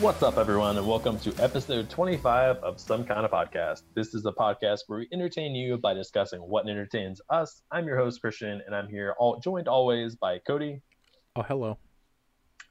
[0.00, 3.82] What's up, everyone, and welcome to episode 25 of Some Kind of Podcast.
[3.94, 7.62] This is a podcast where we entertain you by discussing what entertains us.
[7.72, 10.82] I'm your host, Christian, and I'm here all joined always by Cody
[11.34, 11.78] Oh, hello.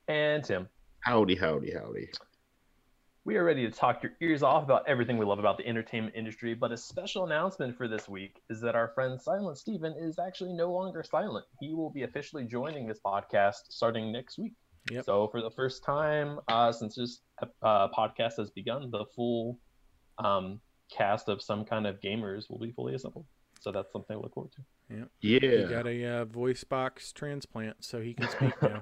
[0.07, 0.69] and Tim.
[1.01, 2.09] Howdy, howdy, howdy.
[3.25, 6.15] We are ready to talk your ears off about everything we love about the entertainment
[6.15, 10.18] industry, but a special announcement for this week is that our friend Silent Steven is
[10.18, 11.46] actually no longer silent.
[11.59, 14.54] He will be officially joining this podcast starting next week.
[14.91, 15.05] Yep.
[15.05, 17.21] So, for the first time uh, since this
[17.61, 19.60] uh, podcast has begun, the full
[20.18, 20.60] um,
[20.91, 23.25] cast of some kind of gamers will be fully assembled.
[23.60, 24.61] So, that's something to look forward to.
[25.19, 25.39] He Yeah.
[25.39, 28.82] He got a uh, voice box transplant, so he can speak now.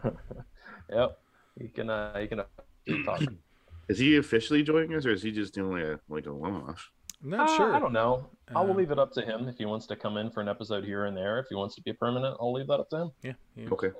[0.91, 1.20] yep.
[1.59, 2.45] He can, uh, you can uh,
[2.86, 3.38] keep talking.
[3.88, 6.90] Is he officially joining us, or is he just doing like a like a one-off?
[7.23, 7.76] I'm not Uh, sure.
[7.76, 8.28] I don't know.
[8.56, 10.42] I will Um, leave it up to him if he wants to come in for
[10.42, 11.38] an episode here and there.
[11.38, 13.11] If he wants to be permanent, I'll leave that up to him.
[13.22, 13.67] Yeah, yeah.
[13.72, 13.92] Okay.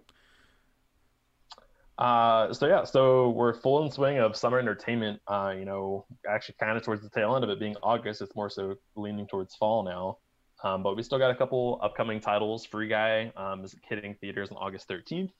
[1.98, 5.22] Uh, so yeah, so we're full in swing of summer entertainment.
[5.28, 8.22] Uh, you know, actually kind of towards the tail end of it being August.
[8.22, 10.18] It's more so leaning towards fall now.
[10.64, 12.66] Um, but we still got a couple upcoming titles.
[12.66, 15.32] Free Guy um, is hitting theaters on August 13th.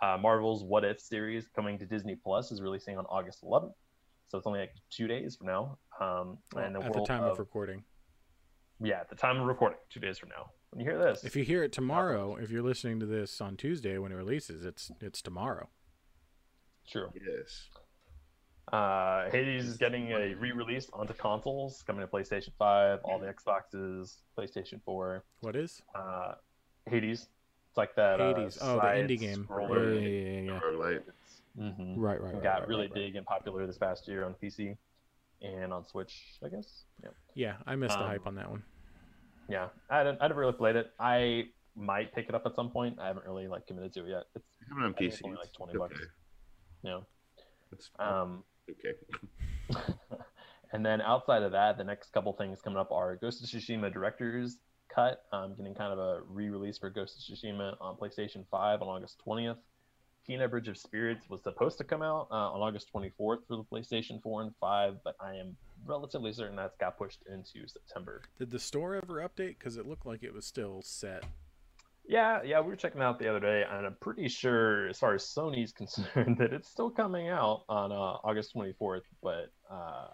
[0.00, 3.72] Uh, Marvel's What If series coming to Disney Plus is releasing on August 11th.
[4.28, 5.78] So it's only like two days from now.
[6.00, 7.82] Um, Well, and the at the time of, of recording.
[8.80, 10.50] yeah, at the time of recording, two days from now.
[10.70, 13.56] When you hear this, If you hear it tomorrow, if you're listening to this on
[13.56, 15.68] Tuesday when it releases, it's it's tomorrow.
[16.88, 17.08] True.
[17.14, 17.68] Yes.
[18.72, 24.18] Uh, Hades is getting a re-release onto consoles, coming to PlayStation 5, all the Xboxes,
[24.38, 25.24] PlayStation 4.
[25.40, 26.34] What is Uh,
[26.86, 27.28] Hades,
[27.68, 28.20] it's like that.
[28.20, 28.58] uh, Hades?
[28.62, 29.46] oh, the indie game.
[29.50, 30.02] Yeah, side-scroller.
[30.02, 30.60] yeah, yeah, yeah.
[30.62, 31.04] Or like
[31.58, 31.94] Mhm.
[31.98, 32.42] Right, right, right.
[32.44, 32.94] Got right, really right, right.
[32.94, 34.76] big and popular this past year on PC
[35.42, 36.84] and on Switch, I guess.
[37.02, 38.62] Yeah, Yeah, I missed the Um, hype on that one.
[39.48, 39.70] yeah.
[39.88, 40.92] I haven't, I haven't really played it.
[41.00, 43.00] I might pick it up at some point.
[43.00, 44.24] I haven't really like committed to it yet.
[44.36, 45.24] It's I have it on I think it's PC.
[45.24, 45.78] only like 20 okay.
[45.78, 46.00] bucks.
[46.82, 47.06] You know.
[47.70, 48.94] That's Um, okay.
[50.72, 53.92] and then outside of that, the next couple things coming up are Ghost of Tsushima
[53.92, 54.58] Director's
[54.88, 58.88] Cut, um, getting kind of a re-release for Ghost of Tsushima on PlayStation 5 on
[58.88, 59.58] August 20th.
[60.28, 63.64] Kena Bridge of Spirits was supposed to come out uh, on August 24th for the
[63.64, 68.22] PlayStation 4 and 5, but I am relatively certain that's got pushed into September.
[68.38, 69.58] Did the store ever update?
[69.58, 71.24] Because it looked like it was still set.
[72.06, 75.14] Yeah, yeah, we were checking out the other day, and I'm pretty sure, as far
[75.14, 79.02] as Sony's concerned, that it's still coming out on uh, August 24th.
[79.22, 80.08] But uh,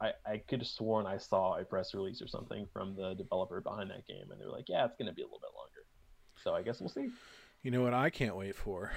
[0.00, 3.60] I, I could have sworn I saw a press release or something from the developer
[3.60, 5.50] behind that game, and they were like, "Yeah, it's going to be a little bit
[5.56, 5.86] longer."
[6.42, 7.08] So I guess we'll see.
[7.62, 8.92] You know what I can't wait for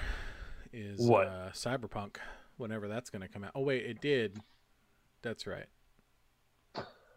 [0.72, 1.28] is What?
[1.28, 2.16] Uh, Cyberpunk,
[2.56, 3.52] whenever that's going to come out.
[3.54, 4.40] Oh wait, it did.
[5.22, 5.66] That's right.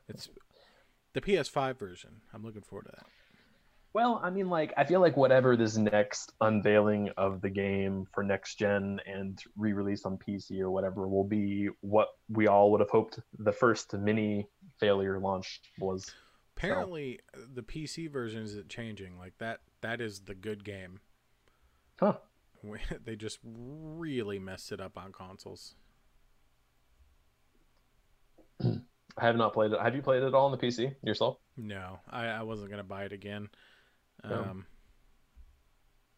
[0.08, 0.30] It's
[1.14, 2.22] the PS5 version.
[2.34, 3.06] I'm looking forward to that.
[3.94, 8.24] Well, I mean, like, I feel like whatever this next unveiling of the game for
[8.24, 12.92] next gen and re-release on PC or whatever will be what we all would have
[12.92, 14.48] hoped the first mini
[14.80, 16.12] failure launch was.
[16.56, 17.20] Apparently,
[17.54, 19.18] the PC version isn't changing.
[19.18, 19.62] Like that.
[19.82, 21.00] That is the good game.
[22.00, 22.18] Huh.
[23.06, 25.76] They just really messed it up on consoles.
[29.18, 29.80] I have not played it.
[29.80, 31.38] Have you played it all on the PC yourself?
[31.58, 33.50] No, I, I wasn't gonna buy it again.
[34.24, 34.36] No.
[34.36, 34.66] Um,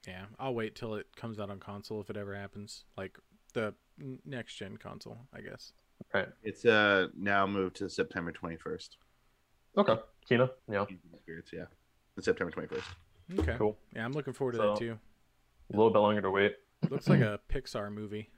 [0.08, 2.86] yeah, I'll wait till it comes out on console if it ever happens.
[2.98, 3.18] Like
[3.54, 3.74] the
[4.26, 5.74] next gen console, I guess.
[6.14, 6.30] Right.
[6.44, 8.98] It's uh now moved to September twenty first.
[9.78, 9.96] Okay.
[10.30, 10.50] Kena.
[10.70, 10.86] Yeah.
[11.20, 11.66] Spirits, yeah.
[12.18, 12.88] It's September twenty first.
[13.40, 13.56] Okay.
[13.58, 13.78] Cool.
[13.96, 14.98] Yeah, I'm looking forward to So- that too.
[15.74, 16.56] A little bit longer to wait.
[16.90, 18.30] Looks like a Pixar movie.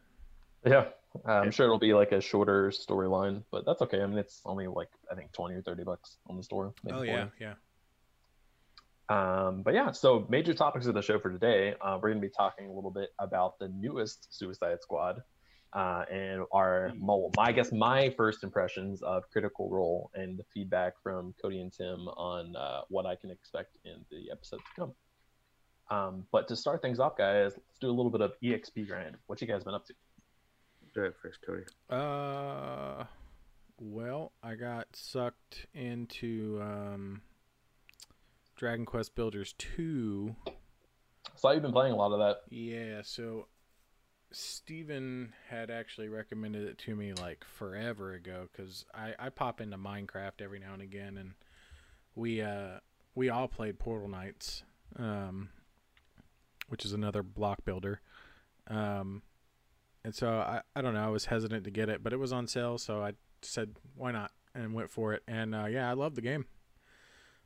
[0.66, 0.85] Yeah.
[1.25, 4.01] I'm sure it'll be like a shorter storyline, but that's okay.
[4.01, 6.74] I mean, it's only like I think 20 or 30 bucks on the store.
[6.90, 7.09] Oh 40.
[7.09, 7.53] yeah, yeah.
[9.09, 11.75] Um, but yeah, so major topics of the show for today.
[11.81, 15.22] Uh, we're going to be talking a little bit about the newest Suicide Squad,
[15.74, 20.44] uh, and our well, my I guess my first impressions of Critical Role and the
[20.54, 24.80] feedback from Cody and Tim on uh, what I can expect in the episode to
[24.80, 24.94] come.
[25.89, 29.18] Um, but to start things off, guys, let's do a little bit of EXP grind.
[29.27, 29.94] What you guys been up to?
[30.95, 31.63] Do it first, Cody.
[31.89, 33.04] Uh,
[33.80, 37.22] well, I got sucked into um,
[38.63, 40.38] Dragon Quest Builders two.
[41.36, 42.44] So you've been playing a lot of that.
[42.50, 43.48] Yeah, so
[44.31, 49.77] Steven had actually recommended it to me like forever ago because I, I pop into
[49.77, 51.33] Minecraft every now and again, and
[52.15, 52.80] we uh
[53.15, 54.63] we all played Portal Knights,
[54.95, 55.50] um,
[56.69, 58.00] which is another block builder,
[58.68, 59.24] um,
[60.06, 62.31] and so I I don't know I was hesitant to get it, but it was
[62.31, 63.12] on sale, so I
[63.42, 66.45] said why not and went for it, and uh, yeah I love the game.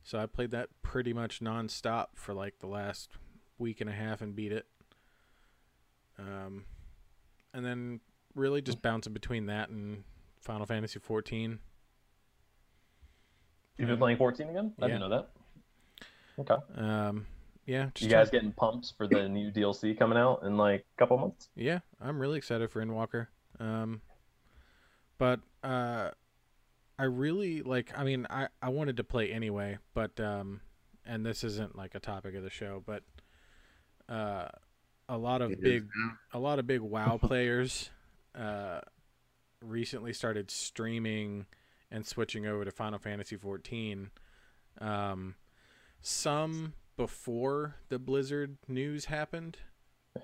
[0.08, 3.10] So I played that pretty much nonstop for like the last
[3.58, 4.64] week and a half and beat it.
[6.18, 6.64] Um,
[7.52, 8.00] and then
[8.34, 10.04] really just bouncing between that and
[10.40, 11.58] Final Fantasy 14.
[13.76, 14.72] You've been playing 14 again?
[14.80, 15.28] I didn't know that.
[16.38, 16.56] Okay.
[16.82, 17.26] Um,
[17.66, 20.98] yeah, just You guys getting pumped for the new DLC coming out in like a
[20.98, 21.50] couple months?
[21.54, 23.26] Yeah, I'm really excited for Endwalker.
[23.60, 24.00] Um,
[25.18, 26.12] but uh,
[26.98, 27.92] I really like.
[27.96, 30.60] I mean, I I wanted to play anyway, but um,
[31.04, 33.02] and this isn't like a topic of the show, but
[34.08, 34.48] uh,
[35.08, 35.88] a lot of It is big
[36.32, 37.90] a lot of big WoW players
[38.34, 38.80] uh,
[39.62, 41.46] recently started streaming
[41.90, 44.10] and switching over to Final Fantasy 14.
[44.80, 45.34] Um,
[46.00, 49.58] some before the Blizzard news happened.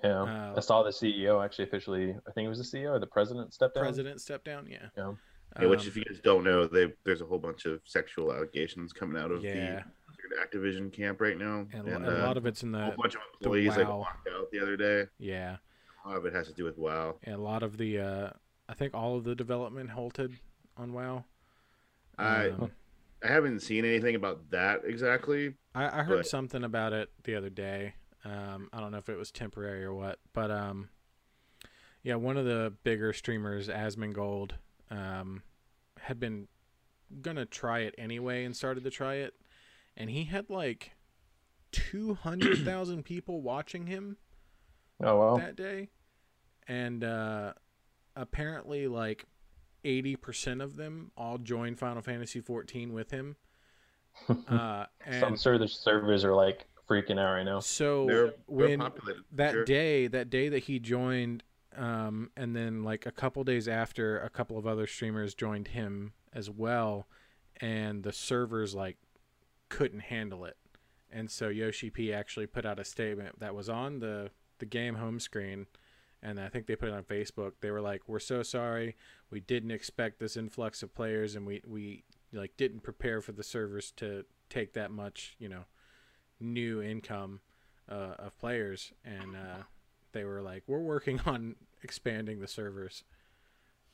[0.03, 0.23] Yeah.
[0.23, 3.06] Uh, I saw the CEO actually officially, I think it was the CEO or the
[3.06, 3.85] president stepped down.
[3.85, 4.67] President stepped down.
[4.69, 4.88] Yeah.
[4.97, 5.12] Yeah.
[5.61, 8.33] Yeah, which, Um, if you guys don't know, they there's a whole bunch of sexual
[8.33, 9.85] allegations coming out of Yeah.
[10.31, 12.91] the Activision camp right now, and, and, a uh, lot of it's in a whole
[12.93, 13.99] the bunch of the employees like WoW.
[13.99, 15.06] walked out the other day.
[15.19, 15.59] yeah,
[16.05, 17.19] A lot of it has to do with WoW.
[17.23, 18.31] and a lot of the uh,
[18.69, 20.39] I think all of the development halted
[20.77, 21.25] on WoW.
[22.19, 22.73] I Um,
[23.23, 25.55] I haven't seen anything about that exactly.
[25.75, 27.95] I, I heard But- something about it the other day.
[28.25, 30.89] Um, I don't know if it was temporary or what, but um,
[32.03, 34.53] yeah, one of the bigger streamers, Asmongold,
[34.90, 35.42] um,
[36.00, 36.48] had been
[37.22, 39.34] gonna try it anyway and started to try it,
[39.96, 40.92] and he had like
[41.72, 44.16] two hundred thousand people watching him
[45.02, 45.36] Oh well.
[45.38, 45.88] that day,
[46.69, 47.52] and uh,
[48.16, 49.25] apparently like
[49.84, 53.36] eighty percent of them all joined Final Fantasy fourteen with him.
[54.28, 57.58] Uh, so I'm and sure the servers are like freaking out right now.
[57.58, 59.25] so They're, they're when populated.
[59.32, 59.64] that sure.
[59.64, 61.42] day, that day that he joined,
[61.76, 66.12] um, and then like a couple days after, a couple of other streamers joined him
[66.32, 67.06] as well,
[67.61, 68.97] and the servers like
[69.69, 70.56] couldn't handle it,
[71.11, 74.94] and so Yoshi P actually put out a statement that was on the the game
[74.97, 75.67] home screen,
[76.23, 77.53] and I think they put it on Facebook.
[77.61, 78.97] They were like, "We're so sorry.
[79.31, 83.43] We didn't expect this influx of players, and we we like didn't prepare for the
[83.43, 85.65] servers to take that much, you know,
[86.41, 87.41] new income
[87.88, 89.62] uh, of players." And uh,
[90.14, 93.05] they were like, "We're working on expanding the servers."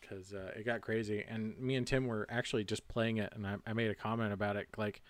[0.00, 3.46] Because uh, it got crazy, and me and Tim were actually just playing it, and
[3.46, 4.68] I, I made a comment about it.
[4.76, 5.02] Like,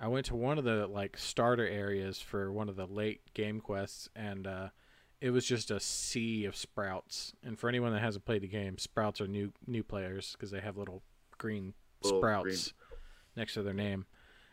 [0.00, 3.60] I went to one of the like starter areas for one of the late game
[3.60, 4.68] quests, and uh,
[5.20, 7.32] it was just a sea of sprouts.
[7.42, 10.60] And for anyone that hasn't played the game, sprouts are new new players because they
[10.60, 11.02] have little
[11.36, 12.98] green Little sprouts green-
[13.36, 14.06] next to their name,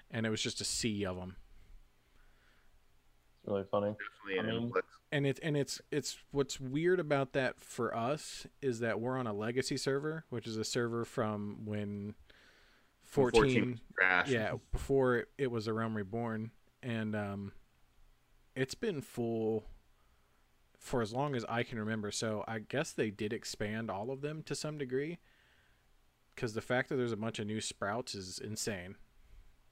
[0.10, 1.36] and it was just a sea of them.
[3.46, 3.96] It's really funny.
[4.26, 4.74] Definitely an I mean-
[5.12, 9.28] And it's and it's it's what's weird about that for us is that we're on
[9.28, 12.16] a legacy server, which is a server from when
[13.04, 14.30] 14, was trash.
[14.30, 16.50] yeah before it, it was a realm reborn
[16.82, 17.52] and um
[18.56, 19.66] it's been full
[20.80, 24.22] for as long as i can remember so i guess they did expand all of
[24.22, 25.20] them to some degree
[26.34, 28.96] because the fact that there's a bunch of new sprouts is insane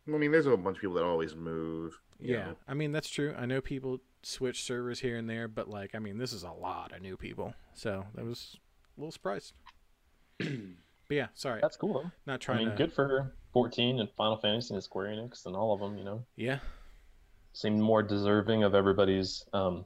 [0.08, 2.00] I mean, there's a bunch of people that always move.
[2.20, 2.56] yeah know.
[2.68, 6.00] i mean that's true i know people switch servers here and there but like i
[6.00, 8.58] mean this is a lot of new people so that was
[8.98, 9.54] a little surprised
[10.38, 10.48] but
[11.10, 12.12] yeah sorry That's cool though.
[12.26, 15.74] not I mean, to good for 14 and Final Fantasy and Square Enix and all
[15.74, 15.98] of them.
[15.98, 16.60] You know, yeah
[17.54, 19.86] seem more deserving of everybody's, um,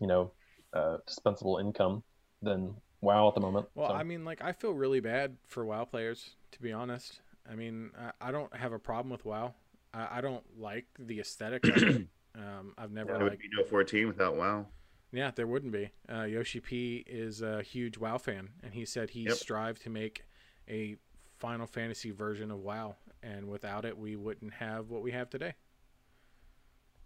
[0.00, 0.32] you know,
[0.72, 2.02] uh, dispensable income
[2.42, 3.66] than WoW at the moment.
[3.74, 3.94] Well, so.
[3.94, 7.20] I mean, like I feel really bad for WoW players, to be honest.
[7.50, 9.54] I mean, I, I don't have a problem with WoW.
[9.94, 12.06] I, I don't like the aesthetic of it.
[12.34, 13.40] Um, I've never There would like.
[13.40, 14.66] be no 14 without WoW.
[15.10, 15.90] Yeah, there wouldn't be.
[16.12, 19.32] Uh, Yoshi P is a huge WoW fan, and he said he Yep.
[19.38, 20.22] strived to make
[20.68, 20.96] a
[21.38, 25.54] Final Fantasy version of WoW, and without it, we wouldn't have what we have today.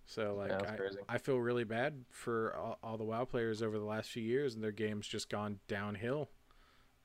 [0.05, 0.77] So, like, Yeah,
[1.09, 1.15] I.
[1.15, 4.55] I feel really bad for all, all the WoW players over the last few years,
[4.55, 6.29] and their game's just gone downhill,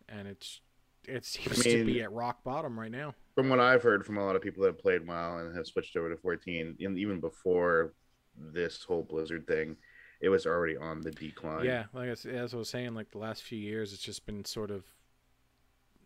[0.09, 0.59] and it's
[1.07, 3.13] it seems to be at rock bottom right now.
[3.35, 5.67] From what I've heard from a lot of people that have played WoW and have
[5.67, 7.93] switched over to 14, and even before
[8.35, 9.77] this whole Blizzard thing,
[10.21, 11.65] it was already on the decline.
[11.65, 14.43] Yeah, like I as I was saying, like the last few years, it's just been
[14.45, 14.83] sort of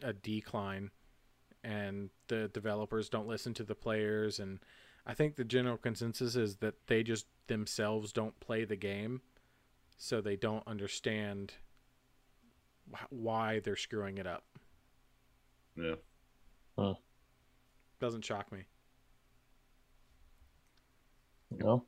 [0.03, 0.91] a decline,
[1.63, 4.59] and the developers don't listen to the players, and
[5.05, 9.21] I think the general consensus is that they just themselves don't play the game,
[9.97, 11.53] so they don't understand
[13.09, 14.43] why they're screwing it up.
[15.75, 15.95] Yeah.
[17.99, 18.65] Doesn't shock me.
[21.51, 21.85] you know,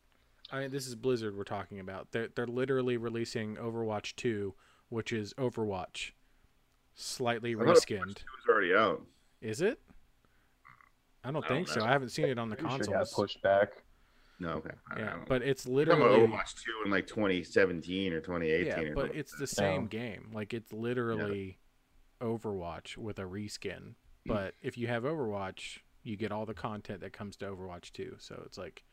[0.51, 2.11] I mean, this is Blizzard we're talking about.
[2.11, 4.53] They're they're literally releasing Overwatch 2,
[4.89, 6.11] which is Overwatch,
[6.93, 8.07] slightly I thought Overwatch 2 reskinned.
[8.07, 9.01] was already out.
[9.41, 9.79] Is it?
[11.23, 11.79] I don't I think don't so.
[11.79, 11.85] know.
[11.87, 12.83] I haven't seen it on the console.
[12.93, 13.69] sure got pushed back.
[14.39, 14.71] No, okay.
[14.97, 18.65] Yeah, don't- but it's You're about literally Overwatch 2 in like 2017 or 2018.
[18.67, 19.19] yeah, but something.
[19.19, 20.29] it's the same game.
[20.33, 21.57] Like it's literally
[22.23, 23.95] Overwatch with a reskin.
[24.25, 24.27] Mm.
[24.27, 28.15] But if you have Overwatch, you get all the content that comes to Overwatch too.
[28.19, 28.83] So it's like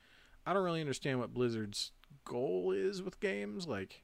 [0.45, 1.93] I don't really understand what Blizzard's
[2.25, 4.03] goal is with games like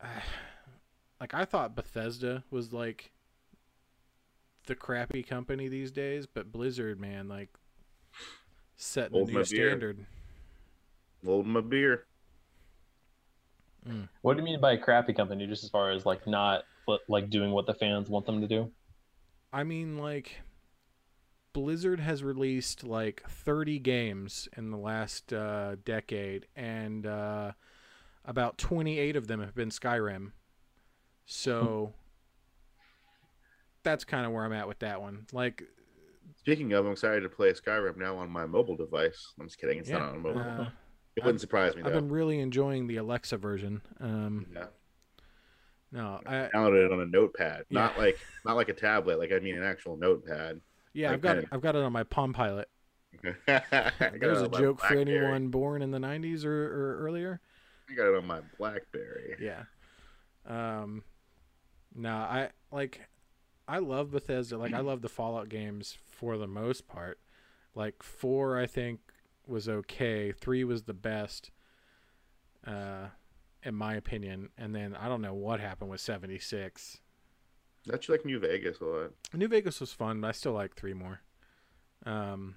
[1.20, 3.12] like I thought Bethesda was like
[4.66, 7.50] the crappy company these days, but Blizzard, man, like
[8.76, 9.44] setting Hold a new beer.
[9.44, 10.06] standard.
[11.24, 12.04] Holding my beer.
[13.88, 14.08] Mm.
[14.22, 15.46] What do you mean by a crappy company?
[15.46, 16.64] Just as far as like not
[17.08, 18.70] like doing what the fans want them to do?
[19.52, 20.40] I mean, like,
[21.52, 27.52] Blizzard has released like 30 games in the last uh, decade, and uh,
[28.24, 30.32] about 28 of them have been Skyrim.
[31.24, 31.92] So
[33.82, 35.26] that's kind of where I'm at with that one.
[35.32, 35.62] Like,
[36.38, 39.32] Speaking of, I'm excited to play Skyrim now on my mobile device.
[39.40, 39.78] I'm just kidding.
[39.78, 40.40] It's yeah, not on a mobile.
[40.40, 40.68] uh,
[41.16, 42.00] it wouldn't surprise me I've though.
[42.00, 43.80] been really enjoying the Alexa version.
[44.00, 44.66] Um, Yeah.
[45.96, 47.80] No, I Downloaded it on a notepad, Yeah.
[47.80, 49.18] not like not like a tablet.
[49.18, 50.60] Like I mean, an actual notepad.
[50.92, 52.68] yeah, I I've got kinda- I've got it on my Palm Pilot.
[53.24, 57.40] I got There's a joke for anyone born in the 90s or, or earlier.
[57.90, 59.36] I got it on my BlackBerry.
[59.40, 59.62] Yeah.
[60.46, 61.02] Um
[61.94, 63.08] no, I like
[63.66, 64.58] I love Bethesda.
[64.58, 67.18] Like I love the Fallout games for the most part.
[67.74, 69.00] Like 4 I think
[69.46, 70.30] was okay.
[70.32, 71.50] 3 was the best
[72.66, 73.06] uh
[73.66, 74.48] in my opinion.
[74.56, 76.98] And then I don't know what happened with 76.
[77.84, 79.12] That's like New Vegas a lot.
[79.34, 81.20] New Vegas was fun, but I still like 3 more.
[82.06, 82.54] Um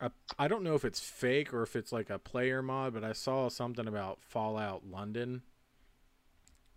[0.00, 3.04] I, I don't know if it's fake or if it's like a player mod, but
[3.04, 5.42] I saw something about Fallout London.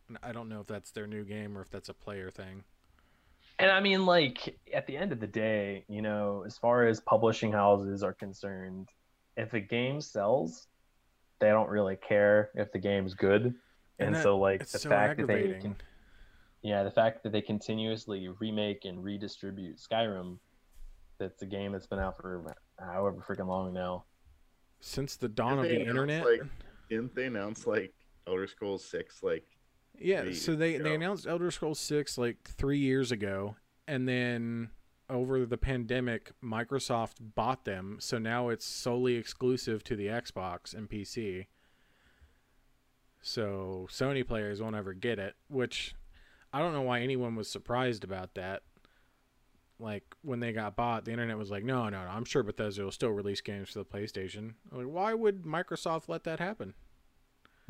[0.08, 2.64] And I don't know if that's their new game or if that's a player thing.
[3.60, 7.02] And I mean, like at the end of the day, you know, as far as
[7.02, 8.88] publishing houses are concerned,
[9.36, 10.68] if a game sells,
[11.40, 13.54] they don't really care if the game's good.
[14.00, 15.76] And And, that- so, like the so fact that they can,
[16.62, 20.38] yeah, the fact that they continuously remake and redistribute Skyrim,
[21.18, 24.06] that's a game that's been out for however freaking long now.
[24.80, 26.26] Since the dawn of Didn't the internet.
[26.26, 26.42] Like,
[26.90, 27.94] didn't they announce like
[28.26, 29.22] Elder Scrolls Six?
[29.22, 29.46] Like,
[29.98, 33.56] yeah, so they, years they announced Elder Scrolls 6 like three years ago.
[33.88, 34.70] And then
[35.10, 37.98] over the pandemic, Microsoft bought them.
[38.00, 41.48] So now it's solely exclusive to the Xbox and PC.
[43.22, 45.96] So Sony players won't ever get it, which
[46.54, 48.64] I don't know why anyone was surprised about that.
[49.80, 52.10] Like when they got bought, the internet was like, "No, no, no!
[52.10, 56.10] I'm sure Bethesda will still release games for the PlayStation." I'm like, why would Microsoft
[56.10, 56.74] let that happen?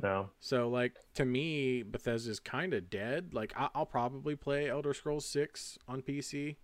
[0.01, 3.33] No, So like to me, Bethesda's kind of dead.
[3.33, 6.55] Like I- I'll probably play Elder Scrolls Six on PC.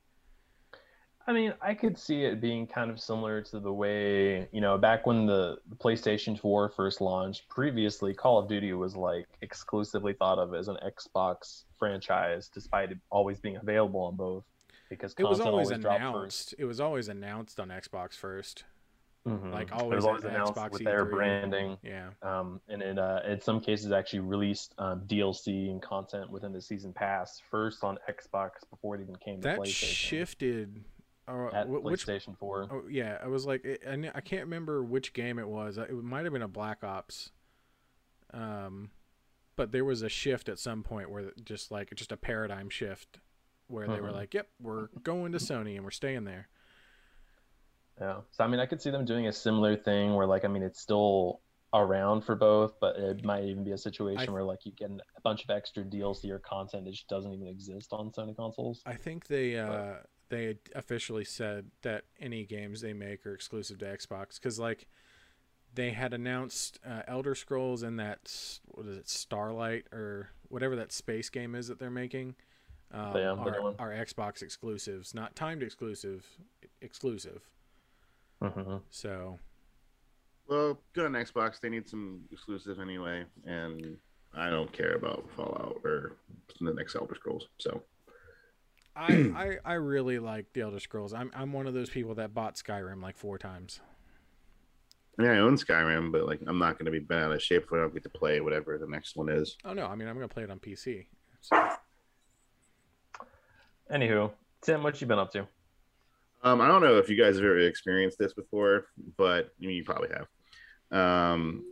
[1.28, 4.78] I mean, I could see it being kind of similar to the way, you know,
[4.78, 10.14] back when the, the PlayStation 4 first launched, previously Call of Duty was like exclusively
[10.14, 14.44] thought of as an Xbox franchise, despite it always being available on both.
[14.88, 16.54] Because It was content always announced.
[16.60, 18.66] It was always announced on Xbox first.
[19.26, 19.52] Mhm.
[19.52, 21.12] Like always, always announced Xbox with their E3.
[21.12, 26.30] branding, Yeah, um, and it uh, in some cases actually released um, DLC and content
[26.30, 29.64] within the season pass first on Xbox before it even came to PlayStation.
[29.64, 30.84] that shifted.
[31.28, 32.06] Uh, at which?
[32.06, 32.68] PlayStation 4.
[32.72, 35.78] Oh yeah, I was like, I, I can't remember which game it was.
[35.78, 37.32] It might have been a Black Ops.
[38.34, 38.92] Um,
[39.56, 43.20] but there was a shift at some point where just like just a paradigm shift,
[43.68, 44.14] where they were Mhm.
[44.14, 46.50] like, "Yep, we're going to Sony and we're staying there."
[48.00, 48.22] Yeah.
[48.32, 50.64] So I mean, I could see them doing a similar thing where, like, I mean,
[50.64, 51.42] it's still
[51.74, 54.92] around for both, but it might even be a situation I- where, like, you get
[54.92, 58.82] a bunch of extra DLC or content that just doesn't even exist on Sony consoles.
[58.86, 59.96] I think they uh,
[60.30, 64.88] they officially said that any games they make are exclusive to Xbox because like
[65.74, 70.76] they had announced uh, Elder Scrolls and that s- what is it Starlight or whatever
[70.78, 72.36] that space game is that they're making
[72.92, 73.76] um, Yeah, are, one.
[73.80, 76.26] are Xbox exclusives, not timed exclusive,
[76.82, 77.42] exclusive.
[78.42, 79.40] hmm So
[80.48, 81.60] well, good on Xbox.
[81.60, 83.98] They need some exclusive anyway, and
[84.34, 86.14] I don't care about Fallout or
[86.62, 87.48] the next Elder Scrolls.
[87.58, 87.82] So
[88.96, 91.14] I, I I really like the Elder Scrolls.
[91.14, 93.82] I'm I'm one of those people that bought Skyrim like four times.
[95.18, 97.42] I mean, I own Skyrim, but like, I'm not going to be bent out of
[97.42, 99.58] shape if I don't get to play whatever the next one is.
[99.64, 101.06] Oh no, I mean I'm gonna play it on PC.
[101.42, 101.70] So,
[103.92, 105.48] Anywho, Tim, what you been up to?
[106.44, 108.88] Um, I don't know if you guys have ever experienced this before,
[109.18, 110.28] but I mean, you probably have.
[110.92, 111.64] Um,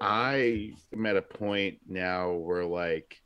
[0.00, 3.20] I am at a point now where like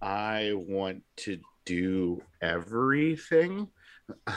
[0.00, 3.68] I want to do everything.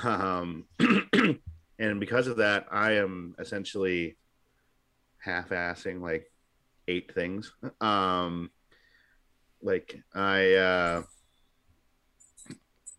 [0.03, 0.65] Um,
[1.79, 4.17] and because of that, I am essentially
[5.19, 6.29] half-assing like
[6.87, 7.53] eight things.
[7.79, 8.51] Um,
[9.61, 11.03] like I uh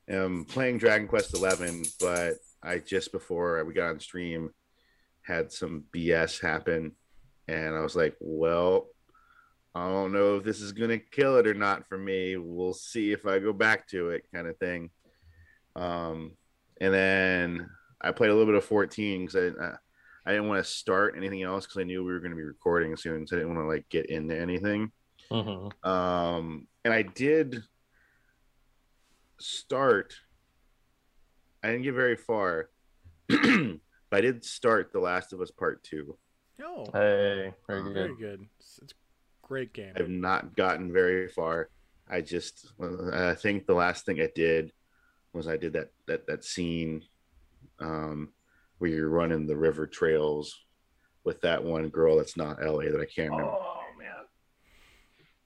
[0.08, 4.50] am playing Dragon Quest Eleven, but I just before we got on stream
[5.22, 6.92] had some BS happen,
[7.48, 8.86] and I was like, well.
[9.74, 12.36] I don't know if this is gonna kill it or not for me.
[12.36, 14.90] We'll see if I go back to it, kind of thing.
[15.76, 16.32] Um,
[16.80, 19.76] and then I played a little bit of 14 because I,
[20.26, 22.42] I didn't want to start anything else because I knew we were going to be
[22.42, 24.90] recording soon, so I didn't want to like get into anything.
[25.30, 25.70] Mhm.
[25.86, 27.62] Um, and I did
[29.38, 30.14] start.
[31.62, 32.70] I didn't get very far,
[33.28, 33.78] but
[34.12, 36.16] I did start The Last of Us Part Two.
[36.58, 37.94] No, Hey, very Oh, good.
[37.94, 38.46] very good.
[38.58, 38.96] It's, it's a
[39.50, 39.92] great game.
[39.96, 41.68] I've not gotten very far.
[42.08, 42.72] I just,
[43.12, 44.72] I think the last thing I did
[45.32, 47.02] was I did that that that scene
[47.80, 48.28] um,
[48.78, 50.56] where you're running the river trails
[51.24, 53.52] with that one girl that's not Ellie that I can't remember.
[53.52, 54.24] Oh man.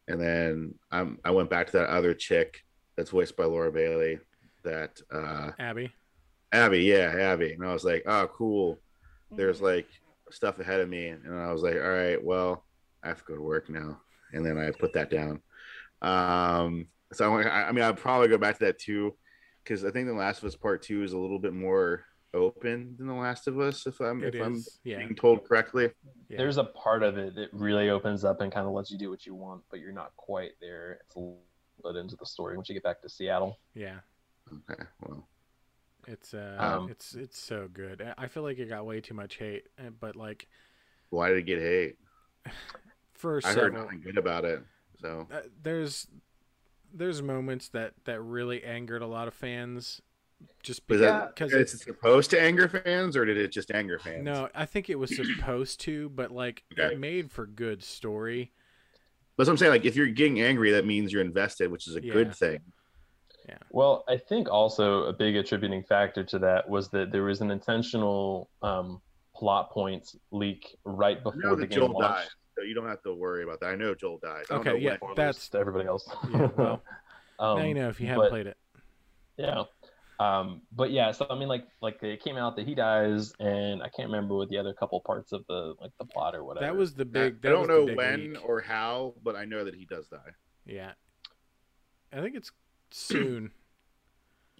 [0.08, 2.62] And then I'm I went back to that other chick
[2.96, 4.18] that's voiced by Laura Bailey,
[4.64, 5.90] that uh, Abby.
[6.52, 8.78] Abby, yeah, Abby, and I was like, oh, cool.
[9.30, 9.88] There's like
[10.30, 12.64] stuff ahead of me, and I was like, all right, well,
[13.04, 14.00] I have to go to work now,
[14.32, 15.40] and then I put that down.
[16.02, 19.14] Um, so I, I mean, I'll probably go back to that too,
[19.62, 22.96] because I think The Last of Us Part Two is a little bit more open
[22.98, 24.98] than The Last of Us, if I'm It if I'm is, yeah.
[24.98, 25.90] being told correctly.
[26.28, 26.38] yeah.
[26.38, 29.08] There's a part of it that really opens up and kind of lets you do
[29.10, 30.98] what you want, but you're not quite there.
[31.06, 31.38] It's a little
[31.84, 33.60] bit into the story once you get back to Seattle.
[33.74, 33.98] yeah.
[34.70, 35.26] Okay, well,
[36.06, 38.02] It's uh, Um, it's it's so good.
[38.02, 40.48] I- I feel like it got way too much hate, uh, but like
[41.10, 41.96] why did it get hate?
[43.14, 44.62] for I heard nothing good about it.
[45.00, 46.06] So uh, there's
[46.92, 50.00] there's moments that that really angered a lot of fans,
[50.62, 54.24] just because because is it's supposed to anger fans, or did it just anger fans?
[54.24, 56.94] no, I think it was supposed to, but like Okay.
[56.94, 58.52] it made for good story.
[59.36, 59.72] That's what I'm saying.
[59.72, 62.12] Like, if you're getting angry, that means you're invested, which is a Yeah.
[62.12, 62.60] good thing.
[63.48, 63.58] Yeah.
[63.70, 67.50] Well, I think also a big attributing factor to that was that there was an
[67.50, 69.02] intentional um,
[69.34, 72.14] plot points leak right before the that game Joel launched.
[72.20, 73.70] died, so you don't have to worry about that.
[73.70, 74.44] I know Joel died.
[74.50, 76.08] Okay, know yeah, that's- to everybody else.
[76.32, 76.82] Yeah, well,
[77.38, 78.56] um, now you know if you haven't but- played it.
[79.36, 79.64] Yeah.
[80.20, 83.82] Um, but yeah, so I mean, like, like it came out that he dies, and
[83.82, 86.64] I can't remember what the other couple parts of the like the plot or whatever.
[86.66, 87.44] That was the I, big.
[87.44, 88.48] I don't know when leak.
[88.48, 90.18] or how, but I know that he does die.
[90.66, 90.92] Yeah,
[92.12, 92.52] I think it's
[92.90, 93.50] soon.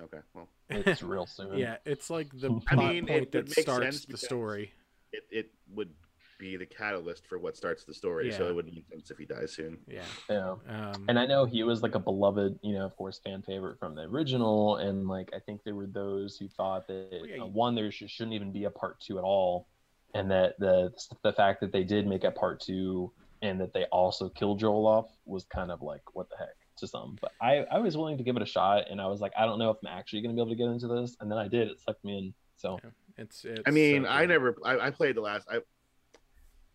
[0.03, 1.57] Okay, well, it's real soon.
[1.57, 4.73] yeah, it's like the plot I mean, it point that make starts sense the story.
[5.13, 5.91] it, it would
[6.39, 9.25] be the catalyst for what starts the story, so it wouldn't make sense if he
[9.25, 9.79] dies soon.
[9.87, 10.03] Yeah.
[10.29, 10.55] Yeah.
[10.69, 13.79] Um, And I know he was like a beloved, you know, of course, fan favorite
[13.79, 17.47] from the original, and like I think there were those who thought that yeah, uh,
[17.47, 19.69] you- one there sh- shouldn't even be a part two at all,
[20.15, 20.93] and that the
[21.23, 24.87] the fact that they did make a part two and that they also killed Joel
[24.87, 27.17] off was kind of like what the heck to some.
[27.21, 29.45] But I I was willing to give it a shot, and I was like, I
[29.47, 31.47] don't know if I'm actually gonna be able to get into this, and then I
[31.49, 31.69] did.
[31.69, 32.35] It sucked me in.
[32.57, 32.79] So
[33.19, 33.61] it's, it's.
[33.67, 35.59] I mean, so I never, I, I played the last, I,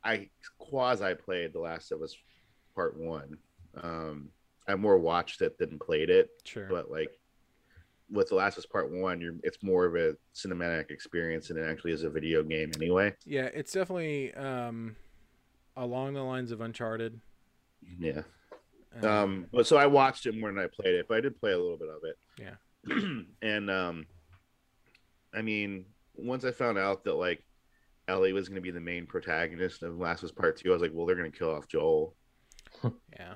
[0.04, 2.16] I quasi played the Last of Us
[2.76, 3.38] Part One.
[3.82, 4.30] Um,
[4.68, 6.68] I more watched it than played it, Sure.
[6.70, 7.10] but like
[8.12, 11.58] with the Last of Us Part One, you're it's more of a cinematic experience than
[11.58, 13.14] it actually is a video game anyway.
[13.26, 14.96] yeah, it's definitely um,
[15.76, 17.20] along the lines of Uncharted.
[18.00, 18.22] Yeah.
[19.02, 21.40] Um, Um, but so I watched it more than I played it, but I did
[21.40, 22.18] play a little bit of it.
[22.40, 23.22] Yeah.
[23.42, 24.06] and um,
[25.34, 25.86] I mean,
[26.16, 27.44] once I found out that like
[28.10, 30.74] Ellie was going to be the main protagonist of Last of Us Part Two, I
[30.74, 32.16] was like, well, they're going to kill off Joel
[32.84, 33.36] yeah.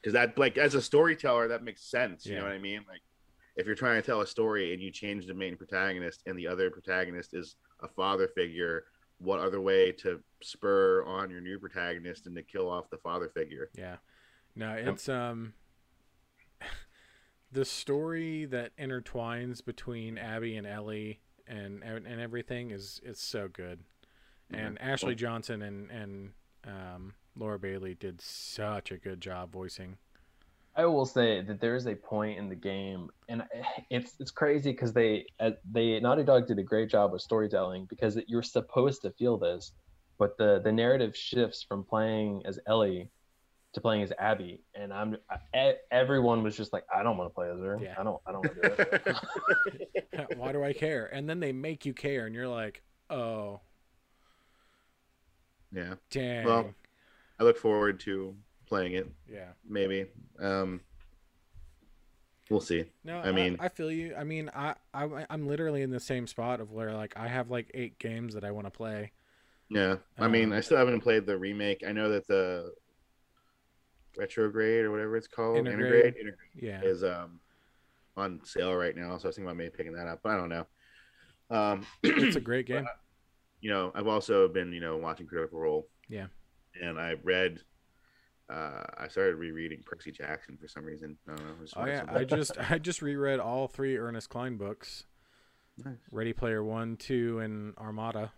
[0.00, 2.24] because that like as a storyteller that makes sense.
[2.24, 2.38] You Yeah.
[2.38, 2.84] know what I mean?
[2.88, 3.02] Like
[3.56, 6.46] if you're trying to tell a story and you change the main protagonist and the
[6.46, 8.84] other protagonist is a father figure.
[9.18, 13.30] What other way to spur on your new protagonist and to kill off the father
[13.30, 13.70] figure?
[13.74, 13.96] Yeah.
[14.54, 15.54] No, it's um
[17.52, 23.80] the story that intertwines between Abby and Ellie and and everything is is so good.
[24.52, 26.30] And Ashley Johnson and and
[26.66, 29.98] um, Laura Bailey did such a good job voicing.
[30.76, 33.42] I will say that there is a point in the game, and
[33.90, 37.86] it's it's crazy because they uh, they Naughty Dog did a great job with storytelling
[37.86, 39.72] because you're supposed to feel this,
[40.18, 43.10] but the the narrative shifts from playing as Ellie
[43.72, 45.16] to playing as Abby, and I'm
[45.54, 47.78] I, everyone was just like, I don't want to play as her.
[47.82, 47.94] Yeah.
[47.98, 50.36] I don't I don't want to do it.
[50.38, 51.06] Why do I care?
[51.06, 53.60] And then they make you care, and you're like, oh,
[55.76, 55.94] Yeah.
[56.10, 56.44] dang.
[56.46, 56.74] Well-
[57.38, 58.34] I look forward to
[58.66, 59.06] playing it.
[59.30, 59.50] yeah.
[59.68, 60.06] Maybe.
[60.38, 60.80] Um,
[62.48, 62.86] we'll see.
[63.04, 64.14] No, I I mean- mean, I, feel you.
[64.16, 67.50] I mean, I, I, I'm literally in the same spot of where like I have
[67.50, 69.12] like eight games that I want to play.
[69.68, 69.96] Yeah.
[70.18, 71.84] I mean, Um, I still haven't played the remake.
[71.86, 72.72] I know that the
[74.16, 76.16] retrograde or whatever it's called, Intergrade.
[76.16, 77.38] integrate, Yeah, is um
[78.16, 80.20] on sale right now, so I was thinking about maybe picking that up.
[80.22, 80.66] But I don't know.
[81.50, 82.86] Um, It's a great game.
[83.60, 85.88] You know, I've also been you know watching Critical Role.
[86.08, 86.26] Yeah.
[86.80, 87.60] And I read.
[88.48, 91.16] Uh, I started rereading Percy Jackson for some reason.
[91.28, 91.54] I don't know.
[91.62, 95.04] just Oh yeah, I just I just reread all three Ernest Cline books:
[95.84, 98.32] nice, Ready Player One, Two, and Armada.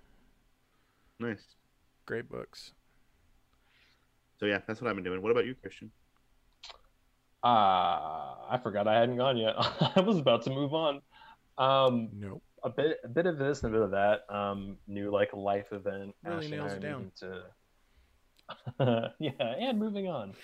[1.20, 1.44] nice.
[2.06, 2.72] Great books.
[4.40, 5.20] So yeah, that's what I've been doing.
[5.20, 5.90] What about you, Christian?
[7.44, 9.54] Uh, I forgot I hadn't gone yet.
[9.96, 11.02] I was about to move on.
[11.58, 12.42] Um, Nope.
[12.64, 14.34] A bit, a bit of this and a bit of that.
[14.34, 16.14] Um, new like life event.
[16.24, 17.12] Really Ash nails it down.
[17.20, 19.12] To...
[19.18, 20.34] yeah, and moving on.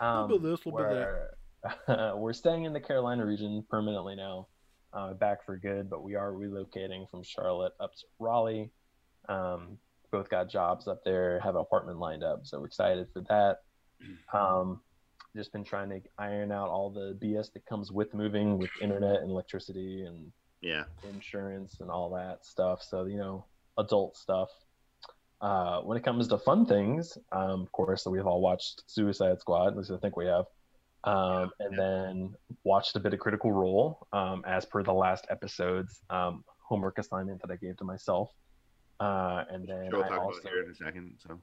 [0.00, 4.16] Um, Little bit of this, little bit we're, we're staying in the Carolina region permanently
[4.16, 4.48] now.
[4.92, 8.70] Uh, back for good, but we are relocating from Charlotte up to Raleigh.
[9.28, 9.78] Um,
[10.12, 13.58] both got jobs up there, have an apartment lined up, so we're excited for that.
[14.34, 14.80] Um,
[15.34, 19.20] just been trying to iron out all the BS that comes with moving, with internet
[19.20, 20.30] and electricity and
[20.64, 22.82] Yeah, insurance and all that stuff.
[22.82, 23.44] So you know,
[23.78, 24.48] adult stuff.
[25.40, 29.68] Uh, when it comes to fun things, um, of course, we've all watched Suicide Squad.
[29.68, 30.46] At least I think we have.
[31.04, 31.76] Um, and yeah.
[31.76, 36.96] then watched a bit of Critical Role, um, as per the last episode's um, homework
[36.96, 38.30] assignment that I gave to myself.
[39.00, 41.16] Uh, and then sure we'll I talk also, about here in a second.
[41.18, 41.38] So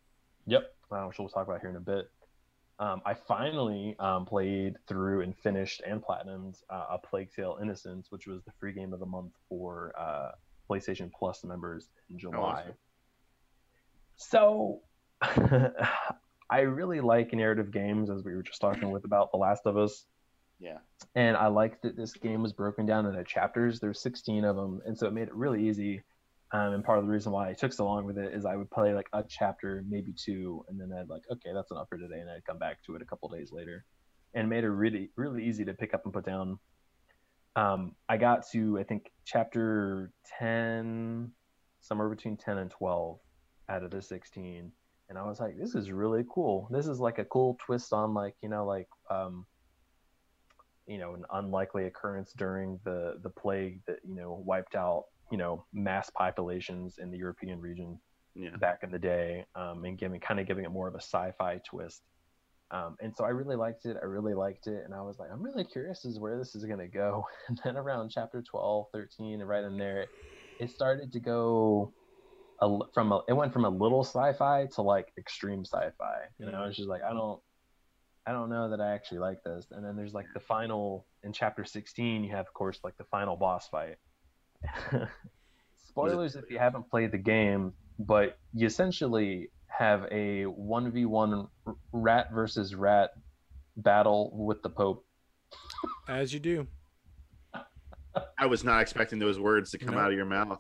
[0.47, 2.09] Yep, uh, which we'll talk about here in a bit.
[2.81, 8.07] Um, I finally um, played through and finished and platinumed uh, a Plague Tale Innocence,
[8.09, 10.31] which was the free game of the month for uh,
[10.69, 12.65] PlayStation Plus members in July.
[14.15, 14.81] So,
[15.21, 19.77] I really like narrative games, as we were just talking with about The Last of
[19.77, 20.05] Us
[20.61, 20.77] yeah,
[21.15, 23.79] and I liked that this game was broken down into chapters.
[23.79, 26.03] There's 16 of them, and so it made it really easy.
[26.53, 28.57] Um, and part of the reason why I took so long with it is I
[28.57, 31.97] would play like a chapter, maybe two, and then I'd like, okay, that's enough for
[31.97, 33.85] today, and I'd come back to it a couple days later,
[34.33, 36.59] and made it really, really easy to pick up and put down.
[37.55, 41.31] Um, I got to I think chapter 10,
[41.79, 43.19] somewhere between 10 and 12,
[43.69, 44.71] out of the 16,
[45.11, 46.67] and I was like, this is really cool.
[46.71, 49.45] This is like a cool twist on like you know like um,
[50.87, 55.37] you know an unlikely occurrence during the the plague that you know wiped out you
[55.37, 57.99] know mass populations in the European region
[58.35, 58.55] yeah.
[58.59, 61.61] back in the day, um, and giving kind of giving it more of a sci-fi
[61.65, 62.01] twist.
[62.69, 63.97] Um, and so I really liked it.
[64.01, 66.65] I really liked it, and I was like, I'm really curious as where this is
[66.65, 67.25] gonna go.
[67.47, 70.07] And then around chapter 12, 13, and right in there,
[70.59, 71.93] it started to go
[72.61, 76.27] a, from a, it went from a little sci-fi to like extreme sci-fi.
[76.37, 77.41] You know, it's just like I don't
[78.25, 79.67] I don't know that I actually like this.
[79.71, 83.03] And then there's like the final in chapter 16, you have of course like the
[83.05, 83.97] final boss fight.
[85.87, 91.47] Spoilers if you haven't played the game, but you essentially have a 1v1
[91.91, 93.11] rat versus rat
[93.77, 95.05] battle with the Pope.
[96.07, 96.67] As you do.
[98.37, 100.01] I was not expecting those words to come No.
[100.01, 100.59] out of your mouth.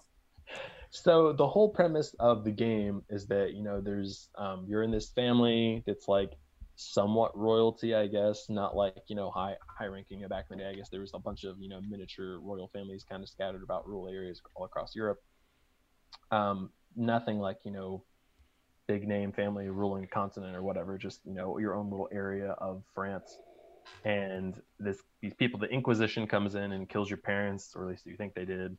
[0.89, 4.91] So the whole premise of the game is that you know there's um, you're in
[4.91, 6.31] this family that's like
[6.81, 10.25] somewhat royalty, I guess, not like you know high high ranking.
[10.27, 12.67] Back in the day, I guess there was a bunch of you know miniature royal
[12.67, 15.19] families kind of scattered about rural areas all across Europe.
[16.31, 18.03] Um, nothing like you know
[18.87, 22.51] big name family ruling a continent or whatever, just you know your own little area
[22.57, 23.37] of France.
[24.05, 28.05] And this these people, the Inquisition comes in and kills your parents, or at least
[28.05, 28.77] you think they did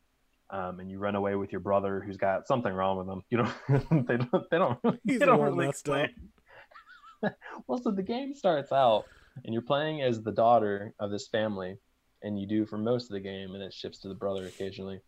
[0.52, 3.22] um, and you run away with your brother who's got something wrong with him.
[3.30, 6.10] You don't, they don't, they don't, He's they don't really messed up.
[7.66, 9.04] well, so the game starts out,
[9.44, 11.76] and you're playing as the daughter of this family,
[12.22, 15.00] and you do for most of the game, and it shifts to the brother occasionally.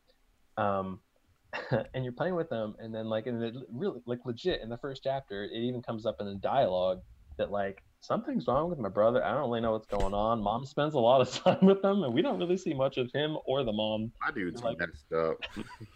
[0.56, 1.00] Um,
[1.94, 4.78] and you're playing with them, and then like, in the really, like, legit in the
[4.78, 7.00] first chapter, it even comes up in the dialogue
[7.36, 9.24] that like something's wrong with my brother.
[9.24, 10.40] I don't really know what's going on.
[10.40, 13.10] Mom spends a lot of time with them, and we don't really see much of
[13.12, 15.36] him or the mom My dude's Like- messed up.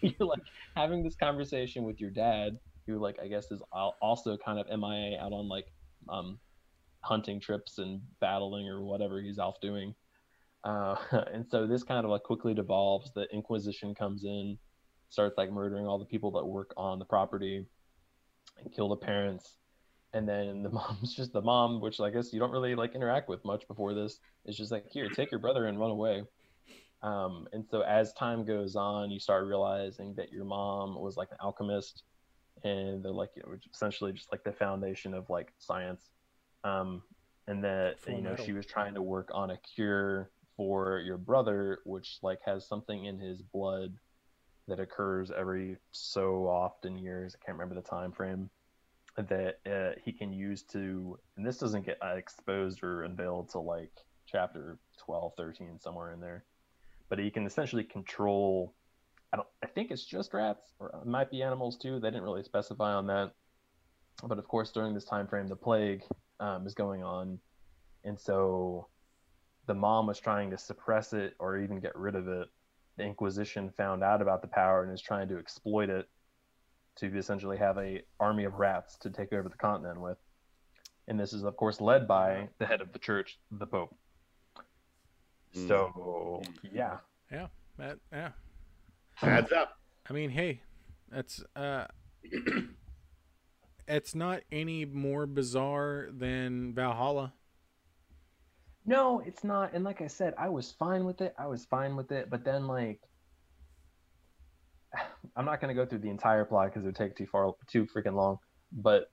[0.01, 0.41] you're like
[0.75, 3.61] having this conversation with your dad who like i guess is
[4.01, 5.67] also kind of mia out on like
[6.07, 6.39] um
[7.01, 9.93] hunting trips and battling or whatever he's off doing.
[10.63, 10.95] Uh
[11.33, 13.11] and so this kind of like quickly devolves.
[13.13, 14.57] The inquisition comes in
[15.09, 17.65] starts like murdering all the people that work on the property
[18.59, 19.57] and kill the parents.
[20.13, 23.29] And then the mom's just the mom which i guess you don't really like interact
[23.29, 24.19] with much before this.
[24.45, 26.23] It's just like here take your brother and run away.
[27.01, 31.31] Um, and so as time goes on, you start realizing that your mom was like
[31.31, 32.03] an alchemist,
[32.63, 36.09] and they're like you know, essentially just like the foundation of like science.
[36.63, 37.03] Um,
[37.47, 38.45] and that Full you know metal.
[38.45, 43.05] she was trying to work on a cure for your brother, which like has something
[43.05, 43.93] in his blood
[44.67, 47.35] that occurs every so often years.
[47.35, 48.49] I can't remember the time frame
[49.17, 53.65] that uh, he can use to, and this doesn't get uh, exposed or unveiled till
[53.65, 53.91] like
[54.27, 56.45] chapter 12, 13, somewhere in there
[57.09, 58.73] but he can essentially control.
[59.33, 59.47] I don't.
[59.63, 61.99] I think it's just rats, or it might be animals too.
[61.99, 63.33] They didn't really specify on that.
[64.23, 66.03] But of course, during this time frame, the plague
[66.39, 67.39] um, is going on,
[68.03, 68.87] and so
[69.69, 72.47] the mom was trying to suppress it or even get rid of it.
[72.97, 76.09] The Inquisition found out about the power and is trying to exploit it
[76.95, 80.17] to essentially have a army of rats to take over the continent with.
[81.07, 83.95] And this is, of course, led by the head of the church, the Pope.
[85.55, 85.67] Mm.
[85.67, 86.41] So,
[86.73, 86.97] yeah.
[87.31, 88.29] Yeah, that yeah.
[89.21, 89.77] Adds up.
[90.09, 90.61] I mean, hey,
[91.09, 91.85] that's uh,
[93.87, 97.33] it's not any more bizarre than Valhalla.
[98.85, 99.73] No, it's not.
[99.73, 101.35] And like I said, I was fine with it.
[101.37, 102.29] I was fine with it.
[102.29, 103.01] But then, like,
[105.35, 107.53] I'm not going to go through the entire plot because it would take too far,
[107.67, 108.37] too freaking long.
[108.71, 109.11] But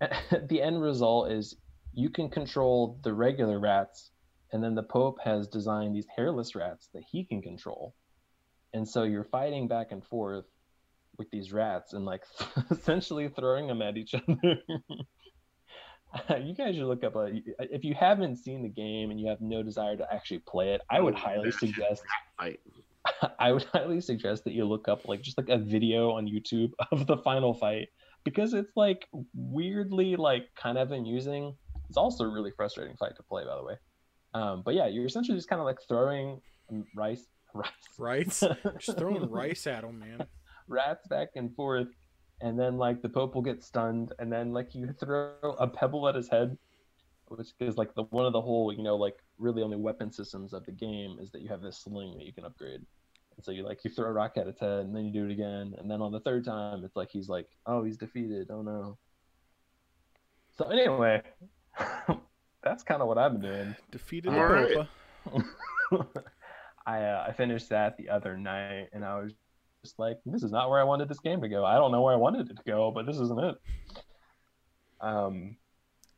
[0.48, 1.56] the end result is
[1.92, 4.10] you can control the regular rats,
[4.52, 7.94] and then the Pope has designed these hairless rats that he can control.
[8.74, 10.46] And so you're fighting back and forth
[11.18, 12.22] with these rats and like
[12.70, 14.58] essentially throwing them at each other.
[16.40, 19.40] you guys should look up a, if you haven't seen the game and you have
[19.40, 22.02] no desire to actually play it, I would highly suggest
[22.38, 22.60] Fight.
[23.38, 26.70] I would highly suggest that you look up like just like a video on YouTube
[26.90, 27.88] of the final fight
[28.24, 31.56] because it's like weirdly like kind of amusing.
[31.88, 33.74] It's also a really frustrating fight to play, by the way.
[34.34, 36.40] Um, but yeah, you're essentially just kind of like throwing
[36.94, 38.44] rice, rice, Rice,
[38.78, 40.26] just throwing rice at him, man.
[40.68, 41.88] rats back and forth,
[42.40, 46.08] and then like the Pope will get stunned, and then like you throw a pebble
[46.08, 46.56] at his head,
[47.26, 50.52] which is like the one of the whole you know like really only weapon systems
[50.52, 52.80] of the game is that you have this sling that you can upgrade.
[53.36, 55.24] And so you like you throw a rock at its head, and then you do
[55.26, 58.48] it again, and then on the third time, it's like he's like, oh, he's defeated.
[58.50, 58.98] Oh no.
[60.56, 61.22] So anyway,
[62.62, 63.76] that's kind of what I've been doing.
[63.90, 64.86] Defeated the All right.
[66.86, 69.32] I uh, I finished that the other night, and I was
[69.84, 71.64] just like, this is not where I wanted this game to go.
[71.64, 73.54] I don't know where I wanted it to go, but this isn't it.
[75.00, 75.56] Um,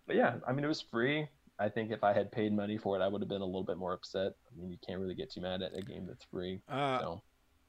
[0.07, 1.29] but yeah, I mean, it was free.
[1.59, 3.65] I think if I had paid money for it, I would have been a little
[3.65, 4.33] bit more upset.
[4.53, 6.61] I mean, you can't really get too mad at a game that's free.
[6.69, 7.23] Uh, So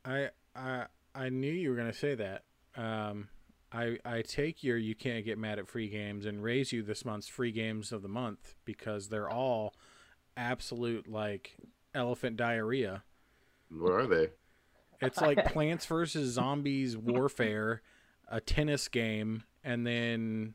[0.04, 2.44] I I I knew you were gonna say that.
[2.76, 3.30] Um,
[3.72, 7.06] I I take your you can't get mad at free games and raise you this
[7.06, 9.76] month's free games of the month because they're all
[10.36, 11.56] absolute like
[11.96, 13.04] elephant diarrhea.
[13.70, 14.30] What are they?
[15.02, 17.82] It's like Plants vs Zombies Warfare,
[18.28, 20.54] a tennis game, and then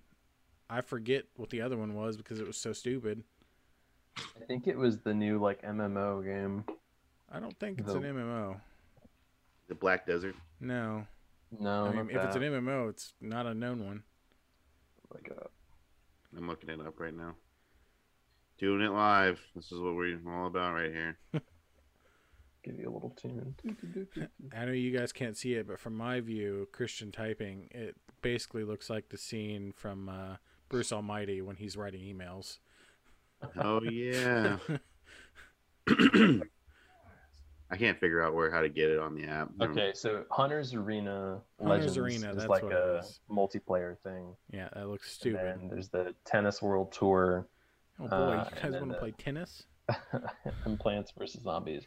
[0.68, 3.24] I forget what the other one was because it was so stupid.
[4.16, 6.64] I think it was the new like MMO game.
[7.30, 8.60] I don't think it's an MMO.
[9.68, 10.34] The Black Desert.
[10.60, 11.06] No,
[11.58, 12.42] No, I mean not if it's an.
[12.42, 14.02] MMO, it's not a known one.
[15.14, 15.46] like uh,
[16.36, 17.34] I'm looking it up right now.
[18.60, 19.40] Doing it live.
[19.56, 21.16] This is what we're all about right here.
[22.62, 23.54] give you a little tune.
[24.54, 28.64] I know you guys can't see it, but from my view, Christian typing, it basically
[28.64, 30.36] looks like the scene from uh,
[30.68, 32.58] Bruce Almighty when he's writing emails.
[33.58, 34.58] Oh yeah.
[37.72, 39.48] I can't figure out where how to get it on the app.
[39.62, 43.20] Okay, so Hunter's Arena Hunter's Legends Arena, is that's like a was.
[43.30, 44.34] multiplayer thing.
[44.52, 45.40] Yeah, that looks And stupid.
[45.46, 47.46] then there's the Tennis World Tour
[48.00, 49.62] oh boy, uh, you guys want to play tennis?
[50.64, 51.84] and Plants vs Zombies.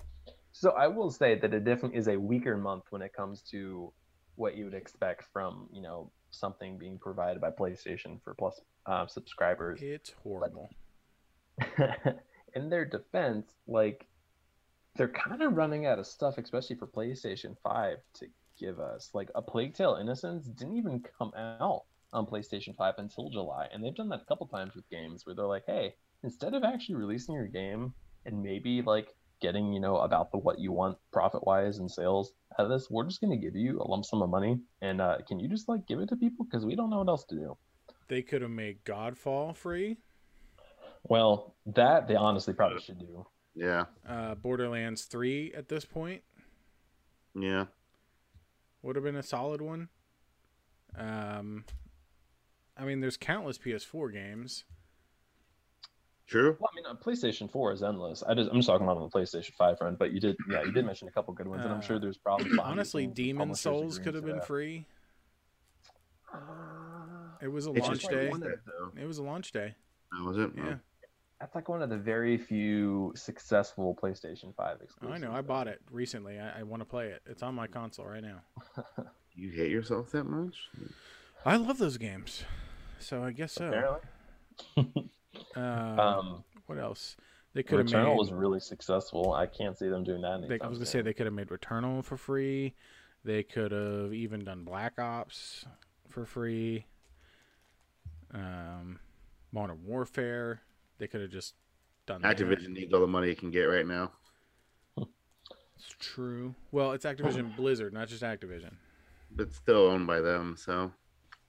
[0.52, 3.92] So I will say that it definitely is a weaker month when it comes to
[4.36, 9.08] what you would expect from you know something being provided by PlayStation for Plus uh,
[9.08, 9.80] subscribers.
[9.82, 10.70] It's horrible.
[12.56, 14.08] In their defense, like
[14.96, 18.28] they're kind of running out of stuff, especially for PlayStation Five, to
[18.60, 19.10] give us.
[19.14, 23.84] Like a Plague Tale: Innocence didn't even come out on PlayStation Five until July, and
[23.84, 26.96] they've done that a couple times with games where they're like, "Hey, instead of actually
[26.96, 27.94] releasing your game
[28.26, 29.10] and maybe like
[29.42, 32.90] getting you know about the what you want profit wise and sales out of this,
[32.90, 35.68] we're just gonna give you a lump sum of money, and uh, can you just
[35.68, 37.58] like give it to people because we don't know what else to do."
[38.08, 39.98] They could have made Godfall free,
[41.04, 43.26] Well, that they honestly probably should do.
[43.56, 43.86] Yeah.
[44.08, 46.24] uh, Borderlands 3 at this point
[47.36, 47.66] Yeah.
[48.82, 49.90] would have been a solid one.
[50.96, 51.66] Um,
[52.78, 54.64] I mean, there's countless PS4 games.
[56.28, 56.56] True.
[56.60, 58.24] Well, I mean, uh, PlayStation 4 is endless.
[58.24, 60.64] I just, I'm just talking about on the PlayStation 5 front, but you did, yeah,
[60.64, 63.14] you did mention a couple good ones, and I'm sure Uh, there's probably Honestly, of
[63.14, 64.48] Demon Souls could have been that.
[64.48, 64.86] free.
[66.34, 66.38] Uh,
[67.42, 68.32] It was a It's launch day.
[68.32, 68.42] like.
[68.98, 69.76] It was a launch day.
[70.14, 70.52] Oh, was it?
[70.56, 70.76] Yeah.
[71.40, 75.24] That's like one of the very few successful PlayStation 5 Oh, exclusives.
[75.24, 75.34] I know.
[75.36, 76.40] I bought it recently.
[76.40, 77.22] I, I want to play it.
[77.26, 78.42] It's on my console right now.
[79.36, 80.56] You hate yourself that much?
[81.44, 82.44] I love those games.
[83.00, 83.68] So I guess so.
[83.68, 85.10] Apparently.
[85.56, 87.16] Um, Um, what else?
[87.54, 88.18] They could have Returnal made.
[88.18, 89.34] was really successful.
[89.34, 90.48] I can't see them doing that.
[90.48, 92.74] They, I was gonna say they could have made Returnal for free.
[93.24, 95.66] They could have even done Black Ops
[96.10, 96.86] for free.
[98.34, 99.00] Um,
[99.52, 100.62] Modern Warfare.
[100.98, 101.54] They could have just
[102.08, 102.38] done that.
[102.38, 104.12] Activision needs all the money it can get right now.
[104.98, 106.56] It's true.
[106.72, 108.74] Well, it's Activision Blizzard, not just Activision.
[109.36, 110.92] But still owned by them, so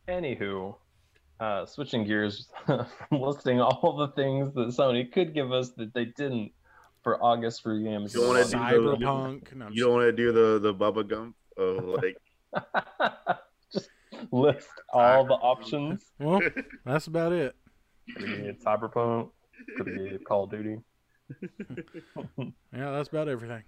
[0.08, 0.76] Anywho,
[1.40, 6.06] uh, switching gears from listing all the things that Sony could give us that they
[6.06, 6.52] didn't
[7.02, 8.14] for August for games.
[8.14, 9.54] You don't wanna do the- Cyberpunk.
[9.54, 12.16] No, you don't want to do the the Bubba Gump of like
[13.72, 13.90] Just
[14.30, 16.04] list all the options.
[16.18, 16.40] well,
[16.84, 17.54] that's about it.
[18.16, 19.30] Could be Cyberpunk.
[19.76, 20.78] Could be Call of Duty.
[22.72, 23.62] Yeah, that's about everything.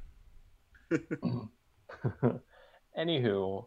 [2.98, 3.66] Anywho,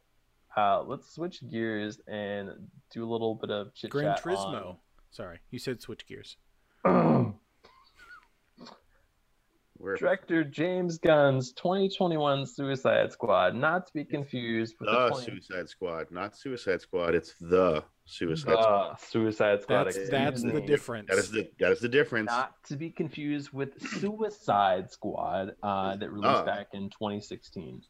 [0.60, 2.50] uh, let's switch gears and
[2.92, 4.24] do a little bit of chit Gran chat.
[4.24, 4.78] Turismo.
[5.12, 6.38] Sorry, you said switch gears.
[9.98, 15.70] Director James Gunn's 2021 Suicide Squad, not to be confused with the the 20 Suicide
[15.70, 17.16] Squad, not Suicide Squad.
[17.16, 19.00] It's the Suicide Squad.
[19.00, 19.86] Suicide Squad.
[19.86, 21.08] That's that's the difference.
[21.10, 22.28] That is the that is the difference.
[22.28, 26.44] Not to be confused with Suicide Squad uh, that released Ah.
[26.44, 27.82] back in 2016.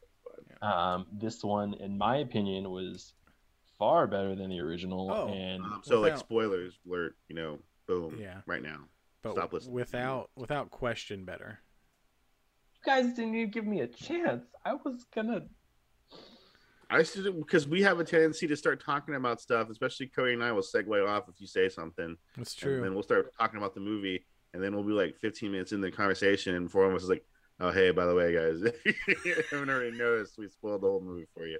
[0.62, 3.14] Um, this one, in my opinion, was
[3.78, 5.10] far better than the original.
[5.10, 5.28] Oh.
[5.28, 8.40] and Um, so like spoilers alert, you know, boom, Yeah.
[8.46, 8.84] right now.
[9.22, 9.74] but stop listening.
[9.74, 11.60] without without question better.
[12.74, 14.44] you guys didn't even give me a chance.
[14.64, 15.46] I was gonna.
[16.92, 20.42] I should because we have a tendency to start talking about stuff, especially Cody and
[20.42, 22.16] I will segue off if you say something.
[22.36, 22.76] That's true.
[22.76, 25.72] And then we'll start talking about the movie, and then we'll be like 15 minutes
[25.72, 27.24] in the conversation, and four of us is like,
[27.60, 31.00] "Oh, hey, by the way, guys, if you haven't already noticed, we spoiled the whole
[31.00, 31.58] movie for you."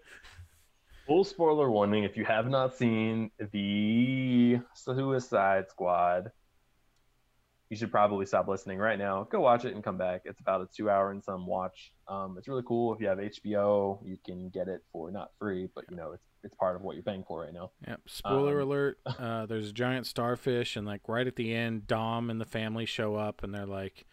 [1.06, 6.30] Full spoiler warning: if you have not seen the Suicide Squad,
[7.68, 9.24] you should probably stop listening right now.
[9.24, 10.22] Go watch it and come back.
[10.24, 11.92] It's about a two-hour and some watch.
[12.08, 12.94] Um, it's really cool.
[12.94, 16.24] If you have HBO, you can get it for not free, but you know it's
[16.42, 17.70] it's part of what you're paying for right now.
[17.86, 18.00] Yep.
[18.06, 18.98] Spoiler Um, alert.
[19.18, 22.86] Uh, there's a giant starfish, and like right at the end, Dom and the family
[22.86, 24.06] show up, and they're like,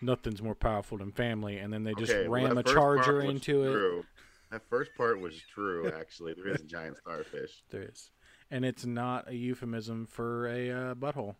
[0.00, 2.76] "Nothing's more powerful than family," and then they just Okay, well, ram that a first
[2.76, 3.72] part charger was into it.
[3.72, 4.04] true.
[4.50, 5.90] That first part was true.
[5.92, 7.62] Actually, there is a giant starfish.
[7.70, 8.10] There is,
[8.50, 11.34] and it's not a euphemism for a uh, butthole.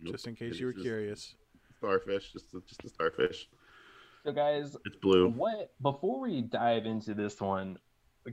[0.00, 0.14] Nope.
[0.14, 1.34] Just in case It you were curious.
[1.78, 3.48] Starfish, just a, just a starfish.
[4.24, 5.28] So guys, It's blue.
[5.28, 7.78] what before we dive into this one,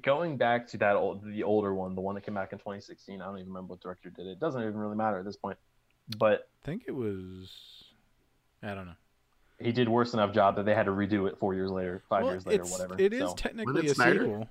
[0.01, 3.21] going back to that old, the older one, the one that came back in 2016.
[3.21, 4.31] I don't even remember what director did it.
[4.31, 5.57] It doesn't even really matter at this point.
[6.17, 7.83] But I think it was.
[8.63, 8.93] I don't know.
[9.63, 12.23] He did worse enough job that they had to redo it four years later, five
[12.23, 12.95] Well, years later, it's- whatever.
[13.01, 14.19] It is So, technically it a Snyder?
[14.19, 14.47] sequel.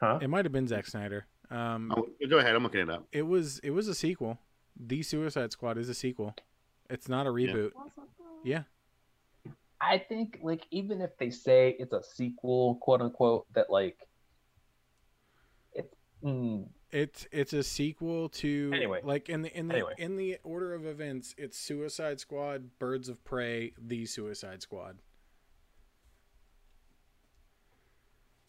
[0.00, 0.18] huh?
[0.22, 1.26] It might have been Zack Snyder.
[1.50, 2.54] Um, Oh, go ahead.
[2.56, 3.06] I'm looking it up.
[3.12, 4.38] it was it was a sequel.
[4.78, 6.34] The Suicide Squad is a sequel.
[6.90, 7.72] It's not a reboot.
[8.44, 8.64] Yeah.
[9.80, 13.98] I think like even if they say it's a sequel, quote unquote, that like
[15.72, 19.00] it's mm, It's it's a sequel to Anyway.
[19.02, 19.94] like in the in the Anyway.
[19.98, 24.98] in the order of events, it's Suicide Squad, Birds of Prey, The Suicide Squad.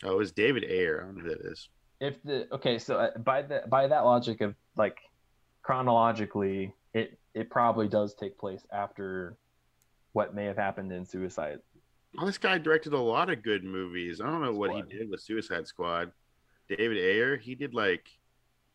[0.03, 1.01] Oh, it's David Ayer.
[1.01, 1.69] I don't know who that is.
[1.99, 4.99] if the okay, so uh, by the by that logic of like
[5.63, 9.35] chronologically, it it probably does take place after
[10.13, 11.59] what may have happened in Suicide.
[12.19, 14.21] Oh, this guy directed a lot of good movies.
[14.21, 16.11] I don't know what he did with Suicide Squad.
[16.69, 18.07] David Ayer, he did like.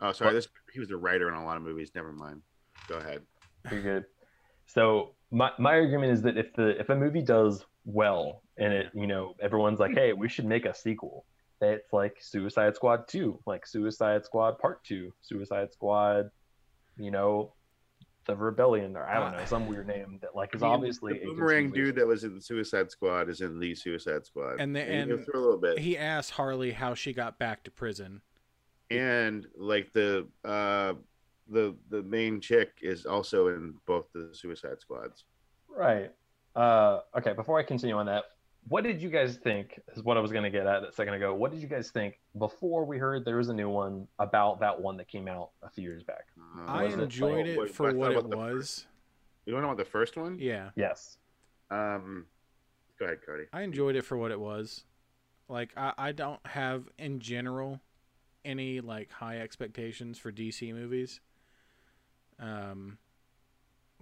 [0.03, 0.35] Oh, sorry.
[0.35, 1.93] This he was a writer in a lot of movies.
[1.95, 2.43] Never mind.
[2.89, 3.23] Go ahead.
[3.65, 4.05] Pretty good.
[4.67, 8.87] So my my argument is that if the if a movie does well and it
[8.95, 11.25] you know everyone's like hey we should make a sequel
[11.61, 16.31] it's like Suicide Squad two like Suicide Squad Part two Suicide Squad
[16.97, 17.55] you know
[18.27, 21.25] the Rebellion or I don't know some weird name that like is The- obviously the
[21.25, 24.61] boomerang dude that was in the Suicide Squad is in the Suicide Squad.
[24.61, 25.79] And the- you and a little bit.
[25.81, 28.23] He asked Harley how she got back to prison.
[28.99, 30.95] And like the uh
[31.49, 35.25] the the main chick is also in both the Suicide Squads.
[35.69, 36.11] Right.
[36.55, 38.25] Uh, okay, before I continue on that,
[38.69, 39.81] what did you guys think?
[39.97, 41.35] Is what I was going to get at a second ago.
[41.35, 44.81] What did you guys think before we heard there was a new one about that
[44.81, 46.27] one that came out a few years back?
[46.59, 48.87] Uh, I was it enjoyed like- it Wait, I for what it about the was.
[49.47, 50.39] You want to know about the first one?
[50.39, 50.71] Yeah.
[50.77, 51.17] Yes.
[51.71, 52.27] Um,
[52.99, 53.45] go ahead, Cody.
[53.53, 54.85] I enjoyed it for what it was.
[55.49, 57.81] Like I, I don't have in general
[58.45, 61.21] any like high expectations for DC movies.
[62.39, 62.99] Um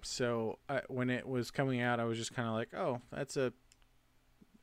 [0.03, 3.37] so I, when it was coming out I was just kind of like, "Oh, that's
[3.37, 3.53] a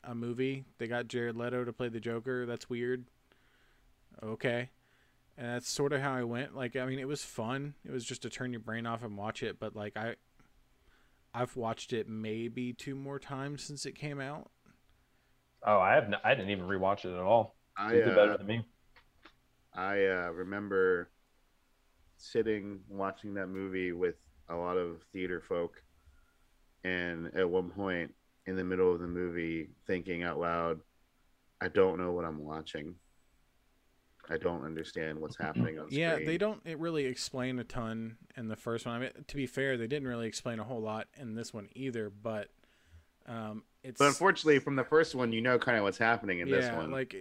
[0.03, 0.65] a movie.
[0.77, 2.45] They got Jared Leto to play the Joker.
[2.45, 3.05] That's weird."
[4.23, 4.69] Okay.
[5.37, 6.55] And that's sort of how I went.
[6.55, 7.75] Like I mean, it was fun.
[7.85, 10.15] It was just to turn your brain off and watch it, but like I
[11.33, 14.49] I've watched it maybe two more times since it came out.
[15.65, 16.05] Oh, I have.
[16.05, 17.55] n- I didn't even rewatch it at all.
[17.77, 18.65] I You did better uh, than me.
[19.79, 21.09] I uh, remember
[22.17, 24.15] sitting watching that movie with
[24.49, 25.81] a lot of theater folk,
[26.83, 28.13] and at one point
[28.45, 30.81] in the middle of the movie, thinking out loud,
[31.61, 32.95] "I don't know what I'm watching.
[34.29, 38.17] I don't understand what's happening on Yeah, screen." they don't it really explain a ton
[38.35, 38.95] in the first one.
[38.95, 41.69] I mean, to be fair, they didn't really explain a whole lot in this one
[41.73, 42.09] either.
[42.09, 42.49] But
[43.27, 46.49] um, it's But unfortunately, from the first one, you know kind of what's happening in
[46.49, 46.91] yeah, this one.
[46.91, 47.15] like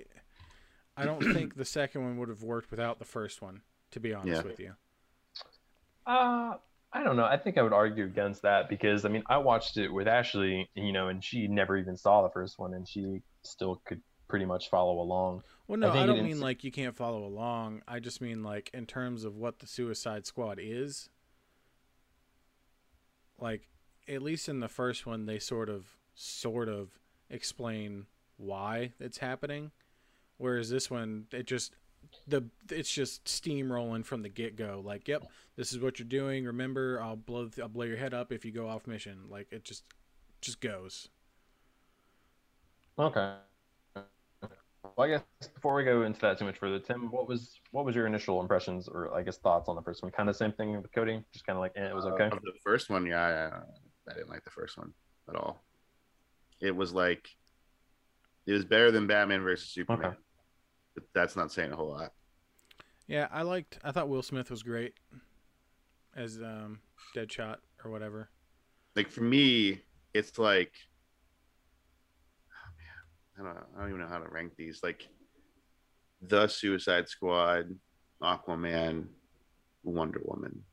[0.99, 3.63] I don't think the second one would have worked without the first one.
[3.93, 4.49] To be honest Yeah.
[4.51, 4.75] with you,
[6.07, 6.59] Uh,
[6.93, 7.25] I don't know.
[7.25, 10.69] I think I would argue against that because I mean I watched it with Ashley,
[10.75, 14.45] you know, and she never even saw the first one, and she still could pretty
[14.45, 15.43] much follow along.
[15.67, 17.83] well, no, think I, don't mean like you can't follow along.
[17.89, 21.09] I just mean like in terms of what the Suicide Squad is.
[23.39, 23.69] Like,
[24.09, 26.99] at least in the first one, they sort of, sort of
[27.31, 29.71] explain why it's happening,
[30.39, 31.75] whereas this one, it just
[32.27, 34.83] the it's just steamrolling from the get go.
[34.85, 35.27] Like, yep,
[35.57, 36.45] this is what you're doing.
[36.45, 39.25] Remember, I'll blow I'll blow your head up if you go off mission.
[39.29, 39.85] Like, it just
[40.41, 41.09] just goes.
[42.99, 43.35] Okay.
[44.97, 45.23] Well, I guess
[45.55, 48.41] before we go into that too much further, Tim, what was what was your initial
[48.41, 50.11] impressions or I guess thoughts on the first one?
[50.13, 52.25] Kind of same thing with Cody, just kind of like eh, it was Uh, okay.
[52.25, 53.21] of the first one, yeah,
[54.09, 54.93] I, I didn't like the first one
[55.29, 55.63] at all.
[56.61, 57.29] It was like
[58.47, 60.07] it was better than Batman versus Superman.
[60.13, 60.17] Okay.
[60.99, 62.13] But that's not saying a whole lot.
[63.07, 63.79] Yeah, I liked.
[63.85, 64.95] I thought Will Smith was great
[66.17, 66.81] as um,
[67.15, 68.31] Deadshot or whatever.
[68.97, 69.81] Like for me,
[70.13, 70.73] it's like
[72.53, 72.71] oh,
[73.45, 74.81] man, I don't I don't even know how to rank these.
[74.83, 75.07] Like
[76.21, 77.67] the Suicide Squad,
[78.21, 79.07] Aquaman,
[79.85, 80.65] Wonder Woman.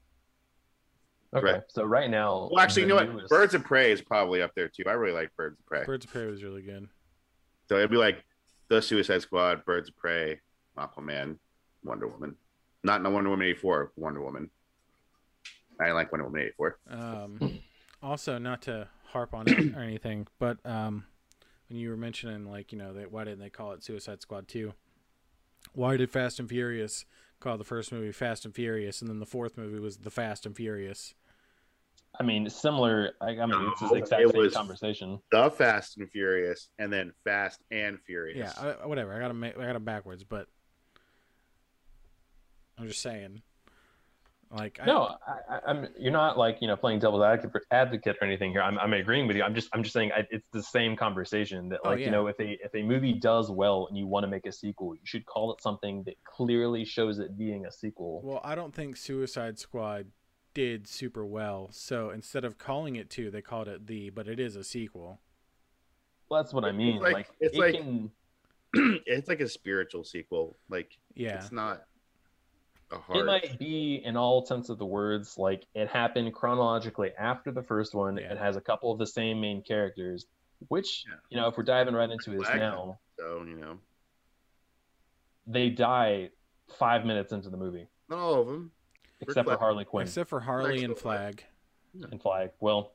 [1.36, 1.62] Okay, right.
[1.68, 3.30] so right now, Well, actually, you the know what?
[3.30, 4.86] Birds of Prey is probably up there too.
[4.88, 5.84] I really like Birds of Prey.
[5.86, 6.88] Birds of Prey was really good.
[7.70, 8.24] So it'd be like
[8.68, 10.40] the Suicide Squad, Birds of Prey,
[10.78, 11.38] Aquaman,
[11.84, 12.36] Wonder Woman.
[12.84, 14.50] Not no Wonder Woman eighty four, Wonder Woman.
[15.80, 16.78] I like Wonder Woman eighty four.
[16.90, 17.60] Um,
[18.02, 21.06] also, not to harp on it or anything, but um,
[21.70, 24.48] when you were mentioning like you know they, why didn't they call it Suicide Squad
[24.48, 24.74] two?
[25.74, 27.06] Why did Fast and Furious
[27.40, 30.46] call the first movie Fast and Furious, and then the fourth movie was The Fast
[30.46, 31.16] and Furious?
[32.20, 33.12] I mean, similar.
[33.22, 35.20] I, I mean, it's No, the exact it same was- conversation.
[35.32, 38.54] The Fast and Furious, and then Fast and Furious.
[38.58, 39.14] Yeah, I, whatever.
[39.14, 39.44] I got them.
[39.44, 40.48] I got them backwards, but
[42.78, 43.42] I'm just saying.
[44.52, 45.88] Like, No, I, I, I'm.
[45.98, 48.62] You're not like you know playing devil's advocate, advocate or anything here.
[48.62, 49.44] I'm, I'm agreeing with you.
[49.44, 52.06] I'm just, I'm just saying I, it's the same conversation that Oh, like yeah.
[52.06, 54.52] you know if a if a movie does well and you want to make a
[54.52, 58.22] sequel, you should call it something that clearly shows it being a sequel.
[58.24, 60.06] Well, I don't think Suicide Squad
[60.56, 61.68] did super well.
[61.72, 65.20] So instead of calling it two, they called it the, but it is a sequel.
[66.30, 67.00] Well, that's what I It's mean.
[67.00, 68.12] like- Like, it's it like- can-
[69.06, 70.58] it's like a spiritual sequel.
[70.70, 71.36] Like Yeah.
[71.38, 71.84] it's not
[72.92, 73.20] a hard.
[73.20, 77.62] It might be, in all sense of the words, like it happened chronologically after the
[77.64, 78.18] first one.
[78.18, 78.32] Yeah.
[78.32, 80.26] It has a couple of the same main characters,
[80.70, 81.16] which Yeah.
[81.30, 82.56] you know, if we're diving right into this Black.
[82.58, 83.80] now, so you know,
[85.48, 86.32] they die
[86.80, 88.72] five minutes into the movie, not all of them.
[89.22, 91.16] Except for Harley Quinn Except for Harley and Next one.
[91.18, 91.44] Flag.
[92.12, 92.50] and Flag.
[92.60, 92.94] Well,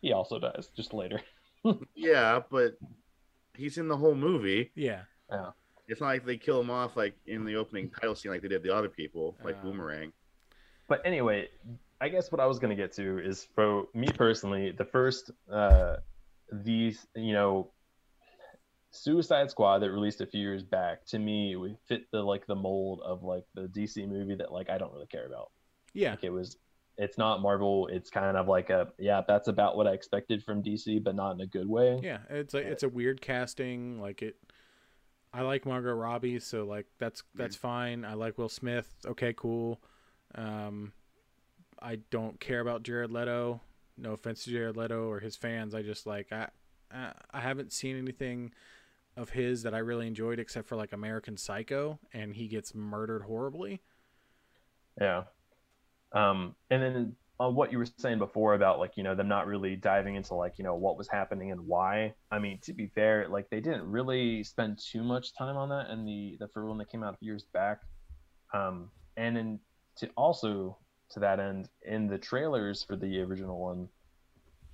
[0.00, 1.20] he also dies just later.
[1.94, 2.78] Yeah, but
[3.54, 4.70] he's in the whole movie.
[4.74, 5.02] Yeah.
[5.88, 8.48] It's not like they kill him off like in the opening title scene like they
[8.48, 10.12] did the other people, like Uh, Boomerang.
[10.88, 11.48] But anyway,
[12.00, 15.96] I guess what I was gonna get to is for me personally, the first uh
[16.50, 17.70] these you know
[18.92, 22.54] Suicide Squad that released a few years back to me would fit the like the
[22.54, 25.50] mold of like the DC movie that like I don't really care about.
[25.94, 26.10] Yeah.
[26.10, 26.56] Like it was
[26.98, 30.62] it's not Marvel, it's kind of like a yeah, that's about what I expected from
[30.62, 32.00] DC, but not in a good way.
[32.02, 32.18] Yeah.
[32.28, 34.00] It's a it's a weird casting.
[34.00, 34.36] Like it.
[35.32, 38.04] I like Margot Robbie, so like that's that's fine.
[38.04, 38.92] I like Will Smith.
[39.06, 39.80] Okay, cool.
[40.34, 40.92] Um,
[41.80, 43.60] I don't care about Jared Leto.
[43.96, 45.72] No offense to Jared Leto or his fans.
[45.72, 46.48] I just like I
[46.92, 48.52] I, I haven't seen anything
[49.16, 53.22] of his that I really enjoyed except for like American Psycho, and he gets murdered
[53.22, 53.82] horribly.
[55.00, 55.24] Yeah.
[56.12, 59.46] Um, and then on what you were saying before about like, you know, them not
[59.46, 62.12] really diving into like, you know, what was happening and why.
[62.30, 65.88] I mean, to be fair, like they didn't really spend too much time on that
[65.90, 67.80] in the the first one that came out years back.
[68.52, 69.60] Um, and then
[69.96, 70.76] to also
[71.12, 73.88] to that end, in the trailers for the original one,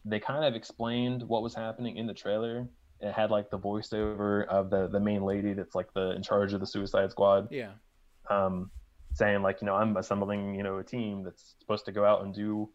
[0.04, 2.68] they kind of explained what was happening in the trailer.
[3.00, 6.52] It had like the voiceover of the the main lady that's like the in charge
[6.54, 7.72] of the Suicide Squad Yeah.
[8.30, 8.70] um,
[9.12, 12.22] saying like, you know, I'm assembling, you know, a team that's supposed to go out
[12.24, 12.68] and do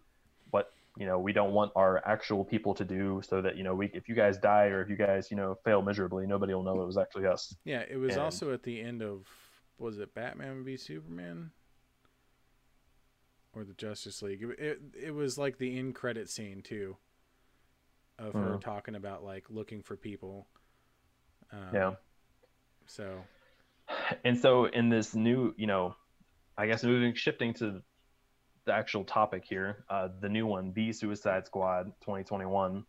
[0.51, 3.73] what you know we don't want our actual people to do, so that you know
[3.73, 6.63] we if you guys die or if you guys you know fail miserably, nobody will
[6.63, 7.55] know it was actually us.
[7.63, 9.27] Yeah, it was And- also at the end of
[9.79, 11.51] was it Batman v Superman
[13.53, 14.43] or the Justice League?
[14.43, 16.97] It it, it was like the end credit scene too
[18.19, 18.61] of her Mhm.
[18.61, 20.47] talking about like looking for people.
[21.51, 21.95] Um, Yeah.
[22.87, 23.23] So
[24.23, 25.95] and so in this new you know
[26.57, 27.81] i guess moving shifting to
[28.65, 32.85] the actual topic here uh, the new one the suicide squad 2021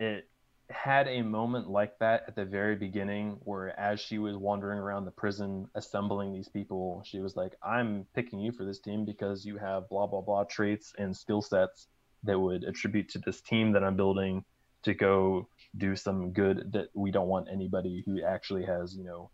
[0.00, 0.28] it
[0.70, 5.04] had a moment like that at the very beginning where as she was wandering around
[5.04, 9.44] the prison assembling these people she was like i'm picking you for this team because
[9.44, 11.88] you have blah blah blah traits and skill sets
[12.22, 14.42] that would attribute to this team that i'm building
[14.82, 19.30] to go do some good that we don't want anybody who actually has you know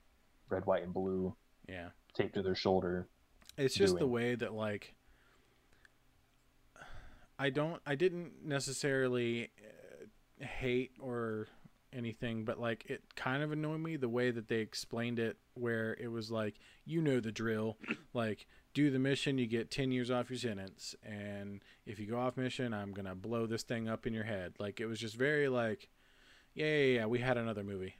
[0.49, 1.35] red white and blue
[1.69, 3.07] yeah, taped to their shoulder.
[3.57, 4.95] it's just the way that like
[7.39, 11.49] I don't I didn't necessarily uh, hate or
[11.93, 15.97] anything but like it kind of annoyed me the way that they explained it where
[15.99, 17.79] it was like you know the drill
[18.13, 18.47] like
[18.79, 22.37] do the mission you get 10 years off your sentence and if you go off
[22.37, 25.17] mission I'm going to blow this thing up in your head like it was just
[25.17, 25.89] very like
[26.55, 27.97] yeah yeah, yeah we had another movie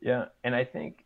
[0.00, 1.04] Yeah, and I think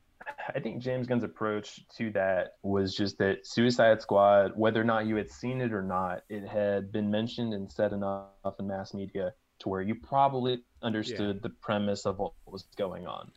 [0.54, 5.06] I think James Gunn's approach to that was just that Suicide Squad, whether or not
[5.06, 8.94] you had seen it or not, it had been mentioned and said enough in mass
[8.94, 13.30] media to where you probably understood the premise of what was going on.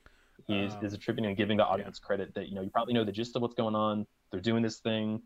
[0.48, 2.94] He is, Um, is attributing and giving the audience credit that you know you probably
[2.94, 4.08] know the gist of what's going on.
[4.32, 5.22] They're doing this thing,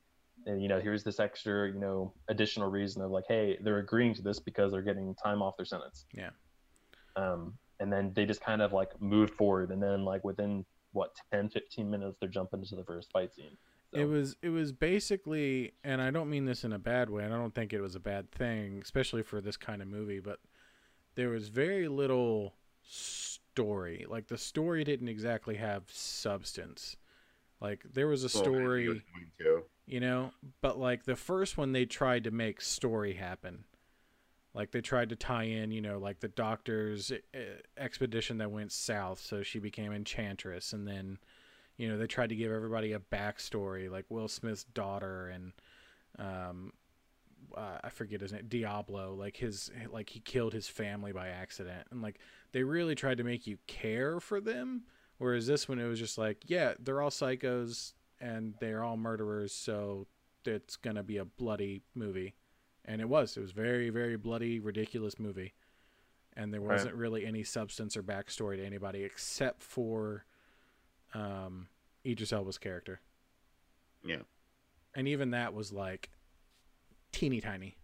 [0.45, 4.13] and you know here's this extra you know additional reason of like, hey, they're agreeing
[4.15, 6.05] to this because they're getting time off their sentence.
[6.13, 6.29] Yeah.
[7.15, 11.15] Um, and then they just kind of like moved forward, and then like within what
[11.31, 13.57] 10, 15 minutes, they're jumping into the first fight scene.
[13.93, 17.23] So, It was it was basically, and I don't mean this in a bad way.
[17.23, 20.19] and I don't think it was a bad thing, especially for this kind of movie.
[20.19, 20.39] But
[21.15, 24.05] there was very little story.
[24.07, 26.97] Like the story didn't exactly have substance.
[27.61, 28.97] Like there was a Well, I knew it story, was
[29.85, 30.31] you know,
[30.61, 33.65] but like the first one, they tried to make story happen.
[34.53, 37.37] Like they tried to tie in, you know, like the doctor's uh,
[37.77, 41.19] expedition that went south, so she became Enchantress, and then
[41.77, 45.51] you know they tried to give everybody a backstory like will smith's daughter and
[46.19, 46.71] um
[47.55, 51.87] uh, i forget his name diablo like his like he killed his family by accident
[51.91, 52.19] and like
[52.51, 54.83] they really tried to make you care for them
[55.17, 59.53] whereas this one it was just like yeah they're all psychos and they're all murderers
[59.53, 60.05] so
[60.45, 62.35] it's gonna be a bloody movie
[62.85, 65.53] and it was it was very very bloody ridiculous movie
[66.37, 70.25] and there wasn't really any substance or backstory to anybody except for
[71.13, 71.67] um,
[72.05, 72.99] Idris Elba's character,
[74.03, 74.17] Yeah.
[74.93, 76.09] and even that was like
[77.13, 77.77] teeny tiny.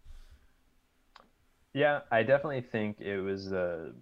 [1.72, 3.52] yeah, I definitely think it was.
[3.52, 3.92] Uh,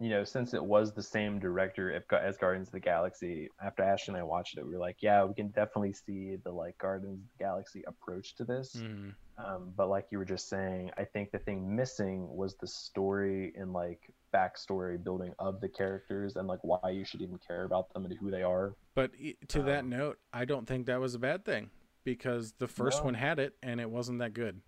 [0.00, 4.06] you know, since it was the same director as Guardians of the Galaxy, after Ash
[4.06, 7.18] and I watched it, we were like, yeah, we can definitely see the like Guardians
[7.20, 8.76] of the Galaxy approach to this.
[8.76, 9.14] Mm.
[9.38, 13.52] Um, but like you were just saying, I think the thing missing was the story
[13.56, 14.00] and like
[14.32, 18.16] backstory building of the characters and like why you should even care about them and
[18.18, 18.74] who they are.
[18.94, 19.12] But
[19.48, 21.70] to that Um, note, I don't think that was a bad thing
[22.04, 23.06] because the first No.
[23.06, 24.60] one had it and it wasn't that good,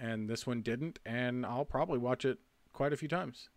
[0.00, 2.38] and this one didn't, and I'll probably watch it
[2.72, 3.48] quite a few times.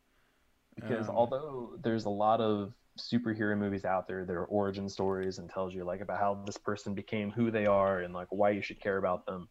[0.76, 5.39] Because Um, although there's a lot of superhero movies out there that are origin stories
[5.39, 8.49] and tells you like about how this person became who they are and like why
[8.49, 9.47] you should care about them.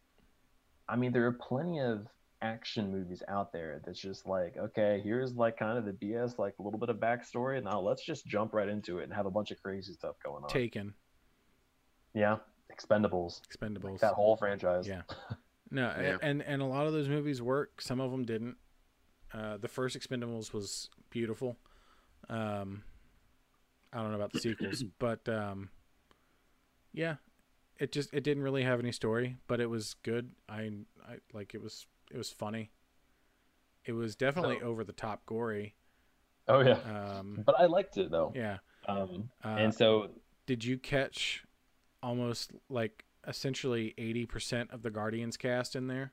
[0.87, 2.07] I mean, there are plenty of
[2.41, 6.55] action movies out there that's just like, okay, here's like kind of the BS, like
[6.59, 7.61] a little bit of backstory.
[7.63, 10.43] Now let's just jump right into it and have a bunch of crazy stuff going
[10.43, 10.49] on.
[10.49, 10.93] Taken,
[12.13, 12.37] Yeah,
[12.71, 14.87] Expendables, Expendables, that whole franchise.
[14.87, 15.01] Yeah.
[15.73, 16.17] No, Yeah.
[16.21, 17.81] and and a lot of those movies work.
[17.81, 18.57] Some of them didn't.
[19.33, 21.57] Uh, the first Expendables was beautiful.
[22.29, 22.83] Um,
[23.93, 25.69] I don't know about the sequels, but um,
[26.93, 27.15] yeah,
[27.79, 30.31] it just it didn't really have any story, but it was good.
[30.49, 30.71] I
[31.07, 32.71] I like it was it was funny.
[33.85, 35.75] It was definitely over the top gory.
[36.47, 36.77] Oh yeah,
[37.17, 38.31] Um, but I liked it though.
[38.35, 38.57] yeah.
[38.87, 40.09] Um, Uh, and so
[40.45, 41.43] did you catch
[42.03, 46.11] almost like essentially eighty percent of the Guardians cast in there?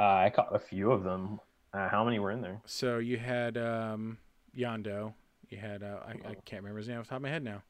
[0.00, 1.40] Uh, I caught a few of them.
[1.72, 2.60] Uh, how many were in there?
[2.66, 4.18] So you had um,
[4.56, 5.12] Yondu.
[5.48, 7.42] You had uh, I, I can't remember his name off the top of my head
[7.42, 7.62] now.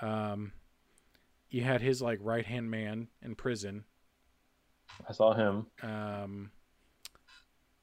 [0.00, 0.52] Um,
[1.50, 3.84] you had his like right hand man in prison.
[5.08, 5.66] I saw him.
[5.82, 6.50] Um,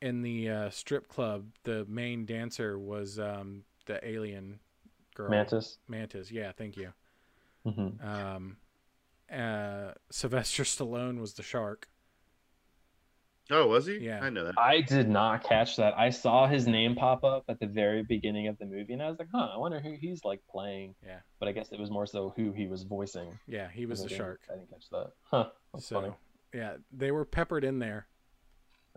[0.01, 4.59] in the uh, strip club, the main dancer was um, the alien
[5.15, 5.77] girl Mantis.
[5.87, 6.31] Mantis.
[6.31, 6.93] Yeah, thank you.
[7.65, 8.03] Mhm.
[8.03, 8.57] Um,
[9.31, 11.87] uh, Sylvester Stallone was the shark.
[13.51, 13.97] Oh, was he?
[13.99, 14.21] Yeah.
[14.23, 14.55] I know that.
[14.57, 15.93] I did not catch that.
[15.97, 19.07] I saw his name pop up at the very beginning of the movie, and I
[19.09, 21.19] was like, "Huh, I wonder who he's like playing." Yeah.
[21.39, 23.37] But I guess it was more so who he was voicing.
[23.47, 24.41] Yeah, he was I the didn't- shark.
[24.51, 25.11] I didn't catch that.
[25.29, 25.49] Huh.
[25.73, 26.13] That's So funny.
[26.53, 28.07] yeah, they were peppered in there.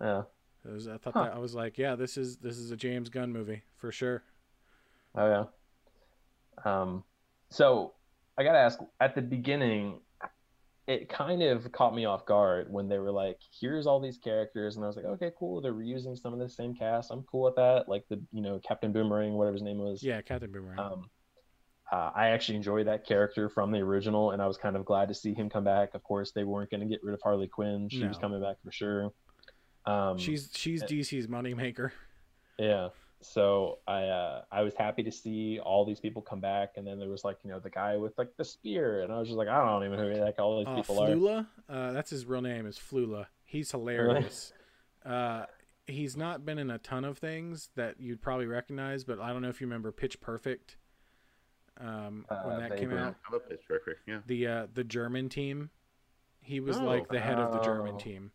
[0.00, 0.22] Yeah.
[0.64, 1.24] Was, I thought Huh.
[1.24, 4.22] that I was like, yeah, this is this is a James Gunn movie for sure.
[5.14, 5.28] Oh
[6.64, 6.70] yeah.
[6.80, 7.04] Um,
[7.50, 7.94] so
[8.36, 8.78] I gotta ask.
[9.00, 10.00] At the beginning,
[10.88, 14.76] it kind of caught me off guard when they were like, "Here's all these characters,"
[14.76, 15.60] and I was like, "Okay, cool.
[15.60, 17.10] They're reusing some of the same cast.
[17.10, 20.02] I'm cool with that." Like the you know Captain Boomerang, whatever his name was.
[20.02, 20.78] Yeah, Captain Boomerang.
[20.78, 21.10] Um,
[21.92, 25.08] uh, I actually enjoyed that character from the original, and I was kind of glad
[25.08, 25.94] to see him come back.
[25.94, 28.56] Of course, they weren't going to get rid of Harley Quinn; she was coming back
[28.64, 29.12] for sure.
[29.84, 31.90] Um, she's she's uh, DC's moneymaker.
[32.58, 32.88] yeah.
[33.20, 36.98] So I uh, I was happy to see all these people come back, and then
[37.00, 39.36] there was like you know the guy with like the spear, and I was just
[39.38, 41.08] like I don't even know who like all these Uh, people are.
[41.08, 43.26] Flula, uh, that's his real name is Flula.
[43.44, 44.52] He's hilarious.
[45.04, 45.46] uh,
[45.86, 49.42] he's not been in a ton of things that you'd probably recognize, but I don't
[49.42, 50.76] know if you remember Pitch Perfect.
[51.80, 54.00] Um, Uh, when that came out, I love Pitch Perfect.
[54.06, 54.20] Yeah.
[54.26, 55.70] the uh, the German team,
[56.40, 56.84] he was Oh.
[56.84, 58.30] like the head of the German team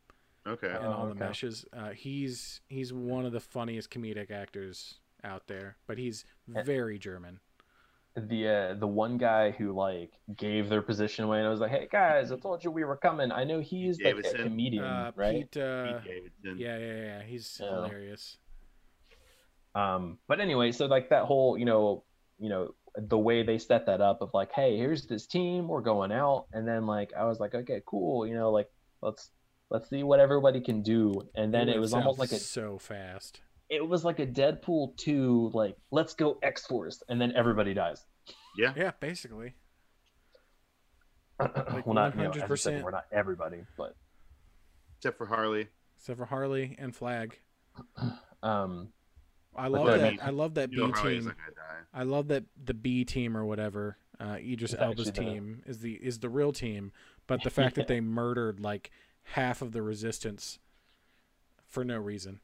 [0.48, 0.68] Okay.
[0.68, 1.28] and Oh, all the okay.
[1.28, 1.66] meshes.
[1.74, 6.26] Uh, he's he's one of the funniest comedic actors out there, but he's
[6.56, 6.62] Eh.
[6.64, 7.40] very German.
[8.16, 11.72] The uh, the one guy who like gave their position away, and I was like,
[11.72, 13.32] hey guys, I told you we were coming.
[13.32, 15.48] I know he's like a comedian, Uh, right?
[15.50, 16.14] Pete, uh, Pete
[16.58, 17.66] yeah, yeah, yeah, he's Yeah.
[17.68, 18.38] hilarious.
[19.76, 22.04] Um, but anyway, so like that whole, you know,
[22.40, 25.82] you know, the way they set that up of like, hey, here's this team, we're
[25.82, 28.70] going out, and then like I was like, okay, cool, you know, like
[29.02, 29.32] let's
[29.74, 32.78] let's see what everybody can do, and then it went was almost like a so
[32.78, 33.42] fast.
[33.70, 38.06] it was like a Deadpool two, like let's go X Force, and then everybody dies.
[38.58, 38.74] Yeah.
[38.78, 39.56] Yeah, basically.
[41.40, 43.96] well, not you know, as said, we're not everybody, but
[45.00, 45.68] Except for Harley.
[45.98, 47.38] Except for Harley and Flag.
[48.44, 48.90] um,
[49.54, 50.26] I love then- that.
[50.26, 50.86] I love that B team.
[50.86, 51.82] not gonna die.
[51.94, 55.64] I love that the B team or whatever, uh, Idris It's Elba's actually the- team
[55.66, 56.92] is the is the real team.
[57.28, 58.92] But the fact that they murdered like
[59.24, 60.60] half of the resistance
[61.68, 62.40] for no reason.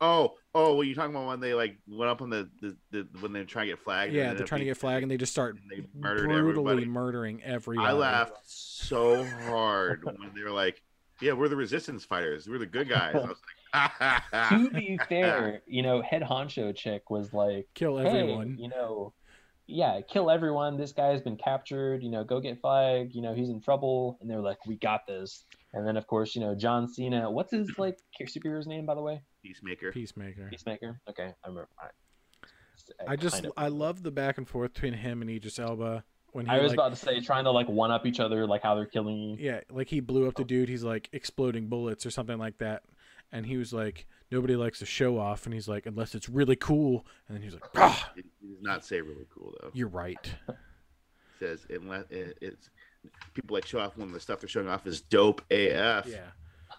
[0.00, 3.08] Oh, oh, well, you're talking about when they like went up on the, the, the
[3.20, 4.12] when they're trying to get flagged.
[4.12, 6.84] Yeah, they're trying to get flagged, and they just start they murdered brutally everybody.
[6.84, 7.88] murdering everybody.
[7.88, 10.82] I laughed so hard when they were like,
[11.22, 12.46] "Yeah, we're the resistance fighters.
[12.46, 13.40] We're the good guys." I was
[13.72, 18.56] like, to be fair, you know, head honcho chick was like, Kill hey, everyone.
[18.58, 19.14] you know,
[19.66, 20.76] yeah, kill everyone.
[20.76, 22.02] This guy's been captured.
[22.02, 23.14] You know, go get Flag.
[23.14, 24.18] You know, he's in trouble.
[24.20, 25.44] And they're like, we got this.
[25.72, 27.30] And then, of course, you know, John Cena.
[27.30, 29.22] What's his like superhero's name, by the way?
[29.42, 29.92] Peacemaker.
[29.92, 30.48] Peacemaker.
[30.50, 31.00] Peacemaker.
[31.08, 31.68] Okay, I remember.
[31.80, 31.86] I,
[33.12, 36.46] I just kind I love the back and forth between him and Idris Elba when
[36.46, 38.62] he I was like about to say trying to like one up each other, like
[38.62, 39.36] how they're killing you.
[39.40, 40.46] yeah like he blew up the oh.
[40.46, 42.82] dude he's like exploding bullets or something like that
[43.32, 46.56] and he was like nobody likes to show off and he's like unless it's really
[46.56, 49.70] cool and then he's like ah It, it does not say really cool though.
[49.74, 50.56] you're right It
[51.38, 52.70] says unless it, it's
[53.34, 56.06] people like show off when the stuff they're showing off is dope AF.
[56.06, 56.30] yeah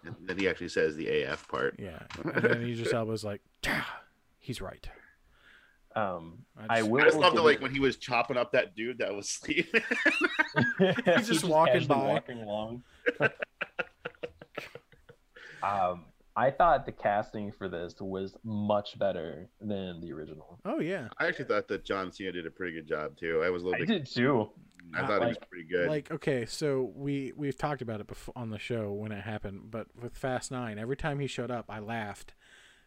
[0.03, 1.75] And then he actually says the AF part.
[1.79, 4.01] yeah and then he just Elba's like ah,
[4.39, 4.87] he's right
[5.95, 7.01] Um, I just- will.
[7.01, 9.27] I just loved it give like when he was chopping up that dude that was
[9.29, 9.81] sleeping.
[11.17, 11.95] He's just walking by.
[11.97, 12.83] walking along.
[15.63, 16.05] um,
[16.37, 20.59] I thought the casting for this was much better than the original.
[20.65, 23.41] oh yeah I actually thought that John Cena did a pretty good job too.
[23.43, 24.05] I was a little I bit.
[24.05, 24.49] did too.
[24.95, 25.89] I thought he was pretty good.
[25.89, 29.69] like okay so we we've talked about it before on the show when it happened
[29.71, 32.33] but with Fast 9 every time he showed up I laughed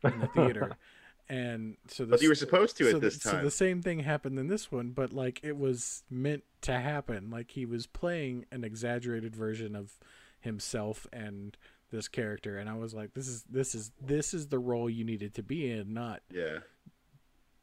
[0.05, 0.77] in the theater
[1.29, 3.45] and so but you were supposed to so at the- this So time.
[3.45, 7.29] the same thing happened in this one, but like it was meant to happen.
[7.31, 9.93] Like he was playing an exaggerated version of
[10.41, 11.57] himself and
[11.91, 15.05] this character, and I was like, "This is this is this is the role you
[15.05, 16.59] needed to be in, not yeah.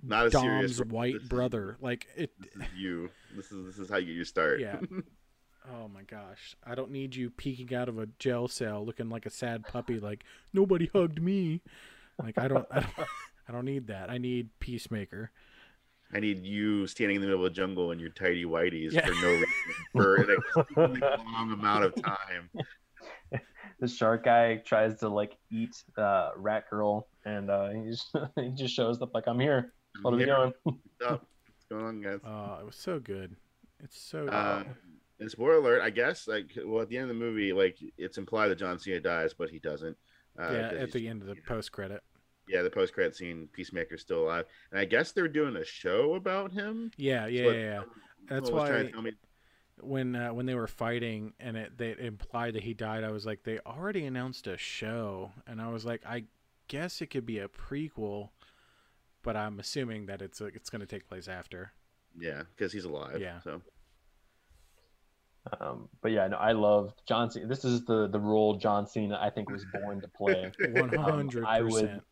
[0.04, 0.90] Not a Dom's role.
[0.90, 2.32] white This is- brother." Like it.
[2.40, 3.10] This is you.
[3.36, 4.60] This is this is how you get your start.
[4.60, 4.80] Yeah.
[5.70, 6.56] Oh my gosh!
[6.66, 10.00] I don't need you peeking out of a jail cell looking like a sad puppy.
[10.00, 10.24] Like
[10.54, 11.60] nobody hugged me.
[12.18, 12.66] Like I don't.
[12.72, 12.94] I don't.
[13.50, 14.10] I don't need that.
[14.10, 15.30] I need Peacemaker.
[16.14, 19.08] I need you standing in the middle of the jungle in your tidy whities Yeah.
[19.08, 19.46] for no reason
[19.92, 22.50] for an extremely long amount of time.
[23.80, 28.52] the shark guy tries to like eat uh, Rat Girl, and uh, he just he
[28.56, 29.74] just shows up like I'm here.
[30.02, 30.54] What are we doing?
[30.64, 30.80] what's
[31.12, 31.26] up?
[31.46, 32.20] What's going on, guys?
[32.24, 33.36] Oh, it was so good.
[33.84, 34.34] It's so good.
[34.34, 34.64] Uh,
[35.20, 36.28] and spoiler alert, I guess.
[36.28, 39.34] Like, well, at the end of the movie, like it's implied that John Cena dies,
[39.34, 39.98] but he doesn't.
[40.40, 42.02] Uh, yeah, 'cause at the end of the you know, post credit.
[42.48, 46.14] Yeah, the post credit scene, Peacemaker's still alive, and I guess they're doing a show
[46.16, 46.92] about him.
[46.96, 47.82] Yeah, yeah, So yeah, yeah.
[48.30, 49.12] That's What was trying why to tell me-
[49.82, 53.26] when uh, when they were fighting and it they implied that he died, I was
[53.26, 56.24] like, they already announced a show, and I was like, I
[56.68, 58.30] guess it could be a prequel,
[59.24, 61.74] but I'm assuming that it's it's going to take place after.
[62.20, 63.20] Yeah, because he's alive.
[63.22, 63.40] Yeah.
[63.42, 63.62] So
[65.62, 67.48] Um, but yeah, no, I love John Cena.
[67.48, 70.52] This is the the role John Cena I think was born to play.
[70.72, 72.04] One hundred I would- percent.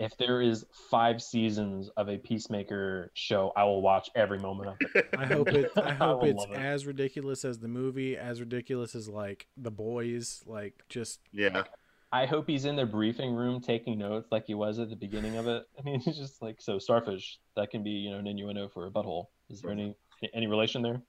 [0.00, 4.76] If there is five seasons of a Peacemaker show, I will watch every moment of
[4.94, 5.08] it.
[5.16, 5.70] I hope it.
[5.76, 6.56] I hope will it's it.
[6.56, 11.64] as ridiculous as the movie, as ridiculous as like the boys, like just yeah,
[12.12, 15.36] I hope he's in the briefing room taking notes like he was at the beginning
[15.36, 15.64] of it.
[15.78, 17.38] I mean, it's just like so starfish.
[17.56, 19.26] That can be you know an innuendo for a butthole.
[19.50, 19.94] Is there any
[20.34, 21.02] any relation there?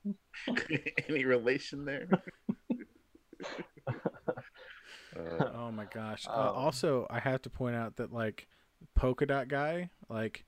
[1.10, 2.08] any relation there?
[5.16, 6.28] Uh, Oh my gosh.
[6.28, 8.48] Uh, also, I have to point out that like
[8.96, 10.46] polka dot guy, like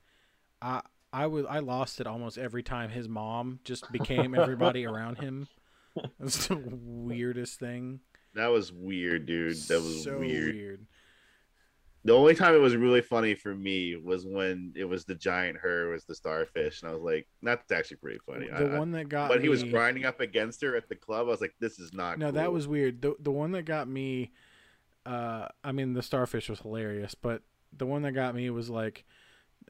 [0.62, 5.18] I I was I lost it almost every time his mom just became everybody around
[5.20, 5.48] him.
[6.20, 8.00] That's the weirdest thing.
[8.36, 9.58] that was weird, dude.
[9.68, 10.86] That was so weird.
[12.06, 15.58] The only time it was really funny for me was when it was the giant
[15.58, 18.92] her was the starfish, and I was like, "That's actually pretty funny." The I- one
[18.92, 21.56] that got when he was grinding up against her at the club, I was like,
[21.60, 23.02] "This is not." No, that was weird.
[23.02, 24.32] The the one that got me,
[25.06, 27.42] uh, I mean, the starfish was hilarious, but
[27.76, 29.06] the one that got me was like,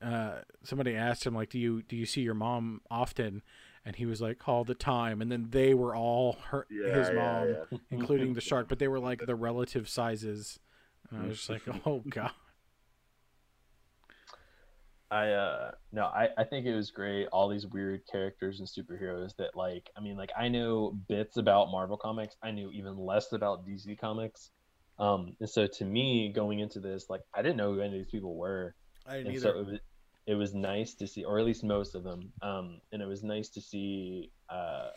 [0.02, 3.42] uh, somebody asked him like, "Do you do you see your mom often?"
[3.86, 7.10] And he was like, "All the time." And then they were all her yeah, his
[7.10, 7.78] yeah, mom, yeah.
[7.92, 10.60] including the shark, but they were like the relative sizes.
[11.10, 12.32] And I was just like, "Oh god."
[15.12, 17.28] I uh no, I, I think it was great.
[17.32, 21.72] All these weird characters and superheroes that like I mean like I know bits about
[21.72, 22.36] Marvel comics.
[22.44, 24.52] I knew even less about DC comics.
[25.00, 28.06] Um and so to me going into this, like I didn't know who any of
[28.06, 28.76] these people were.
[29.08, 29.52] I didn't And either.
[29.54, 29.80] so it was
[30.28, 32.32] it was nice to see or at least most of them.
[32.42, 34.90] Um and it was nice to see uh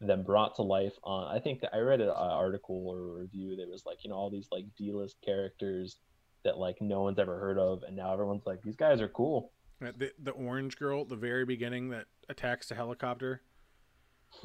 [0.00, 3.68] them brought to life on I think I read an article or a review that
[3.68, 5.96] was like, you know, all these like D list characters
[6.44, 9.52] that like no one's ever heard of and now everyone's like these guys are cool
[9.84, 13.42] Uh, The, the orange girl at the very beginning that attacks the helicopter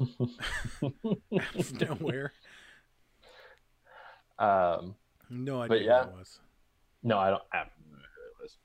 [0.82, 2.32] out of nowhere.
[4.42, 4.94] Um
[5.30, 6.04] No But idea yeah.
[6.04, 6.38] who it was.
[7.02, 8.56] no i don't I, don't know who it was.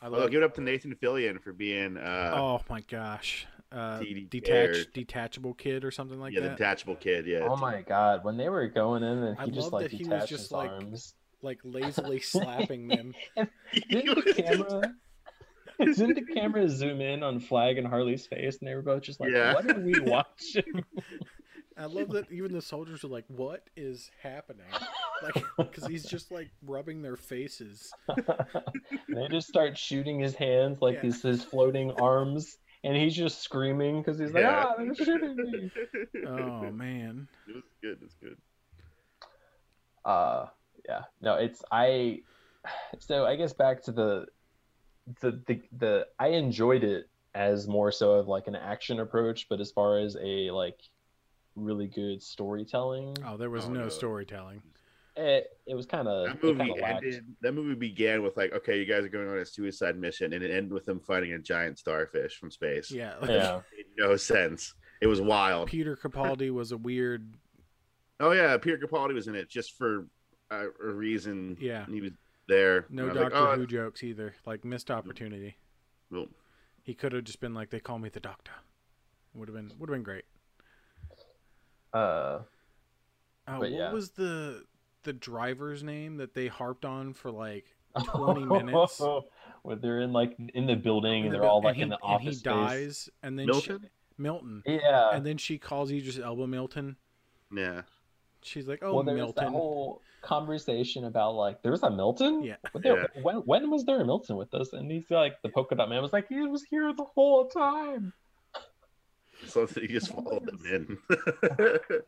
[0.00, 3.46] I Well, love give it up to Nathan Fillion for being uh, oh my gosh.
[3.72, 6.42] Uh, TD detach detachable kid or something like that.
[6.42, 7.26] yeah, detachable kid.
[7.26, 9.90] Yeah, oh my god when they were going in and I he just like that
[9.90, 13.12] he was detached just, his like, arms like lazily slapping them.
[13.90, 14.94] didn't the camera
[15.80, 19.20] didn't the camera zoom in on flag and harley's face and they were both just
[19.20, 19.52] like Yeah.
[19.54, 20.84] what are we watching
[21.78, 24.64] I love that even the soldiers are like, "What is happening?"
[25.22, 27.92] Like, because he's just like rubbing their faces.
[29.08, 31.02] they just start shooting his hands like Yeah.
[31.02, 34.64] this his floating arms and he's just screaming because he's like Yeah.
[34.66, 35.70] ah they're shooting me
[36.26, 37.28] Oh man.
[37.48, 37.92] It was good.
[37.92, 38.36] It was good.
[40.04, 40.46] uh
[40.88, 42.20] yeah no it's i
[43.00, 44.26] so i guess back to the
[45.20, 49.60] the the, the i enjoyed it as more so of like an action approach but
[49.60, 50.78] as far as a like
[51.56, 53.88] really good storytelling Oh, there was Oh, no no.
[53.88, 54.62] storytelling.
[55.16, 57.24] it, it was kind of That movie ended.
[57.40, 60.44] That movie began with like, okay, you guys are going on a suicide mission, and
[60.44, 62.90] it ended with them fighting a giant starfish from space.
[62.90, 63.14] Yeah.
[63.26, 64.74] yeah made no sense.
[65.00, 65.68] It was wild.
[65.68, 67.34] Peter Capaldi was a weird.
[68.20, 70.06] Oh yeah, Peter Capaldi was in it just for
[70.50, 71.56] uh, a reason.
[71.60, 71.86] Yeah.
[71.86, 72.12] he was
[72.48, 72.86] there.
[72.90, 74.34] No And I was Doctor like, oh, Who jokes either.
[74.46, 75.56] Like missed opportunity.
[76.10, 76.26] well,
[76.82, 78.52] He could have just been like, "They call me the Doctor."
[79.34, 80.24] Would have been would have been great.
[81.96, 82.42] Uh
[83.48, 83.92] Uh, what yeah.
[83.92, 84.64] was the
[85.04, 87.66] the driver's name that they harped on for like
[88.04, 89.00] 20 minutes?
[89.62, 91.76] where they're in like in the building in and the they're buil- all and like
[91.76, 92.42] he, in the and he space.
[92.42, 93.80] dies, and then Milton?
[93.82, 93.88] She,
[94.18, 96.96] Milton, yeah and then she calls Idris Elba Milton.
[97.54, 97.82] yeah.
[98.42, 102.44] She's like, "Oh, well, there was that whole conversation about like there was a Milton.
[102.44, 102.56] Yeah.
[102.72, 104.72] But there, When when was there a Milton with us?
[104.72, 108.12] And he's like the polka dot man was like he was here the whole time.
[109.50, 110.98] So you just followed them in.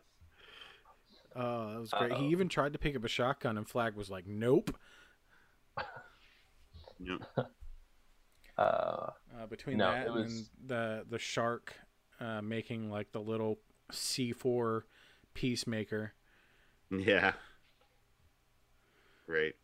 [1.36, 2.10] Oh, that was great.
[2.12, 2.20] Uh-oh.
[2.20, 4.74] He even tried to pick up a shotgun, and Flag was like, "Nope."
[6.98, 7.18] yeah.
[8.56, 9.10] Uh,
[9.40, 11.74] Uh, between No, that it and the the shark
[12.18, 13.60] uh, making like the little
[13.92, 14.84] C four
[15.32, 16.12] peacemaker.
[16.90, 17.34] Yeah.
[19.26, 19.54] Great.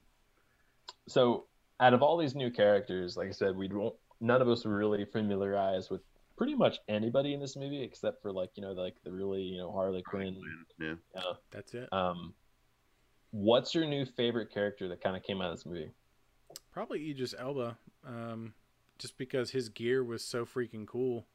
[1.08, 1.46] so
[1.80, 4.76] out of all these new characters, like I said, we don't none of us were
[4.76, 6.02] really familiarized with
[6.36, 9.58] pretty much anybody in this movie except for like you know like the really you
[9.58, 10.36] know Harley Quinn.
[10.80, 10.94] Yeah.
[11.50, 11.92] That's it.
[11.92, 12.34] Um,
[13.30, 15.90] what's your new favorite character that kind of came out of this movie?
[16.72, 17.76] Probably Idris Elba,
[18.06, 18.54] um,
[18.98, 21.26] just because his gear was so freaking cool.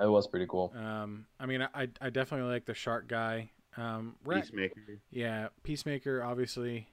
[0.00, 0.72] It was pretty cool.
[0.76, 3.50] Um, I mean, I I definitely like the shark guy.
[3.76, 5.00] Um, rat, Peacemaker.
[5.10, 6.88] yeah, Peacemaker, obviously.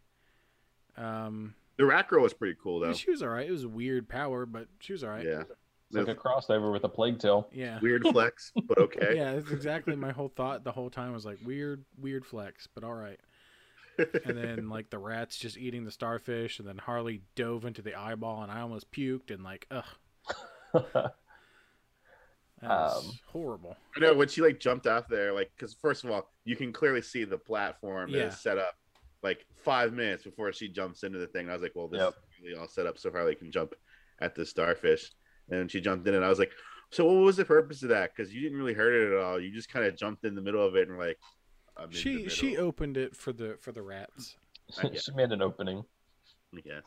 [0.97, 2.93] Um, The rat girl was pretty cool though.
[2.93, 3.47] she was alright.
[3.47, 5.25] It was a weird power, but she was alright.
[5.25, 5.43] Yeah.
[5.97, 7.49] It's like a crossover with a Plague Tale.
[7.51, 7.79] Yeah.
[7.81, 9.13] Weird flex, but okay.
[9.15, 12.83] Yeah, that's exactly my whole thought the whole time was like weird, weird flex, but
[12.83, 13.19] all right.
[13.97, 17.95] And then like the rats just eating the starfish, and then Harley dove into the
[17.95, 19.83] eyeball, and I almost puked, and like ugh,
[20.73, 21.13] that
[22.61, 23.75] was Um, horrible.
[23.95, 26.71] I know when she like jumped off there, like because first of all, you can
[26.71, 28.27] clearly see the platform Yeah.
[28.27, 28.75] is set up
[29.23, 31.49] like five minutes before she jumps into the thing.
[31.49, 32.09] I was like, well, this Yep.
[32.09, 33.73] is really all set up so Harley can jump
[34.19, 35.11] at the starfish.
[35.49, 36.51] And she jumped in, and I was like,
[36.91, 38.11] so what was the purpose of that?
[38.15, 39.39] Because you didn't really hurt it at all.
[39.39, 41.17] You just kind of jumped in the middle of it and like,
[41.77, 44.35] I'm She she opened it for the for the rats.
[44.93, 45.83] She made an opening.
[46.55, 46.83] I guess.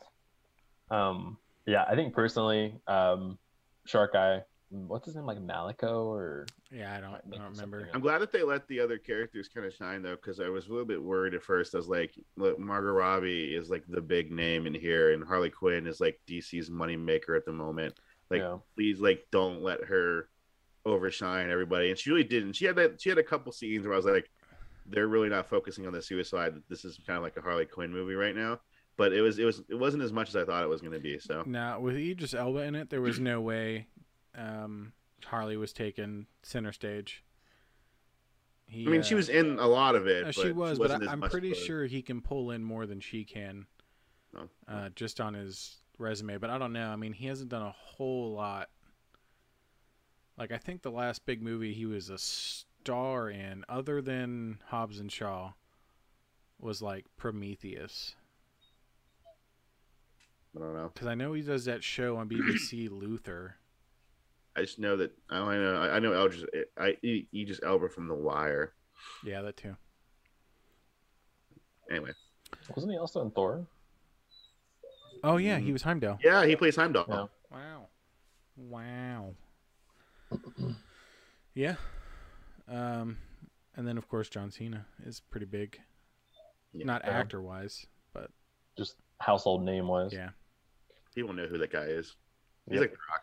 [0.89, 1.37] Um,
[1.67, 3.37] yeah, I think personally, um,
[3.85, 7.89] Shark Guy, what's his name, like Malico or Yeah, I don't I don't remember.
[7.93, 10.67] I'm glad that they let the other characters kind of shine though, because I was
[10.67, 11.75] a little bit worried at first.
[11.75, 15.51] I was like, look, Margot Robbie is like the big name in here, and Harley
[15.51, 17.99] Quinn is like DC's money maker at the moment.
[18.29, 18.57] Like, Yeah.
[18.75, 20.29] please, like, don't let her
[20.85, 21.89] overshine everybody.
[21.89, 22.53] And she really didn't.
[22.53, 23.01] She had that.
[23.01, 24.29] She had a couple scenes where I was like,
[24.87, 26.53] they're really not focusing on the suicide.
[26.69, 28.59] This is kind of like a Harley Quinn movie right now.
[28.97, 30.93] But it was, it was, it wasn't as much as I thought it was going
[30.93, 31.19] to be.
[31.19, 33.87] So Now with Idris Elba in it, there was no way
[34.35, 34.93] um,
[35.25, 37.23] Harley was taken center stage.
[38.67, 40.23] He, I mean, she uh, was in a lot of it.
[40.23, 42.99] Uh, but she was, but I, I'm pretty sure he can pull in more than
[42.99, 43.65] she can,
[44.37, 44.49] Oh.
[44.67, 46.37] uh, just on his resume.
[46.37, 46.87] But I don't know.
[46.87, 48.69] I mean, he hasn't done a whole lot.
[50.37, 54.99] Like I think the last big movie he was a star in, other than Hobbs
[54.99, 55.53] and Shaw,
[56.59, 58.15] was like Prometheus.
[60.55, 60.91] I don't know.
[60.93, 63.55] Because I know he does that show on BBC, Luther.
[64.55, 66.45] I just know that I only know I know Eldridge,
[66.77, 68.73] I Idris Elba from The Wire.
[69.25, 69.75] Yeah, that too.
[71.91, 72.11] Anyway,
[72.73, 73.67] wasn't he also in Thor?
[75.27, 76.19] Oh yeah, he was Heimdall.
[76.23, 77.05] yeah, he plays Heimdall.
[77.09, 77.25] Yeah.
[77.51, 77.87] Wow.
[78.57, 79.33] Wow.
[81.55, 81.75] yeah.
[82.67, 83.17] Um,
[83.75, 85.79] and then of course John Cena is pretty big.
[86.73, 86.85] Yeah.
[86.85, 87.85] Not actor wise.
[88.13, 88.29] But
[88.77, 90.13] just household name wise.
[90.13, 90.29] Yeah.
[91.15, 92.15] People know who that guy is.
[92.69, 92.81] He's Yep.
[92.81, 93.21] like The Rock.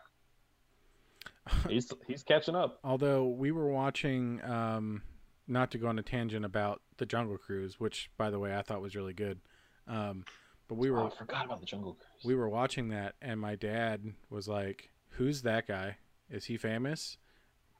[1.69, 2.79] he's he's catching up.
[2.83, 5.03] Although we were watching, um,
[5.47, 8.61] not to go on a tangent about the Jungle Cruise, which by the way I
[8.61, 9.39] thought was really good.
[9.87, 10.25] Um,
[10.67, 12.25] but we oh, were oh, I forgot about the Jungle Cruise.
[12.25, 15.97] we were watching that, and my dad was like, "Who's that guy?
[16.29, 17.17] Is he famous?"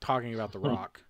[0.01, 1.01] Talking about The Rock.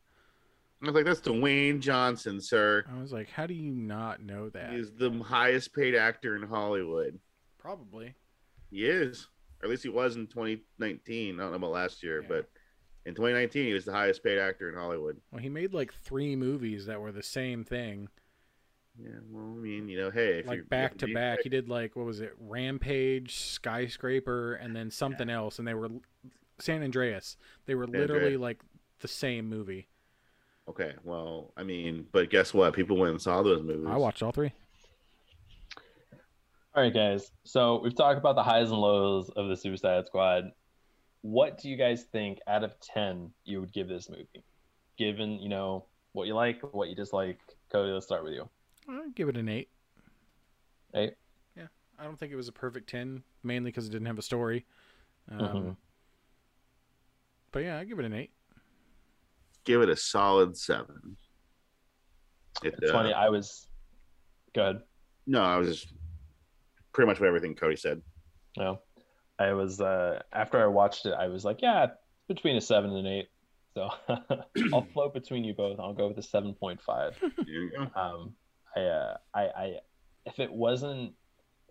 [0.82, 2.84] I was like, that's Dwayne Johnson, sir.
[2.94, 6.44] I was like, "How do you not know that?" He's the highest paid actor in
[6.44, 7.20] Hollywood.
[7.58, 8.14] Probably.
[8.70, 9.28] He is.
[9.62, 11.36] Or at least he was in 2019.
[11.40, 12.28] I don't know about last year, Yeah.
[12.28, 12.50] but
[13.06, 15.22] in 2019, he was the highest paid actor in Hollywood.
[15.32, 18.10] Well, he made like three movies that were the same thing,
[19.02, 21.40] Yeah, well, I mean, you know, hey, if like you're back to back.
[21.44, 25.90] He did like what was it, Rampage, Skyscraper, and then something else, and they were
[26.60, 27.38] San Andreas.
[27.66, 28.42] They were San literally Andreas.
[28.42, 28.60] like
[29.00, 29.88] the same movie.
[30.70, 32.74] Okay, well, I mean, but guess what?
[32.74, 33.88] People went and saw those movies.
[33.90, 34.54] I watched all three.
[36.76, 37.32] All right, guys.
[37.44, 40.52] So we've talked about the highs and lows of the Suicide Squad.
[41.22, 44.44] What do you guys think out of ten you would give this movie?
[44.98, 47.40] Given you know what you like, what you dislike.
[47.72, 48.48] Cody, let's start with you.
[48.90, 49.70] I'd give it an eight.
[50.96, 51.14] Eight.
[51.56, 51.68] Yeah,
[52.00, 54.66] I don't think it was a perfect ten, mainly because it didn't have a story.
[55.32, 55.78] Um, Mhm.
[57.52, 58.32] But yeah, I give it an eight.
[59.64, 61.18] Give it a solid seven.
[62.64, 63.14] It, It's uh, funny.
[63.14, 63.68] I was.
[64.54, 64.82] good.
[65.26, 65.94] No, I was just
[66.94, 68.02] pretty much what everything Cody said.
[68.58, 68.82] No,
[69.40, 71.88] I was uh, after I watched it, I was like, yeah,
[72.28, 73.30] between a seven and an eight.
[73.74, 73.90] So
[74.74, 75.80] I'll float between you both.
[75.80, 77.18] I'll go with a seven point five.
[77.22, 78.00] There you go.
[78.00, 78.36] Um,
[78.76, 79.74] I, uh, I, I,
[80.26, 81.14] if it wasn't,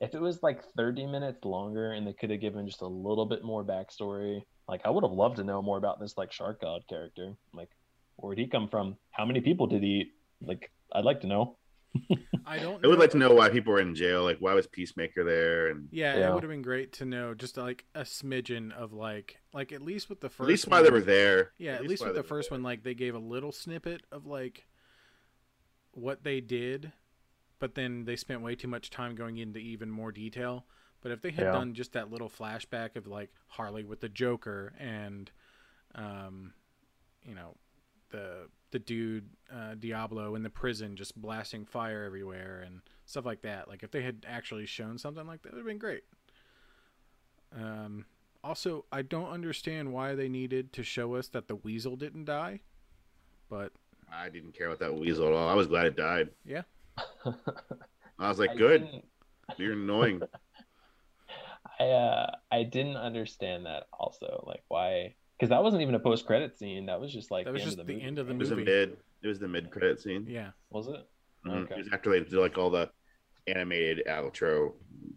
[0.00, 3.26] if it was like thirty minutes longer and they could have given just a little
[3.26, 6.61] bit more backstory, like I would have loved to know more about this like Shark
[6.61, 7.34] God character.
[7.53, 7.70] Like,
[8.16, 8.96] where'd he come from?
[9.11, 10.12] How many people did he eat?
[10.40, 11.57] Like, I'd like to know.
[12.46, 12.84] I don't.
[12.84, 14.24] I would like to know why people were in jail.
[14.24, 15.68] Like, why was Peacemaker there?
[15.68, 16.30] And Yeah, Yeah.
[16.30, 19.82] it would have been great to know just like a smidgen of like, like at
[19.82, 20.40] least with the first.
[20.40, 21.53] at least why they were there.
[21.59, 22.57] Yeah, at, least, why with the first there.
[22.57, 24.66] one, like they gave a little snippet of like
[25.93, 26.93] what they did,
[27.59, 30.66] but then they spent way too much time going into even more detail.
[31.01, 31.53] But if they had Yeah.
[31.53, 35.30] done just that little flashback of like Harley with the Joker and,
[35.95, 36.55] um,
[37.24, 37.57] you know,
[38.11, 43.43] the the dude uh, Diablo in the prison just blasting fire everywhere and stuff like
[43.43, 43.68] that.
[43.68, 46.05] Like if they had actually shown something like that, it would have been great.
[47.55, 48.07] Um,
[48.45, 52.62] Also, I don't understand why they needed to show us that the weasel didn't die,
[53.49, 53.72] but
[54.12, 55.48] I didn't care about that weasel at all.
[55.48, 56.28] I was glad it died.
[56.44, 56.62] yeah,
[58.18, 58.82] I was like, I good.
[58.82, 59.04] didn't-
[59.56, 60.22] You're annoying.
[61.80, 66.26] I uh I didn't understand that also like why because that wasn't even a post
[66.26, 68.06] credit scene that was just like That was the just end of the, the movie,
[68.06, 68.64] end of the It was a movie.
[68.70, 68.96] mid.
[69.22, 70.26] It was the mid credit scene.
[70.28, 70.50] yeah.
[70.70, 71.00] was it
[71.46, 71.64] Mhm.
[71.64, 71.74] Okay.
[71.74, 72.90] It was after they did like all the
[73.48, 74.74] animated outro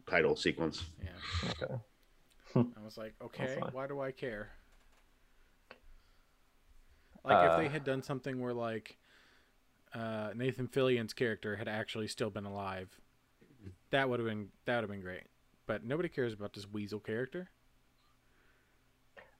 [0.09, 0.83] title sequence.
[1.03, 1.51] Yeah.
[1.51, 1.73] okay
[2.55, 4.49] I was like, okay, why do I care?
[7.25, 8.97] Like if they Uh, had done something where like
[9.93, 12.99] uh, Nathan Fillion's character had actually still been alive,
[13.91, 15.23] that would have been that would have been great.
[15.67, 17.49] But nobody cares about this weasel character.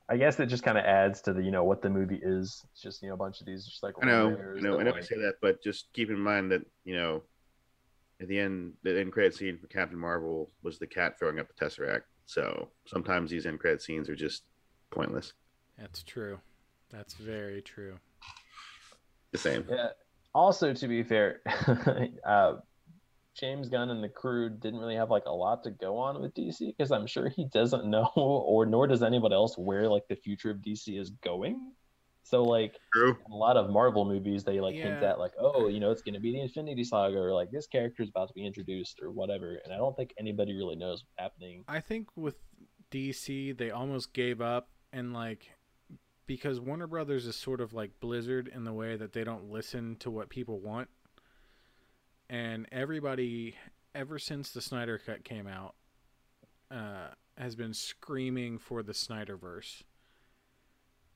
[0.08, 2.64] I guess it just kind of adds to the you know what the movie is
[2.72, 4.84] it's just you know a bunch of these just like I know, I know, I
[4.84, 4.94] know.
[4.94, 7.24] I say that, but just keep in mind that you know,
[8.22, 11.48] at the end, the end credit scene for Captain Marvel was the cat throwing up
[11.48, 12.04] the Tesseract.
[12.26, 14.44] So sometimes these end credit scenes are just
[14.92, 15.34] pointless.
[15.78, 16.40] That's true.
[16.96, 17.98] That's very true.
[19.32, 19.66] The same.
[19.70, 19.90] Yeah.
[20.34, 21.42] Also, to be fair,
[22.26, 22.56] uh,
[23.36, 26.34] James Gunn and the crew didn't really have like a lot to go on with
[26.34, 30.16] DC because I'm sure he doesn't know, or nor does anybody else, where like the
[30.16, 31.72] future of DC is going.
[32.24, 33.16] So like True.
[33.32, 36.16] a lot of Marvel movies, they like hint at like, oh, you know, it's going
[36.16, 39.12] to be the Infinity Saga, or like this character is about to be introduced, or
[39.12, 39.60] whatever.
[39.64, 41.66] And I don't think anybody really knows what's happening.
[41.68, 42.36] I think with
[42.92, 45.52] DC, they almost gave up and like
[46.28, 49.96] because Warner Brothers is sort of like Blizzard in the way that they don't listen
[49.98, 50.90] to what people want.
[52.30, 53.56] And everybody,
[53.94, 55.76] ever since the Snyder Cut came out,
[56.72, 59.84] uh, has been screaming for the Snyderverse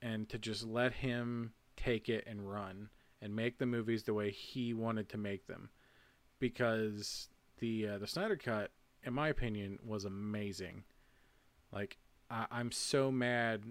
[0.00, 2.88] and to just let him take it and run
[3.20, 5.70] and make the movies the way he wanted to make them.
[6.38, 8.70] Because the uh, the Snyder Cut,
[9.02, 10.84] in my opinion, was amazing.
[11.72, 11.98] Like
[12.30, 13.62] I, I'm so mad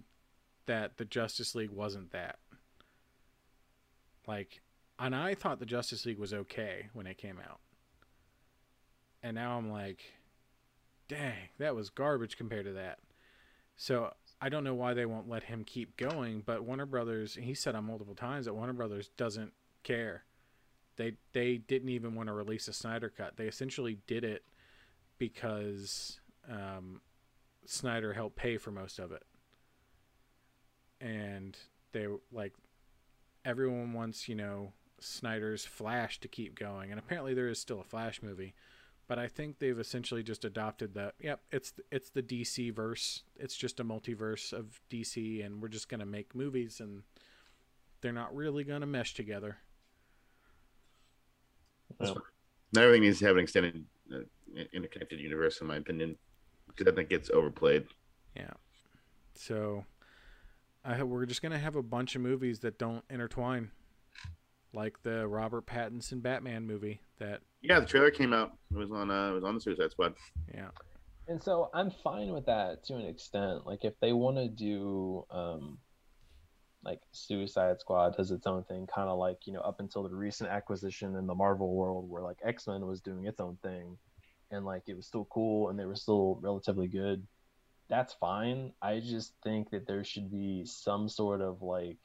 [0.70, 2.38] that the Justice League wasn't that.
[4.28, 4.62] Like,
[5.00, 7.60] and I thought the Justice League was okay when it came out,
[9.24, 10.00] and now I'm like,
[11.08, 13.00] dang, that was garbage compared to that.
[13.78, 17.56] So I don't know why they won't let him keep going, but Warner Brothers, he
[17.56, 19.54] said on multiple times that Warner Brothers doesn't
[19.84, 20.26] care.
[20.98, 23.38] They they didn't even want to release a Snyder cut.
[23.38, 24.44] They essentially did it
[25.18, 27.02] because um,
[27.66, 29.24] Snyder helped pay for most of it,
[31.02, 31.58] and
[31.92, 32.54] they like
[33.46, 37.84] everyone wants you know Snyder's Flash to keep going, and apparently there is still a
[37.84, 38.54] Flash movie,
[39.08, 41.16] but I think they've essentially just adopted that.
[41.20, 43.24] Yep, it's it's the DC verse.
[43.36, 47.04] It's just a multiverse of DC, and we're just gonna make movies, and
[48.02, 49.58] they're not really gonna mesh together.
[51.98, 52.22] That's fine.
[52.74, 54.20] Not everything needs to have an extended, uh,
[54.74, 56.16] interconnected universe, in my opinion,
[56.68, 57.88] because I think it's overplayed.
[58.36, 58.54] Yeah.
[59.34, 59.86] So
[60.84, 63.72] I hope we're just gonna have a bunch of movies that don't intertwine,
[64.74, 67.02] like the Robert Pattinson Batman movie.
[67.20, 68.58] That Yeah, the trailer came out.
[68.72, 69.12] It was on.
[69.12, 70.14] Uh, it was on the Suicide Squad.
[70.54, 70.70] yeah,
[71.28, 73.66] And so I'm fine with that to an extent.
[73.66, 75.80] Like if they want to do um
[76.84, 80.16] like Suicide Squad does its own thing, kind of like, you know, up until the
[80.16, 83.98] recent acquisition in the Marvel world where like X-Men was doing its own thing
[84.50, 87.28] and like it was still cool and they were still relatively good.
[87.90, 88.74] That's fine.
[88.82, 91.98] I just think that there should be some sort of like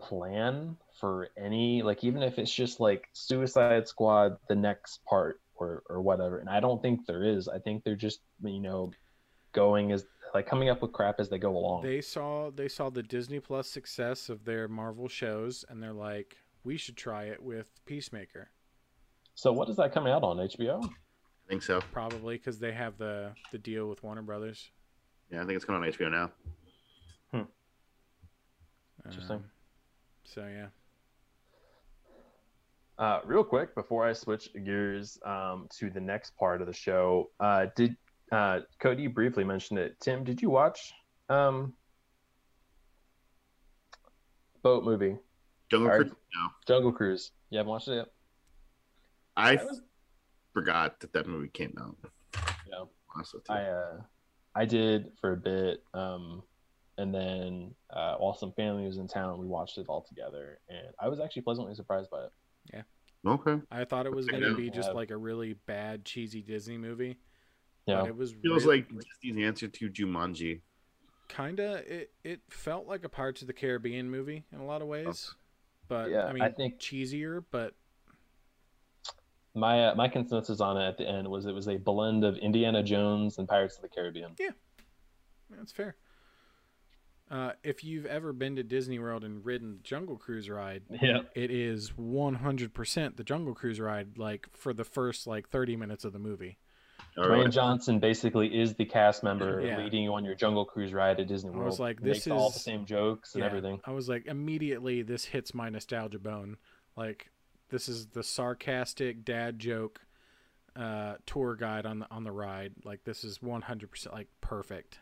[0.00, 5.82] plan for any like even if it's just like Suicide Squad the next part or
[5.88, 6.38] or whatever.
[6.38, 7.48] And I don't think there is.
[7.48, 8.90] I think they're just you know
[9.52, 10.04] going as
[10.34, 11.82] like coming up with crap as they go along.
[11.82, 16.36] they saw they saw the Disney Plus success of their Marvel shows, and they're like,
[16.64, 18.50] we should try it with Peacemaker,
[19.34, 20.88] so what is that coming out on HBO?
[21.46, 21.80] I think so.
[21.92, 24.70] probably because they have the the deal with Warner Brothers.
[25.30, 26.30] Yeah, I think it's coming on HBO now.
[27.32, 27.42] Hmm.
[29.06, 29.36] Interesting.
[29.36, 29.44] Um,
[30.24, 30.66] so yeah,
[32.98, 37.30] Uh, real quick before I switch gears um, to the next part of the show,
[37.40, 37.96] uh, did
[38.32, 39.98] uh, Cody briefly mentioned it?
[40.00, 40.92] Tim, did you watch
[41.28, 41.74] um,
[44.62, 45.16] boat movie
[45.70, 46.06] Jungle Alright.
[46.06, 46.16] Cruise.
[46.36, 47.32] No, Jungle Cruise?
[47.50, 48.06] You haven't watched it yet?
[49.36, 49.82] I That was-
[50.54, 51.96] forgot that that movie came out.
[52.70, 52.84] Yeah.
[53.14, 53.52] Honestly, too.
[53.52, 54.00] I uh,
[54.54, 56.42] I did for a bit, um,
[56.98, 60.88] and then uh, while some family was in town, we watched it all together, and
[60.98, 62.32] I was actually pleasantly surprised by it.
[62.72, 62.82] Yeah.
[63.26, 63.60] Okay.
[63.70, 64.94] I thought it was gonna be just Yeah.
[64.94, 67.18] like a really bad cheesy Disney movie,
[67.86, 68.88] Yeah, but it was Feels really, like
[69.22, 70.60] Disney's answer to Jumanji.
[71.28, 74.88] kinda it it felt like a Pirates of the Caribbean movie in a lot of
[74.88, 75.34] ways,
[75.88, 77.74] but Yeah, I mean I think- cheesier, but
[79.54, 82.36] my uh, my consensus on it at the end was it was a blend of
[82.38, 84.32] Indiana Jones and Pirates of the Caribbean.
[84.38, 84.50] Yeah,
[85.50, 85.96] that's fair.
[87.30, 91.20] Uh, if you've ever been to Disney World and ridden the Jungle Cruise ride, Yeah.
[91.34, 96.12] it is 100% the Jungle Cruise ride, like for the first like 30 minutes of
[96.12, 96.58] the movie.
[97.16, 97.50] All Dwayne right.
[97.50, 99.78] Johnson basically is the cast member Yeah.
[99.78, 101.56] leading you on your Jungle Cruise ride at Disney World.
[101.56, 101.70] I World.
[101.72, 103.46] was like, Makes this all the same jokes and Yeah.
[103.46, 103.80] everything.
[103.84, 106.56] I was like, immediately this hits my nostalgia bone.
[106.96, 107.30] Like,
[107.70, 110.00] this is the sarcastic dad joke
[110.76, 112.72] uh, tour guide on the on the ride.
[112.84, 114.98] Like, this is 100% like perfect.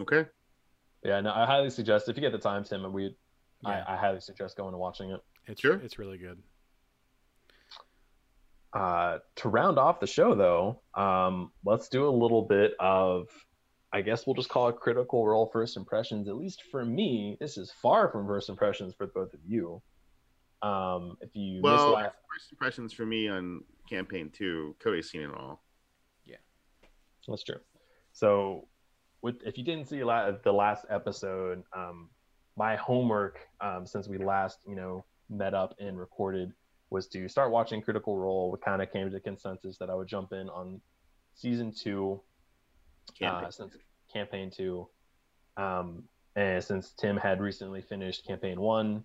[0.00, 0.26] Okay.
[1.04, 3.14] Yeah, no, I highly suggest if you get the time, Tim, and we,
[3.62, 5.20] Yeah, I, I highly suggest going and watching it.
[5.46, 5.74] it's Sure.
[5.76, 6.42] it's really good.
[8.72, 13.28] Uh, to round off the show, though, um, let's do a little bit of,
[13.94, 16.26] I guess we'll just call it critical role first impressions.
[16.26, 19.80] At least for me, this is far from first impressions for both of you.
[20.62, 25.20] Um, if you missed Well, la- first impressions for me on campaign two, Cody's seen
[25.20, 25.62] it all.
[26.24, 26.38] Yeah,
[27.28, 27.60] that's true.
[28.12, 28.66] So,
[29.22, 32.10] with if you didn't see la- the last episode, um,
[32.56, 36.52] my homework um, since we last you know met up and recorded
[36.90, 38.50] was to start watching Critical Role.
[38.50, 40.80] We kind of came to the consensus that I would jump in on
[41.34, 42.20] season two,
[43.18, 43.44] Campaign.
[43.44, 43.76] uh, since
[44.12, 44.88] campaign two,
[45.56, 46.04] um,
[46.36, 49.04] and since Tim had recently finished campaign one,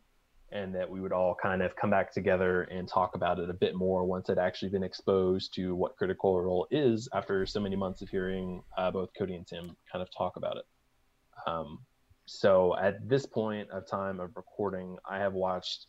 [0.52, 3.54] and that we would all kind of come back together and talk about it a
[3.54, 7.76] bit more once it actually been exposed to what critical role is after so many
[7.76, 10.66] months of hearing uh, both Cody and Tim kind of talk about it.
[11.46, 11.80] Um,
[12.26, 15.88] so at this point of time of recording, I have watched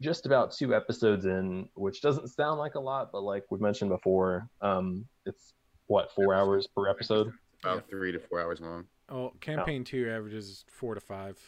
[0.00, 3.90] just about two episodes in, which doesn't sound like a lot, but like we've mentioned
[3.90, 5.54] before, um, it's
[5.86, 7.32] what four hours per episode.
[7.62, 7.80] About Yeah.
[7.90, 8.86] three to four hours long.
[9.08, 11.38] Oh, campaign two averages four to five.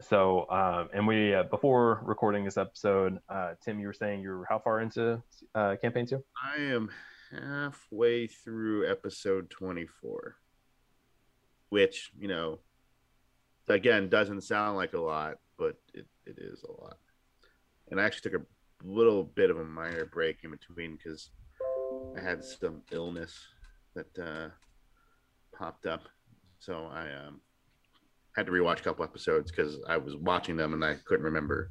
[0.00, 4.44] So, um, and we uh, before recording this episode, uh, Tim, you were saying you're
[4.48, 5.20] how far into
[5.54, 6.22] uh, campaign two?
[6.40, 6.90] I am
[7.32, 10.36] halfway through episode 24,
[11.70, 12.60] which, you know,
[13.66, 16.98] again, doesn't sound like a lot, but it, it is a lot.
[17.90, 18.44] And I actually took a
[18.84, 21.30] little bit of a minor break in between because
[22.18, 23.38] I had some illness
[23.94, 24.48] that uh,
[25.56, 26.02] popped up.
[26.58, 27.40] So I um,
[28.36, 31.70] had to rewatch a couple episodes because I was watching them and I couldn't remember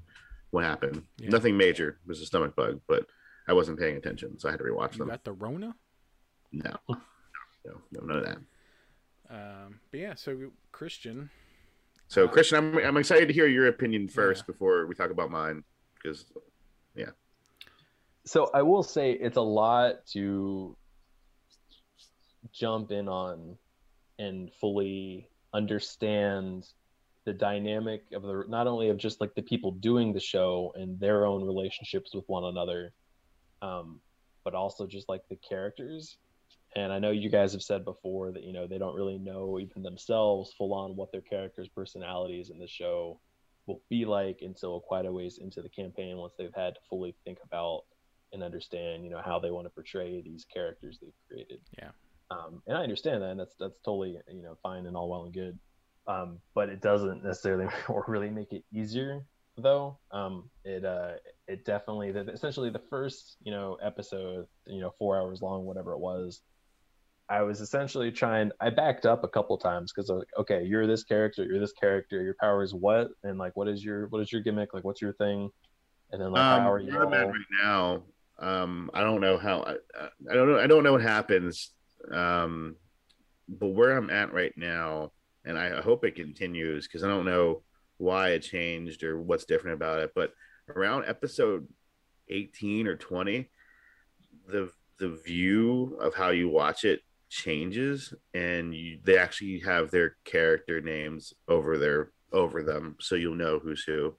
[0.51, 1.03] what happened.
[1.17, 1.29] Yeah.
[1.29, 1.89] Nothing major.
[1.89, 3.05] It was a stomach bug, but
[3.47, 5.09] I wasn't paying attention, so I had to rewatch You them.
[5.09, 5.75] got the Rona.
[6.53, 6.97] No, no,
[7.91, 8.37] no, none of that.
[9.29, 11.29] Um, but yeah, so Christian,
[12.07, 14.53] So, Uh, Christian, I'm, I'm excited to hear your opinion first Yeah.
[14.53, 15.63] before we talk about mine,
[15.95, 16.25] because
[18.27, 20.75] So I will say it's a lot to
[22.51, 23.57] jump in on
[24.19, 26.67] and fully understand
[27.23, 30.99] the dynamic of the not only of just like the people doing the show and
[30.99, 32.91] their own relationships with one another
[33.61, 34.01] um,
[34.43, 36.17] but also just like the characters.
[36.75, 39.57] And i know you guys have said before that you know they don't really know
[39.57, 43.21] even themselves full on what their characters personalities in the show
[43.67, 47.15] will be like until quite a ways into the campaign once they've had to fully
[47.23, 47.83] think about
[48.33, 51.59] and understand you know how they want to portray these characters they've created.
[51.77, 51.89] Yeah.
[52.31, 55.25] um, and i understand that and that's that's totally you know fine and all well
[55.25, 55.57] and good.
[56.07, 59.25] Um, but it doesn't necessarily or really make it easier
[59.57, 59.97] though.
[60.11, 61.13] Um, it uh,
[61.47, 65.93] it definitely the, essentially the first you know episode you know four hours long whatever
[65.93, 66.41] it was
[67.29, 71.03] i was essentially trying i backed up a couple times because like okay you're this
[71.03, 74.31] character you're this character your power is what and like what is your what is
[74.31, 75.49] your gimmick like what's your thing?
[76.11, 78.03] And then like um, how are you where I'm at all- right now,
[78.39, 79.63] um, I don't know how.
[79.63, 79.75] I,
[80.29, 80.59] I don't know.
[80.59, 81.71] I don't know what happens.
[82.11, 82.75] Um,
[83.47, 85.11] but where I'm at right now,
[85.45, 87.63] and I, hope it continues because I don't know
[87.97, 90.11] why it changed or what's different about it.
[90.13, 90.33] But
[90.69, 91.67] around episode
[92.29, 93.49] 18 or 20,
[94.47, 100.17] the the view of how you watch it changes, and you, they actually have their
[100.25, 104.15] character names over their over them, so you'll know who's who.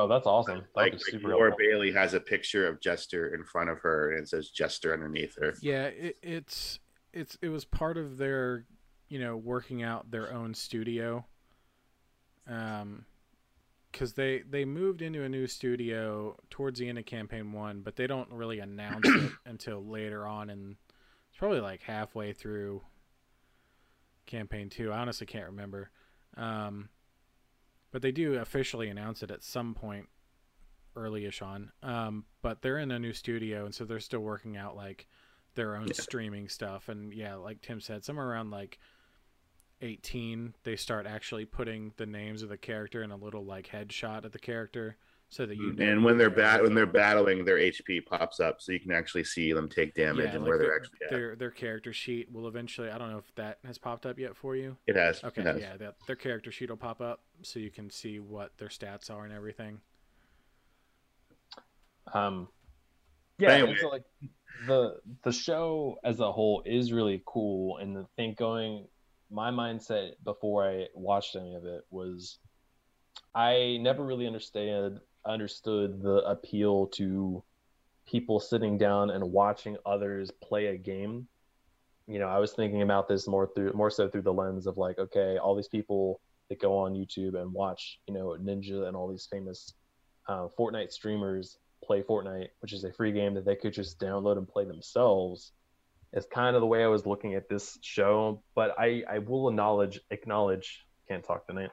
[0.00, 1.66] Oh that's awesome that Like, was like super Laura helpful.
[1.66, 5.36] Bailey has a picture of Jester in front of her, and it says Jester underneath
[5.40, 5.54] her.
[5.60, 6.78] yeah, it, it's
[7.12, 8.64] it's it was part of their,
[9.08, 11.24] you know, working out their own studio.
[12.48, 13.06] Um,
[13.92, 17.94] because they they moved into a new studio towards the end of campaign one, but
[17.96, 20.76] they don't really announce it until later on, and
[21.30, 22.82] it's probably like halfway through
[24.26, 24.90] campaign two.
[24.92, 25.90] I honestly can't remember.
[26.36, 26.88] Um,
[27.94, 30.08] but they do officially announce it at some point
[30.96, 31.70] early-ish on.
[31.80, 35.06] Um, but they're in a new studio, and so they're still working out like
[35.54, 35.92] their own Yeah.
[35.92, 36.88] streaming stuff.
[36.88, 38.80] And yeah, like Tim said, somewhere around like
[39.80, 44.24] 18, they start actually putting the names of the character in a little like headshot
[44.24, 44.96] of the character.
[45.30, 48.38] So that you know and when they're they bat when they're battling, their HP pops
[48.40, 50.76] up, so you can actually see them take damage Yeah, and like where they're their-
[50.76, 51.10] actually at.
[51.10, 52.88] their their character sheet will eventually.
[52.90, 54.76] I don't know if that has popped up yet for you.
[54.86, 55.22] It has.
[55.24, 55.60] Okay, it has.
[55.60, 59.10] yeah, that, their character sheet will pop up so you can see what their stats
[59.10, 59.80] are and everything.
[62.12, 62.48] Um,
[63.38, 63.70] yeah, Anyway.
[63.70, 64.04] and so like
[64.66, 68.86] the the show as a whole is really cool, and the thing going,
[69.30, 72.38] my mindset before I watched any of it was,
[73.34, 77.42] I never really understand understood the appeal to
[78.06, 81.26] people sitting down and watching others play a game.
[82.06, 84.76] You know, I was thinking about this more through more so through the lens of
[84.76, 88.96] like, okay, all these people that go on YouTube and watch, you know, Ninja and
[88.96, 89.72] all these famous
[90.28, 94.36] uh, Fortnite streamers play Fortnite, which is a free game that they could just download
[94.36, 95.52] and play themselves.
[96.12, 99.48] Is kind of the way I was looking at this show, but I I will
[99.48, 101.70] acknowledge acknowledge can't talk tonight.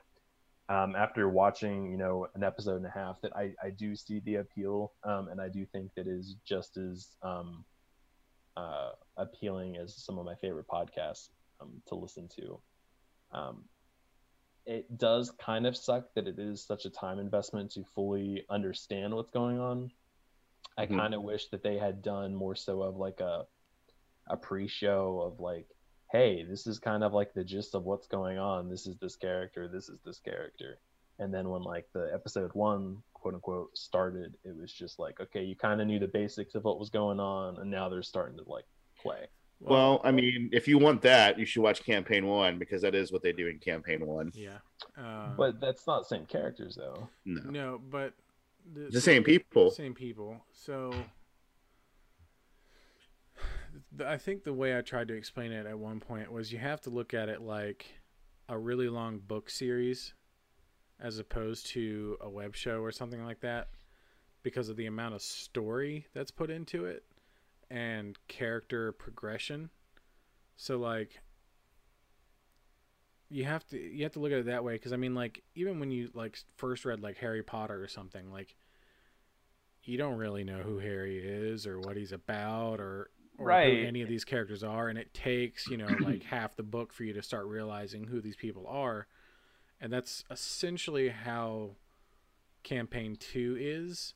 [0.72, 4.22] Um, after watching you know an episode and a half, that I I do see
[4.22, 7.66] the appeal, um, and I do think that is just as um,
[8.56, 11.30] uh, appealing as some of my favorite podcasts
[11.60, 12.62] um, to listen to.
[13.32, 13.70] Um,
[14.66, 19.14] it does kind of suck that it is such a time investment to fully understand
[19.14, 19.92] what's going on.
[20.78, 20.98] I Mhm.
[20.98, 23.46] kind of wish that they had done more so of like a
[24.28, 25.68] a pre-show of like,
[26.12, 28.70] hey, this is kind of like the gist of what's going on.
[28.70, 29.68] This is this character.
[29.68, 30.80] This is this character.
[31.20, 35.44] And then when like the episode one, quote unquote, started, it was just like, okay,
[35.44, 38.38] you kind of knew the basics of what was going on, and now they're starting
[38.38, 38.66] to like
[39.02, 39.28] play.
[39.64, 43.12] Well, I mean, if you want that, you should watch campaign one because that is
[43.12, 44.32] what they do in campaign one.
[44.34, 44.58] yeah,
[44.98, 47.08] uh, But that's not the same characters though.
[47.26, 48.14] No, no, but
[48.74, 49.70] the, the same people.
[49.70, 50.44] Same people.
[50.52, 51.06] So th-
[54.06, 56.82] I think the way I tried to explain it at one point was you have
[56.82, 57.86] to look at it like
[58.50, 60.14] a really long book series
[61.00, 63.70] as opposed to a web show or something like that
[64.44, 67.04] because of the amount of story that's put into it
[67.70, 69.70] and character progression.
[70.58, 71.22] So like
[73.30, 75.44] you have to you have to look at it that way because I mean like
[75.56, 78.56] even when you like first read like Harry Potter or something like
[79.84, 83.10] you don't really know who Harry is or what he's about or
[83.42, 83.82] or Right.
[83.82, 86.94] who any of these characters are and it takes you know like half the book
[86.94, 89.08] for you to start realizing who these people are.
[89.80, 91.72] And that's essentially how
[92.64, 94.14] campaign 2 is.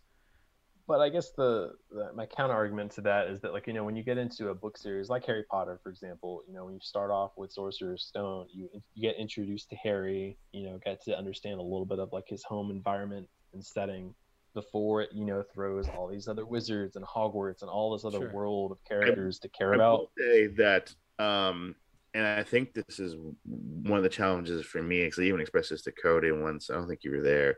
[0.88, 3.84] But I guess the, the my counter argument to that is that like you know
[3.84, 6.76] when you get into a book series like Harry Potter for example you know when
[6.76, 11.04] you start off with Sorcerer's Stone you you get introduced to Harry you know get
[11.06, 14.14] to understand a little bit of like his home environment and setting
[14.56, 18.22] before it you know throws all these other wizards and Hogwarts and all this other
[18.26, 18.34] Sure.
[18.34, 21.76] world of characters to care I about will say that, um,
[22.16, 23.16] and I think this is
[23.54, 26.70] one of the challenges for me because I even expressed this to Cody once.
[26.72, 27.58] I don't think you were there.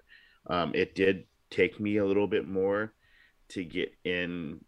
[0.49, 2.93] Um, it did take me a little bit more
[3.49, 4.59] to get in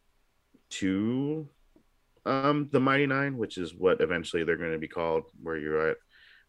[0.69, 1.49] to
[2.25, 5.89] um, the Mighty Nein, which is what eventually they're going to be called, where you're
[5.89, 5.97] at.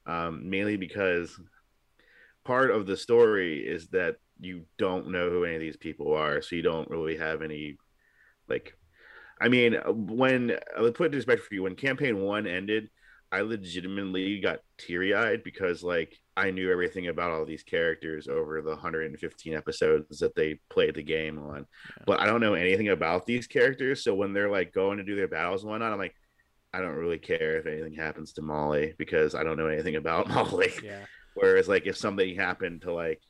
[0.06, 1.38] Um, mainly because
[2.44, 6.40] part of the story is that you don't know who any of these people are,
[6.42, 7.76] so you don't really have any
[8.48, 8.74] like
[9.40, 12.46] I mean, uh, when uh, let's put it in perspective for you, when campaign one
[12.46, 12.90] ended,
[13.32, 18.60] I legitimately got teary eyed because like I knew everything about all these characters over
[18.60, 22.04] the 115 episodes that they played the game on, Yeah.
[22.06, 24.02] but I don't know anything about these characters.
[24.04, 26.14] So when they're like going to do their battles and whatnot, I'm like,
[26.72, 30.28] I don't really care if anything happens to Molly because I don't know anything about
[30.34, 30.72] Molly.
[30.82, 31.04] yeah
[31.34, 33.22] Whereas like if something happened to like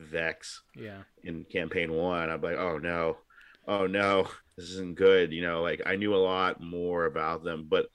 [0.00, 3.18] Vex yeah in campaign one, I'm like, oh no,
[3.66, 5.32] oh no, this isn't good.
[5.32, 7.86] You know, like I knew a lot more about them, but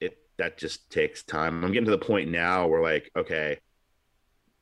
[0.00, 1.64] it that just takes time.
[1.64, 3.58] I'm getting to the point now where like, okay,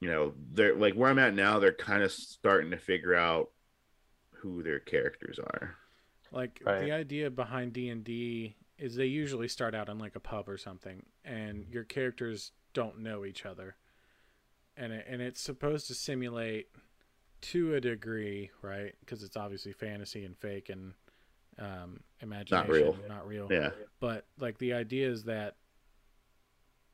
[0.00, 3.50] you know, they're like where I'm at now, they're kind of starting to figure out
[4.32, 5.76] who their characters are.
[6.32, 6.80] like Right.
[6.80, 11.04] the idea behind d&d is they usually start out in like a pub or something
[11.24, 13.76] and your characters don't know each other
[14.82, 16.66] and it, and it's supposed to simulate
[17.40, 20.94] to a degree right because it's obviously fantasy and fake and
[21.58, 22.96] um, imagination real.
[23.08, 23.70] not real Yeah.
[24.00, 25.56] but like the idea is that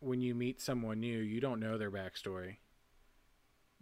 [0.01, 2.57] when you meet someone new you don't know their backstory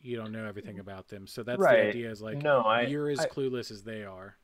[0.00, 3.10] you don't know everything about them so that's the idea is like no, I you're
[3.10, 4.36] as I- clueless as they are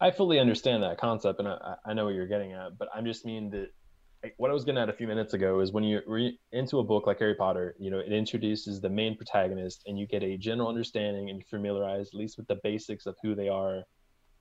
[0.00, 2.78] I fully understand that concept, and I, I know what you're getting at.
[2.78, 3.72] But I'm just mean that like,
[4.36, 6.84] what I was getting at a few minutes ago is when you're re- into a
[6.84, 10.36] book like Harry Potter, you know, it introduces the main protagonist, and you get a
[10.36, 13.84] general understanding, and you familiarize at least with the basics of who they are,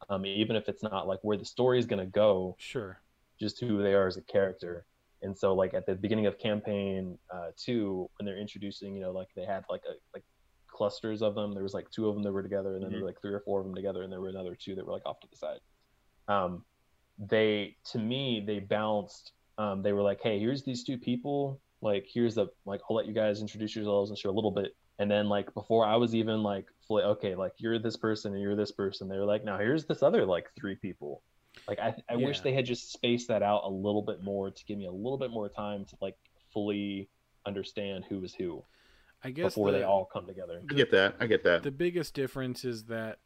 [0.10, 3.02] um, even if it's not like where the story is going to go, sure
[3.40, 4.86] just who they are as a character.
[5.22, 9.12] And so, like at the beginning of campaign uh, two, when they're introducing, you know,
[9.12, 10.24] like they had like a like
[10.68, 11.54] clusters of them.
[11.54, 13.04] There was like two of them that were together, and then there Mhm.
[13.04, 14.92] were like three or four of them together, and there were another two that were
[14.94, 15.60] like off to the side.
[16.28, 16.66] Um,
[17.18, 19.34] they to me they bounced.
[19.60, 21.60] Um, they were like, hey, here's these two people.
[21.82, 24.76] Like here's the like I'll let you guys introduce yourselves and share a little bit.
[25.00, 28.42] And then like before I was even like fully okay, like you're this person and
[28.42, 29.10] you're this person.
[29.10, 31.22] They were like, now here's this other like three people.
[31.68, 34.66] Like I, I wish they had just spaced that out a little bit more to
[34.66, 36.16] give me a little bit more time to like
[36.54, 37.10] fully
[37.46, 38.64] understand who is who
[39.24, 40.62] I guess before they all come together.
[40.70, 41.16] I get that.
[41.20, 41.64] I get that.
[41.64, 43.20] the biggest difference is that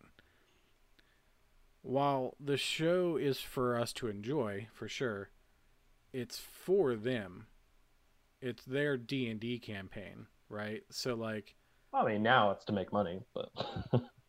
[1.84, 5.30] while the show is for us to enjoy for sure
[6.14, 7.48] it's for them.
[8.42, 10.84] It's their d&d campaign right?
[10.90, 11.56] So like
[11.94, 13.52] I mean, now it's to make money, but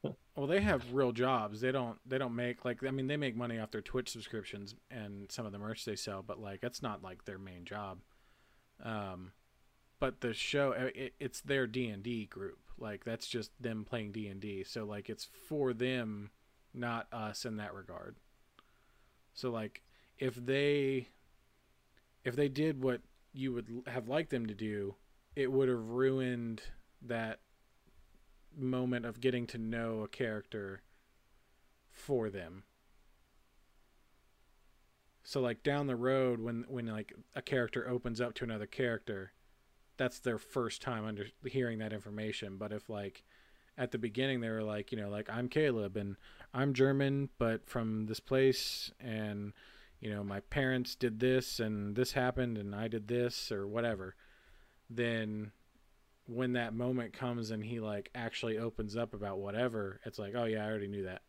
[0.37, 1.61] well they have real jobs.
[1.61, 4.75] They don't they don't make like i mean they make money off their twitch subscriptions
[4.91, 7.99] and some of the merch they sell but like that's not like their main job.
[8.83, 9.33] Um
[10.01, 12.59] but the show it, it's their d&d group.
[12.79, 16.31] Like that's just them playing d&d so like it's for them
[16.73, 18.17] not us in that regard.
[19.35, 19.83] So like
[20.19, 21.09] if they
[22.25, 23.01] if they did what
[23.33, 24.95] you would have liked them to do
[25.37, 26.63] it would have ruined
[27.03, 27.41] that
[28.57, 30.83] moment of getting to know a character
[31.91, 32.65] for them.
[35.23, 39.33] So like down the road when when like a character opens up to another character,
[39.97, 42.57] that's their first time under hearing that information.
[42.59, 43.25] But if like
[43.77, 46.17] at the beginning they were like, you know, like I'm Caleb and
[46.53, 49.53] I'm German but from this place and
[50.05, 54.15] you know, my parents did this and this happened and I did this or whatever,
[54.91, 55.53] then
[56.27, 60.45] when that moment comes and he like actually opens up about whatever, it's like, oh
[60.45, 61.23] yeah, I already knew that.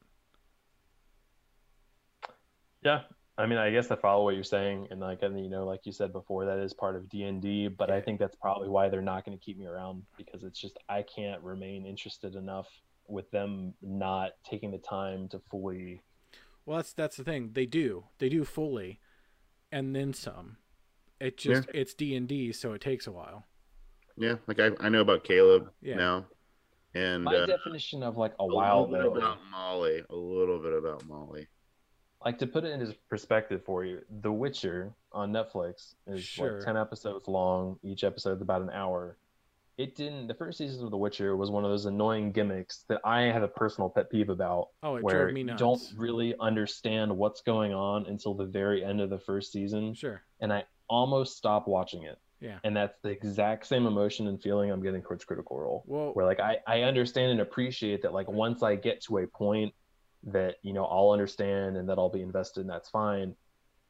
[2.83, 3.01] yeah.
[3.37, 5.81] I mean, I guess I follow what you're saying, and like, and you know, like
[5.85, 7.67] you said before, that is part of D and D.
[7.67, 10.59] But I think that's probably why they're not going to keep me around because it's
[10.59, 12.67] just I can't remain interested enough
[13.07, 16.01] with them not taking the time to fully.
[16.65, 17.51] Well, that's that's the thing.
[17.53, 18.05] They do.
[18.19, 18.99] They do fully,
[19.71, 20.57] and then some.
[21.19, 23.45] It just it's D and D, so it takes a while.
[24.17, 25.95] Yeah, like I, I know about Caleb Yeah.
[25.95, 26.25] now,
[26.93, 30.01] and My uh, definition of like a a wild little bit though, about Molly.
[30.09, 31.47] A little bit about Molly.
[32.25, 36.57] like to put it into perspective for you, The Witcher on Netflix is Sure.
[36.57, 37.77] like ten episodes long.
[37.83, 39.17] Each episode is about an hour.
[39.77, 40.27] It didn't.
[40.27, 43.43] The first season of The Witcher was one of those annoying gimmicks that I have
[43.43, 44.69] a personal pet peeve about.
[44.83, 45.59] Oh, it where drove me you nuts.
[45.59, 50.21] don't really understand what's going on until the very end of the first season, Sure.
[50.39, 52.17] and I almost stopped watching it.
[52.39, 52.59] Yeah.
[52.63, 56.25] And that's the exact same emotion and feeling I'm getting towards Critical Role Well, where
[56.25, 59.73] like I, I understand and appreciate that like once I get to a point
[60.27, 63.35] that you know I'll understand and that I'll be invested and that's fine.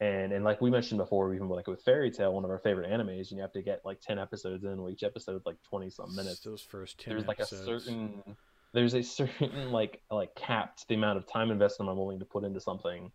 [0.00, 2.90] And and like we mentioned before, even like with Fairy Tail, one of our favorite
[2.90, 5.88] animes, and you have to get like ten episodes in, where each episode like twenty
[5.88, 6.40] some minutes.
[6.40, 7.62] those first ten There's like episodes.
[7.62, 8.36] a certain
[8.74, 12.44] there's a certain like like capped the amount of time investment I'm willing to put
[12.44, 13.10] into something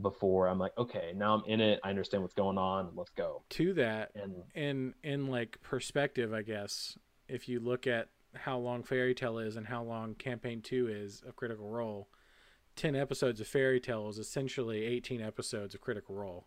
[0.00, 3.42] before I'm like, okay, now I'm in it, I understand what's going on, let's go.
[3.50, 6.96] to that And in in like perspective, I guess,
[7.28, 11.22] if you look at how long Fairy Tail is and how long Campaign Two is
[11.28, 12.08] of Critical Role,
[12.76, 16.46] ten episodes of Fairy Tail is essentially eighteen episodes of Critical Role.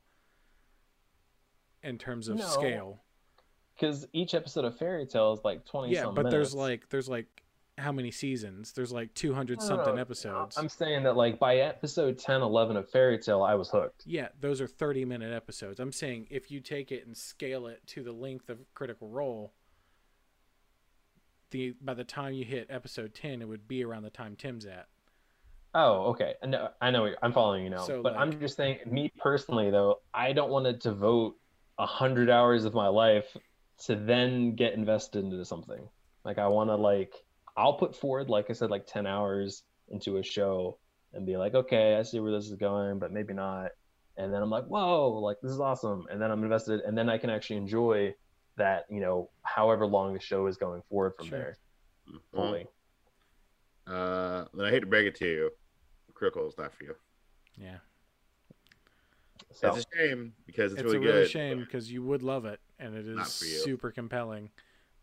[1.83, 2.47] In terms of No.
[2.47, 3.01] scale,
[3.75, 7.09] because each episode of Fairy Tail is like twenty yeah, some but there's like there's
[7.09, 7.27] like
[7.77, 8.71] how many seasons?
[8.71, 10.01] There's like two hundred No, no, something no.
[10.01, 10.57] episodes.
[10.57, 14.03] I'm saying that like by episode 10, 11 of Fairy Tail, I was hooked.
[14.05, 15.79] Yeah, those are 30 minute episodes.
[15.79, 19.53] I'm saying if you take it and scale it to the length of Critical Role,
[21.49, 24.65] the by the time you hit episode 10, it would be around the time Tim's
[24.67, 24.87] at.
[25.75, 26.35] Oh, okay.
[26.45, 27.09] No, I know.
[27.21, 27.85] I'm following you now.
[27.87, 31.35] So, but I'm just saying, me personally, though, I don't want to devote
[31.79, 33.35] a hundred hours of my life
[33.85, 35.89] to then get invested into something.
[36.23, 37.13] Like, I want to like,
[37.57, 40.77] I'll put forward, like I said, like ten hours into a show
[41.13, 43.71] and be like, okay, I see where this is going, but maybe not.
[44.15, 46.05] And then I'm like, whoa, like this is awesome.
[46.11, 48.13] And then I'm invested, and then I can actually enjoy
[48.57, 51.39] that, you know, however long the show is going forward from Sure.
[51.39, 51.57] there
[52.31, 52.67] Well, fully.
[53.87, 55.49] uh, then I hate to break it to you,
[56.23, 56.95] Critical is not for you.
[57.57, 57.79] Yeah,
[59.51, 61.29] So It's a shame because it's, it's, really a really good.
[61.31, 63.57] shame because you would love it and it Not is for you.
[63.59, 64.49] super compelling.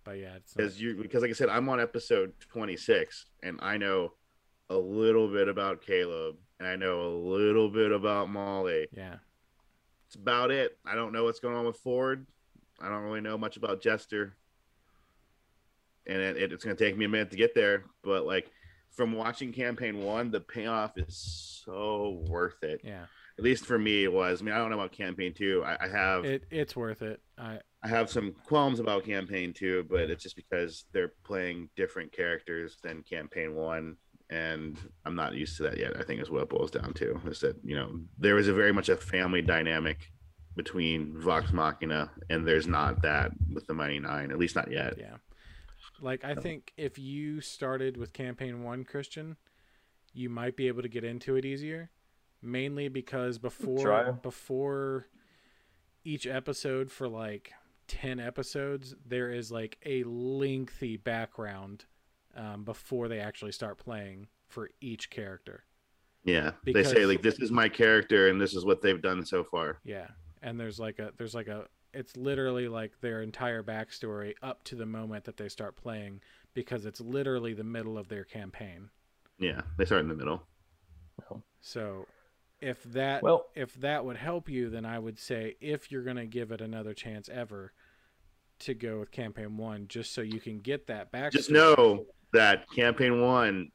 [0.03, 3.59] But yeah, it's not, because you because like I said, I'm on episode 26, and
[3.61, 4.13] I know
[4.71, 8.87] a little bit about Caleb, and I know a little bit about Molly.
[8.97, 9.17] yeah,
[10.07, 10.79] It's about it.
[10.87, 12.27] I don't know what's going on with Fjord.
[12.81, 14.37] I don't really know much about Jester,
[16.07, 17.85] and it, it's going to take me a minute to get there.
[18.03, 18.51] But like
[18.91, 22.81] from watching campaign one, the payoff is so worth it.
[22.85, 23.05] yeah.
[23.39, 24.43] At least for me, it was.
[24.43, 25.62] I mean, I don't know about campaign two.
[25.65, 27.21] I, I have It it's worth it.
[27.39, 32.12] I I have some qualms about campaign two, but it's just because they're playing different
[32.12, 33.97] characters than campaign one,
[34.29, 34.77] and
[35.07, 35.97] I'm not used to that yet.
[35.99, 37.19] I think is what it boils down to.
[37.27, 40.11] Is that you know there was a very much a family dynamic
[40.55, 44.97] between Vox Machina, and there's not that with the Mighty Nein, at least not yet.
[44.99, 45.17] Yeah.
[46.01, 49.36] Like I think if you started with campaign one, Christian,
[50.12, 51.90] you might be able to get into it easier.
[52.43, 54.10] Mainly because before Try.
[54.12, 55.06] before
[56.05, 57.52] each episode for like
[57.86, 61.85] ten episodes, there is like a lengthy background
[62.35, 65.64] um, before they actually start playing for each character.
[66.24, 69.44] Yeah, they say like this is my character, and this is what they've done so
[69.44, 69.81] far.
[69.85, 70.09] Yeah,
[70.43, 74.77] and there's like a there's like a it's literally like their entire backstory up to
[74.77, 76.21] the moment that they start playing
[76.55, 78.91] because it's literally the middle of their campaign.
[79.39, 80.47] Yeah, they start in the middle.
[81.61, 82.07] So
[82.61, 86.27] if that Well- if that would help you, then I would say if you're gonna
[86.27, 87.73] give it another chance ever,
[88.61, 91.33] to go with campaign one, just so you can get that backstory.
[91.33, 93.73] Just know that campaign one,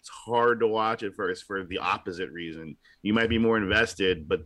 [0.00, 2.76] it's hard to watch at first for the opposite reason.
[3.02, 4.40] You might be more invested, but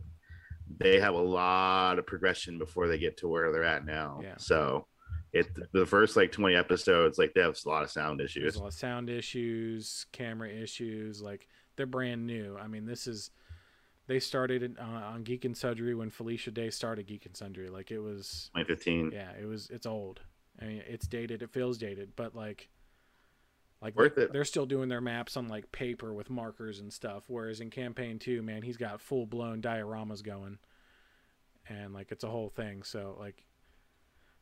[0.79, 4.19] they have a lot of progression before they get to where they're at now.
[4.23, 4.35] Yeah.
[4.37, 4.87] So
[5.33, 8.55] it the first like 20 episodes, like they have a lot of sound There's issues.
[8.55, 11.21] a lot of sound issues, camera issues.
[11.21, 12.57] Like they're brand new.
[12.59, 13.31] I mean, this is
[14.07, 17.69] they started uh, on Geek and Sundry when Felicia Day started Geek and Sundry.
[17.69, 19.11] Like it was 2015.
[19.13, 20.21] yeah it was it's old
[20.61, 22.69] i mean it's dated it feels dated but like
[23.85, 24.33] like Worth they're, it.
[24.33, 28.17] they're still doing their maps on like paper with markers and stuff whereas in campaign
[28.17, 30.57] 2 man he's got full-blown dioramas going
[31.69, 33.45] and like it's a whole thing so like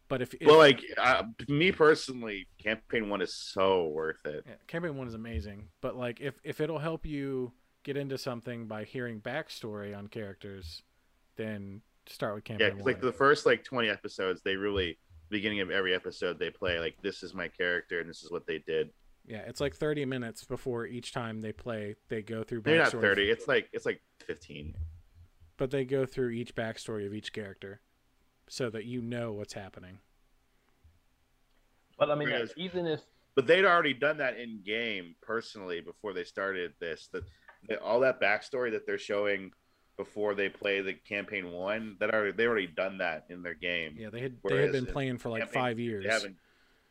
[0.07, 4.43] but if, if Well, like uh, me personally, campaign one is so worth it.
[4.47, 7.51] yeah, campaign 1 is amazing but like if if it'll help you
[7.83, 10.83] get into something by hearing backstory on characters
[11.35, 12.67] then start with campaign.
[12.69, 14.97] Yeah, 1 like the first like 20 episodes, they really
[15.29, 18.45] beginning of every episode they play like this is my character and this is what
[18.45, 18.89] they did.
[19.25, 22.91] Yeah it's like 30 minutes before each time they play they go through Maybe not
[22.91, 23.29] 30.
[23.29, 24.75] It's like it's like 15.
[25.57, 27.81] but they go through each backstory of each character
[28.49, 29.99] so that you know what's happening.
[31.97, 33.01] But I mean, Whereas- even if
[33.35, 37.07] But they'd already done that in game personally before they started this.
[37.07, 37.23] That
[37.69, 39.51] that- all that backstory that they're showing
[39.95, 43.95] before they play the campaign one, that already they already done that in their game.
[43.97, 46.03] Yeah, they had they had been playing for like campaign- five years.
[46.03, 46.37] They haven't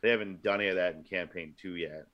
[0.01, 2.07] they haven't done any of that in campaign two yet.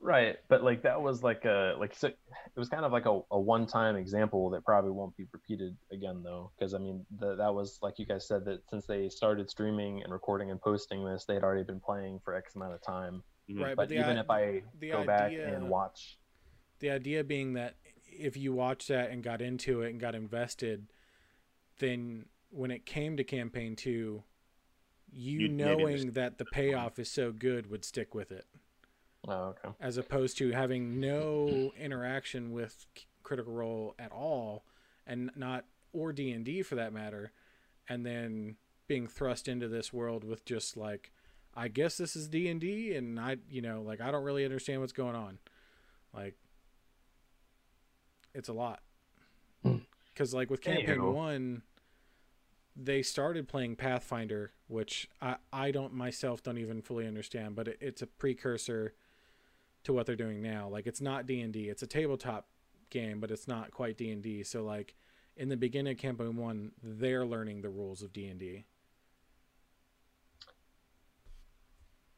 [0.00, 2.16] Right, but like that was like a like so, it
[2.56, 6.22] was kind of like a, a one time example that probably won't be repeated again
[6.22, 9.48] though, because I mean the, that was like you guys said that since they started
[9.50, 12.82] streaming and recording and posting this, they had already been playing for X amount of
[12.82, 13.22] time.
[13.50, 13.60] Mhm.
[13.60, 16.18] Right, But, the even i- if I the go back and watch,
[16.78, 20.86] The idea being that if you watched that and got into it and got invested,
[21.78, 24.24] then when it came to campaign two,
[25.12, 28.46] you You'd knowing that the payoff is so good would stick with it,
[29.28, 32.86] oh okay, as opposed to having no interaction with
[33.22, 34.64] Critical Role at all,
[35.06, 37.32] and not or D and D for that matter,
[37.88, 38.56] and then
[38.86, 41.12] being thrust into this world with just like,
[41.54, 44.44] I guess this is D and D, and I, you know, like I don't really
[44.44, 45.38] understand what's going on,
[46.14, 46.36] like,
[48.34, 48.80] it's a lot,
[49.62, 49.78] Hmm.
[50.12, 51.12] because like with campaign Anywho.
[51.12, 51.62] one,
[52.76, 57.78] they started playing Pathfinder, which I I don't myself don't even fully understand, but it,
[57.80, 58.94] it's a precursor
[59.84, 60.68] to what they're doing now.
[60.68, 62.48] Like it's not D and D, it's a tabletop
[62.90, 64.42] game, but it's not quite D and D.
[64.42, 64.94] So like
[65.36, 68.64] in the beginning of campaign one, they're learning the rules of D and D.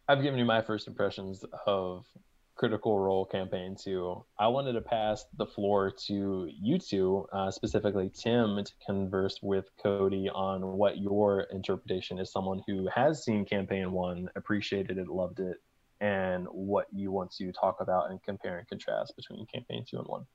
[0.08, 2.06] I've given you my first impressions of
[2.54, 4.24] Critical Role campaign two.
[4.38, 9.70] I wanted to pass the floor to you two, uh, specifically Tim, to converse with
[9.82, 12.30] Cody on what your interpretation is.
[12.30, 15.56] Someone who has seen campaign one, appreciated it, loved it,
[16.02, 20.06] and what you want to talk about and compare and contrast between campaign two and
[20.08, 20.26] one.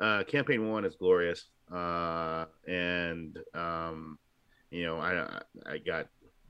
[0.00, 4.18] Uh, campaign one is glorious, uh, and um,
[4.70, 6.06] you know I I got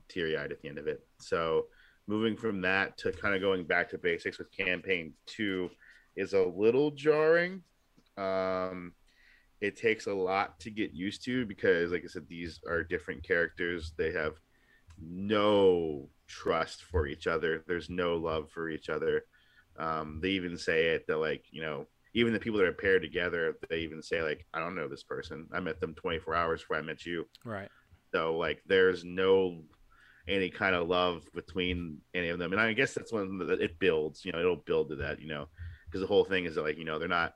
[0.07, 1.03] teary eyed at the end of it.
[1.19, 1.65] So
[2.05, 5.69] moving from that to kind of going back to basics with campaign two
[6.15, 7.63] is a little jarring.
[8.17, 8.93] Um,
[9.61, 13.23] it takes a lot to get used to because, like I said, these are different
[13.23, 13.93] characters.
[13.97, 14.33] They have
[15.01, 17.63] no trust for each other.
[17.67, 19.25] There's no love for each other.
[19.77, 23.01] Um, they even say it that like you know even the people that are paired
[23.01, 25.47] together, they even say like, I don't know this person.
[25.51, 27.25] I met them 24 hours before I met you.
[27.43, 27.69] Right.
[28.11, 29.63] So like, there's no
[30.27, 34.23] any kind of love between any of them, and I guess that's when it builds.
[34.23, 35.19] You know, it'll build to that.
[35.19, 35.47] You know,
[35.85, 37.33] because the whole thing is that like you know they're not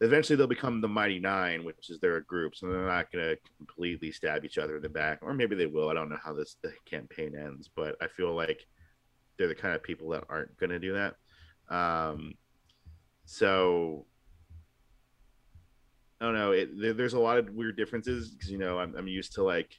[0.00, 2.54] eventually they'll become the Mighty Nein, which is their group.
[2.54, 5.66] So they're not going to completely stab each other in the back, or maybe they
[5.66, 5.88] will.
[5.88, 8.66] I don't know how this campaign ends, but I feel like
[9.38, 11.14] they're the kind of people that aren't going to do that.
[11.74, 12.34] Um,
[13.24, 14.06] so
[16.20, 16.52] I don't know.
[16.52, 19.42] It, there, there's a lot of weird differences because you know I'm, I'm used to
[19.42, 19.74] like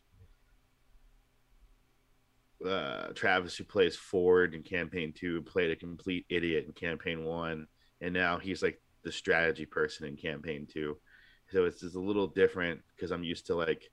[2.67, 7.67] uh, Travis, who plays Fjord in campaign two, played a complete idiot in campaign one,
[8.01, 10.97] and now he's like the strategy person in campaign two.
[11.49, 13.89] So it's just a little different because I'm used to like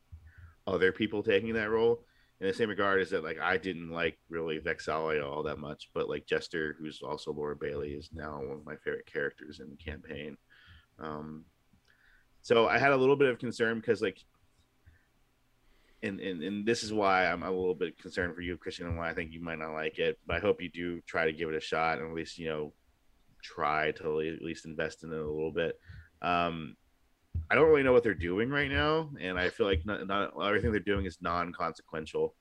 [0.66, 2.04] other people taking that role.
[2.40, 5.88] In the same regard as that, like I didn't like really Vex'ahlia all that much,
[5.94, 9.70] but like Jester, who's also Laura Bailey, is now one of my favorite characters in
[9.70, 10.36] the campaign.
[10.98, 11.44] Um,
[12.42, 14.18] so I had a little bit of concern because like
[16.02, 18.98] and, and and this is why I'm a little bit concerned for you, Christian, and
[18.98, 20.18] why I think you might not like it.
[20.26, 22.48] But I hope you do try to give it a shot, and at least you
[22.48, 22.72] know
[23.44, 25.78] try to at least invest in it a little bit.
[26.22, 26.76] Um,
[27.50, 30.32] I don't really know what they're doing right now, and I feel like not, not
[30.40, 32.34] everything they're doing is non-consequential.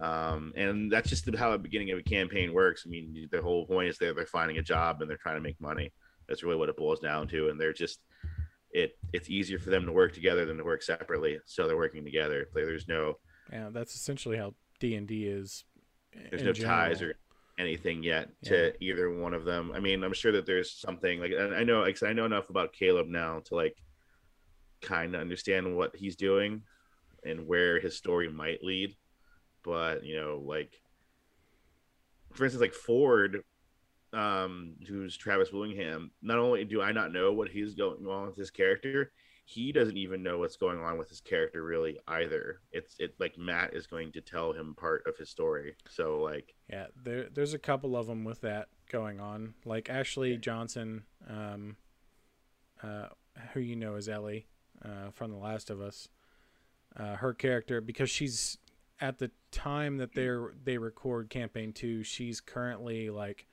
[0.00, 2.84] Um, and that's just how the beginning of a campaign works.
[2.86, 5.40] I mean, the whole point is they're they're finding a job and they're trying to
[5.40, 5.92] make money.
[6.28, 8.00] That's really what it boils down to, and they're just
[8.70, 11.38] it it's easier for them to work together than to work separately.
[11.46, 12.48] So they're working together.
[12.54, 13.18] There's no
[13.52, 15.64] yeah, that's essentially how D and D is.
[16.30, 16.76] There's no general.
[16.76, 17.14] ties or
[17.58, 18.92] anything yet to yeah.
[18.92, 19.72] either one of them.
[19.74, 22.72] I mean, I'm sure that there's something like I know, like I know enough about
[22.72, 23.76] Caleb now to like
[24.80, 26.62] kind of understand what he's doing
[27.24, 28.94] and where his story might lead.
[29.64, 30.80] But you know, like
[32.32, 33.42] for instance, like Fjord
[34.12, 38.36] um, who's Travis Willingham, not only do I not know what he's going on with
[38.36, 39.12] his character,
[39.48, 42.60] he doesn't even know what's going on with his character really either.
[42.70, 45.74] It's it like Matt is going to tell him part of his story.
[45.88, 49.54] So like yeah, there there's a couple of them with that going on.
[49.64, 51.76] Like Ashley Johnson, um,
[52.82, 53.06] uh,
[53.54, 54.48] who you know as Ellie
[54.84, 56.08] uh, from The Last of Us.
[56.94, 58.58] Uh, her character because she's
[59.00, 60.28] at the time that they
[60.62, 63.46] they record campaign two, she's currently like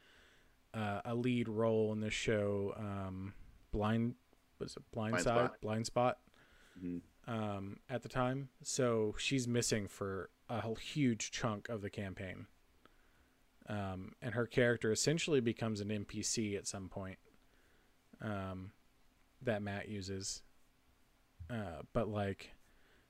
[0.73, 2.73] uh, a lead role in the show.
[2.77, 3.33] Um,
[3.71, 4.15] blind
[4.59, 5.61] was it Blind, blind Side, Spot.
[5.61, 6.17] Blind Spot.
[6.83, 6.97] Mm-hmm.
[7.27, 12.45] Um, at the time, so she's missing for a huge chunk of the campaign.
[13.67, 17.17] Um, and her character essentially becomes an NPC at some point.
[18.21, 18.71] Um,
[19.41, 20.43] that Matt uses.
[21.49, 22.51] Uh, but like,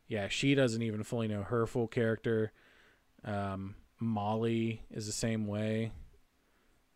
[0.08, 2.52] yeah, she doesn't even fully know her full character.
[3.24, 5.92] Um, Molly is the same way.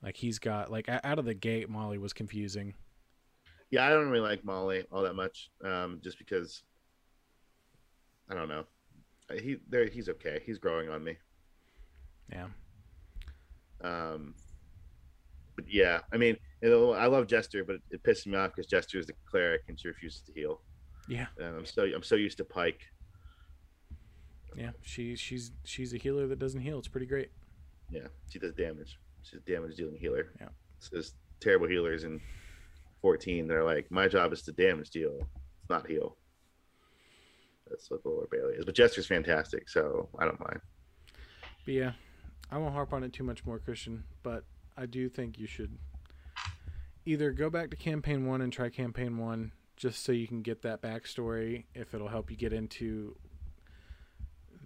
[0.02, 2.76] Like he's got like out of the gate, Molly was confusing.
[3.72, 6.64] Yeah, I don't really like Molly all that much, um, just because
[8.30, 8.64] I don't know.
[9.32, 10.42] He there, he's okay.
[10.46, 11.18] He's growing on me.
[12.32, 12.48] Yeah.
[13.84, 14.34] Um.
[15.56, 16.68] But yeah, I mean, I
[17.08, 19.90] love Jester, but it, it pisses me off because Jester is the cleric and she
[19.90, 20.62] refuses to heal.
[21.08, 21.26] Yeah.
[21.38, 22.82] And I'm so I'm so used to Pike.
[24.56, 26.80] Yeah, she she's she's a healer that doesn't heal.
[26.80, 27.30] It's pretty great.
[27.92, 28.98] Yeah, she does damage.
[29.22, 30.28] She's a damage dealing healer.
[30.40, 30.50] Yeah.
[30.80, 32.22] So there's terrible healers in
[33.02, 35.20] 14 they're like, my job is to damage deal,
[35.62, 36.16] it's not heal.
[37.70, 38.66] That's what Laura Bailey is.
[38.66, 40.60] But Jester's fantastic, so I don't mind.
[41.66, 41.92] But yeah,
[42.50, 44.44] I won't harp on it too much more, Christian, but
[44.76, 45.78] I do think you should
[47.06, 50.64] either go back to campaign one and try campaign one just so you can get
[50.64, 53.16] that backstory if it'll help you get into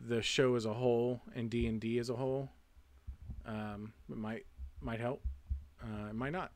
[0.07, 2.49] the show as a whole and D&D as a whole
[3.45, 4.45] um, it might
[4.81, 5.21] might help.
[5.81, 6.51] Uh, it might not.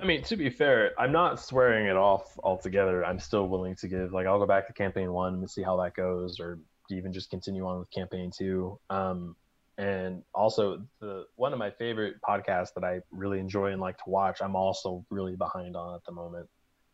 [0.00, 3.04] I mean, to be fair, I'm not swearing it off altogether.
[3.04, 5.76] I'm still willing to give like I'll go back to campaign one and see how
[5.82, 6.58] that goes, or
[6.90, 8.78] even just continue on with campaign two.
[8.88, 9.36] Um,
[9.78, 14.04] and also the one of my favorite podcasts that I really enjoy and like to
[14.06, 14.40] watch.
[14.42, 16.48] I'm also really behind on at the moment.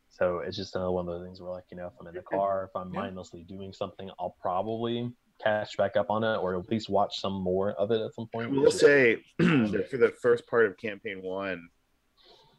[0.09, 2.15] So it's just another one of those things where like you know if I'm in
[2.15, 3.01] the car, if I'm yeah.
[3.01, 5.13] mindlessly doing something, I'll probably
[5.43, 8.27] catch back up on it or at least watch some more of it at some
[8.29, 8.47] point.
[8.47, 11.69] I will say for the first part of campaign one,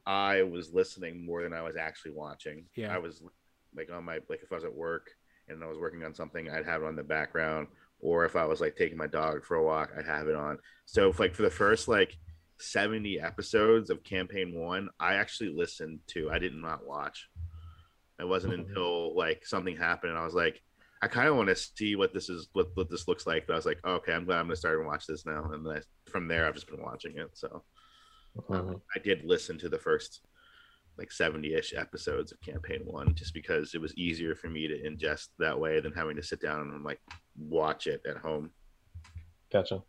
[0.07, 2.65] I was listening more than I was actually watching.
[2.75, 2.95] Yeah.
[2.95, 3.21] I was
[3.75, 5.11] like on my like if I was at work
[5.49, 7.67] and I was working on something, I'd have it on the background.
[7.99, 10.59] Or if I was like taking my dog for a walk, I'd have it on.
[10.85, 12.17] So if, like for the first like
[12.57, 16.31] 70 episodes of campaign one, I actually listened to.
[16.31, 17.27] I did not watch.
[18.17, 18.69] It wasn't mm-hmm.
[18.69, 20.61] until like something happened and I was like,
[21.01, 23.45] I kind of want to see what this is, what, what this looks like.
[23.45, 25.49] But I was like, oh, okay, I'm glad I'm gonna start and watch this now.
[25.51, 27.31] And then I, from there, I've just been watching it.
[27.33, 27.63] So
[28.37, 28.53] mm-hmm.
[28.53, 30.21] um, I did listen to the first
[30.97, 35.27] like 70-ish episodes of campaign one just because it was easier for me to ingest
[35.37, 36.99] that way than having to sit down and like
[37.37, 38.49] watch it at home
[39.51, 39.83] gotcha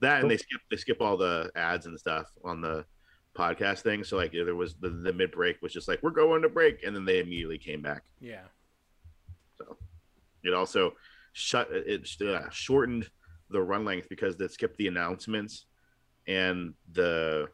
[0.00, 2.84] that and they skip they skip all the ads and stuff on the
[3.34, 4.04] podcast thing.
[4.04, 6.82] So like there was the, the mid break was just like we're going to break,
[6.84, 8.02] and then they immediately came back.
[8.20, 8.44] Yeah.
[9.58, 9.76] So
[10.42, 10.92] it also
[11.32, 13.08] shut it uh, shortened
[13.50, 15.66] the run length because they skipped the announcements
[16.26, 17.48] and the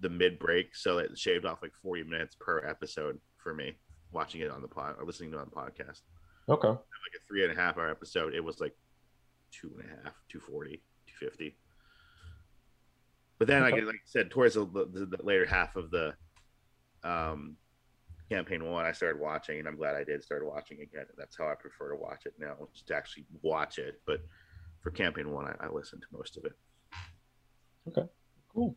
[0.00, 3.78] the mid break, so it shaved off like forty minutes per episode for me
[4.12, 6.00] watching it on the pod or listening to it on the podcast.
[6.48, 6.68] Okay.
[6.68, 6.78] Like
[7.16, 8.74] a three and a half hour episode, it was like
[9.50, 10.82] two and a half, 240,
[11.20, 11.56] 250.
[13.38, 13.76] But then, Okay.
[13.76, 16.14] like, like I said, towards the, the, the later half of the
[17.04, 17.56] um,
[18.30, 21.06] campaign one, I started watching, and I'm glad I did start watching again.
[21.16, 24.00] That's how I prefer to watch it now, just to actually watch it.
[24.06, 24.20] But
[24.80, 26.52] for campaign one, I, I listened to most of it.
[27.88, 28.06] Okay,
[28.54, 28.76] cool.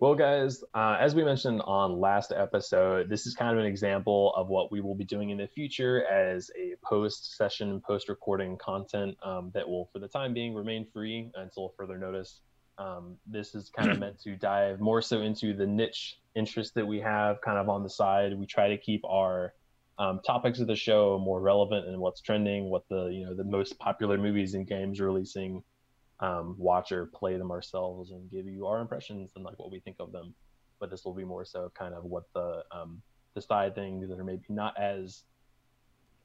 [0.00, 4.34] Well, guys, uh, as we mentioned on last episode, this is kind of an example
[4.34, 8.58] of what we will be doing in the future as a post session, post recording
[8.58, 12.40] content um, that will, for the time being, remain free until further notice.
[12.78, 16.86] Um, this is kind of meant to dive more so into the niche interest that
[16.86, 18.36] we have kind of on the side.
[18.36, 19.54] We try to keep our
[20.00, 23.44] um, topics of the show more relevant and what's trending, what the you know the
[23.44, 25.62] most popular movies and games are releasing
[26.24, 29.80] um, watch or play them ourselves and give you our impressions and like what we
[29.80, 30.34] think of them.
[30.80, 33.02] But this will be more so kind of what the um,
[33.34, 35.24] the side things that are maybe not as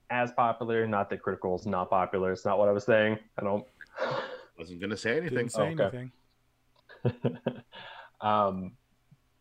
[0.09, 0.88] as popular.
[0.88, 2.31] Not that critical is not popular.
[2.31, 3.19] It's not what I was saying.
[3.38, 3.65] I don't.
[4.57, 5.38] Wasn't gonna say anything.
[5.38, 6.11] Didn't say Okay.
[7.03, 7.31] anything.
[8.21, 8.71] um,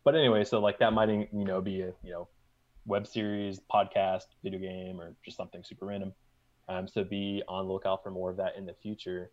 [0.03, 2.27] but anyway, so like that might you know be a you know
[2.85, 6.13] web series, podcast, video game, or just something super random.
[6.67, 9.31] Um, so be on the lookout for more of that in the future.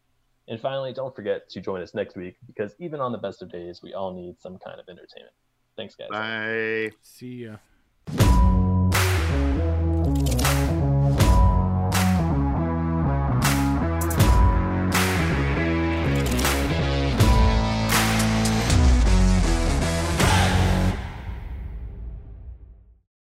[0.47, 3.51] And finally, don't forget to join us next week because even on the best of
[3.51, 5.35] days, we all need some kind of entertainment.
[5.77, 6.09] Thanks, guys.
[6.11, 6.93] Bye.
[7.03, 7.59] See ya.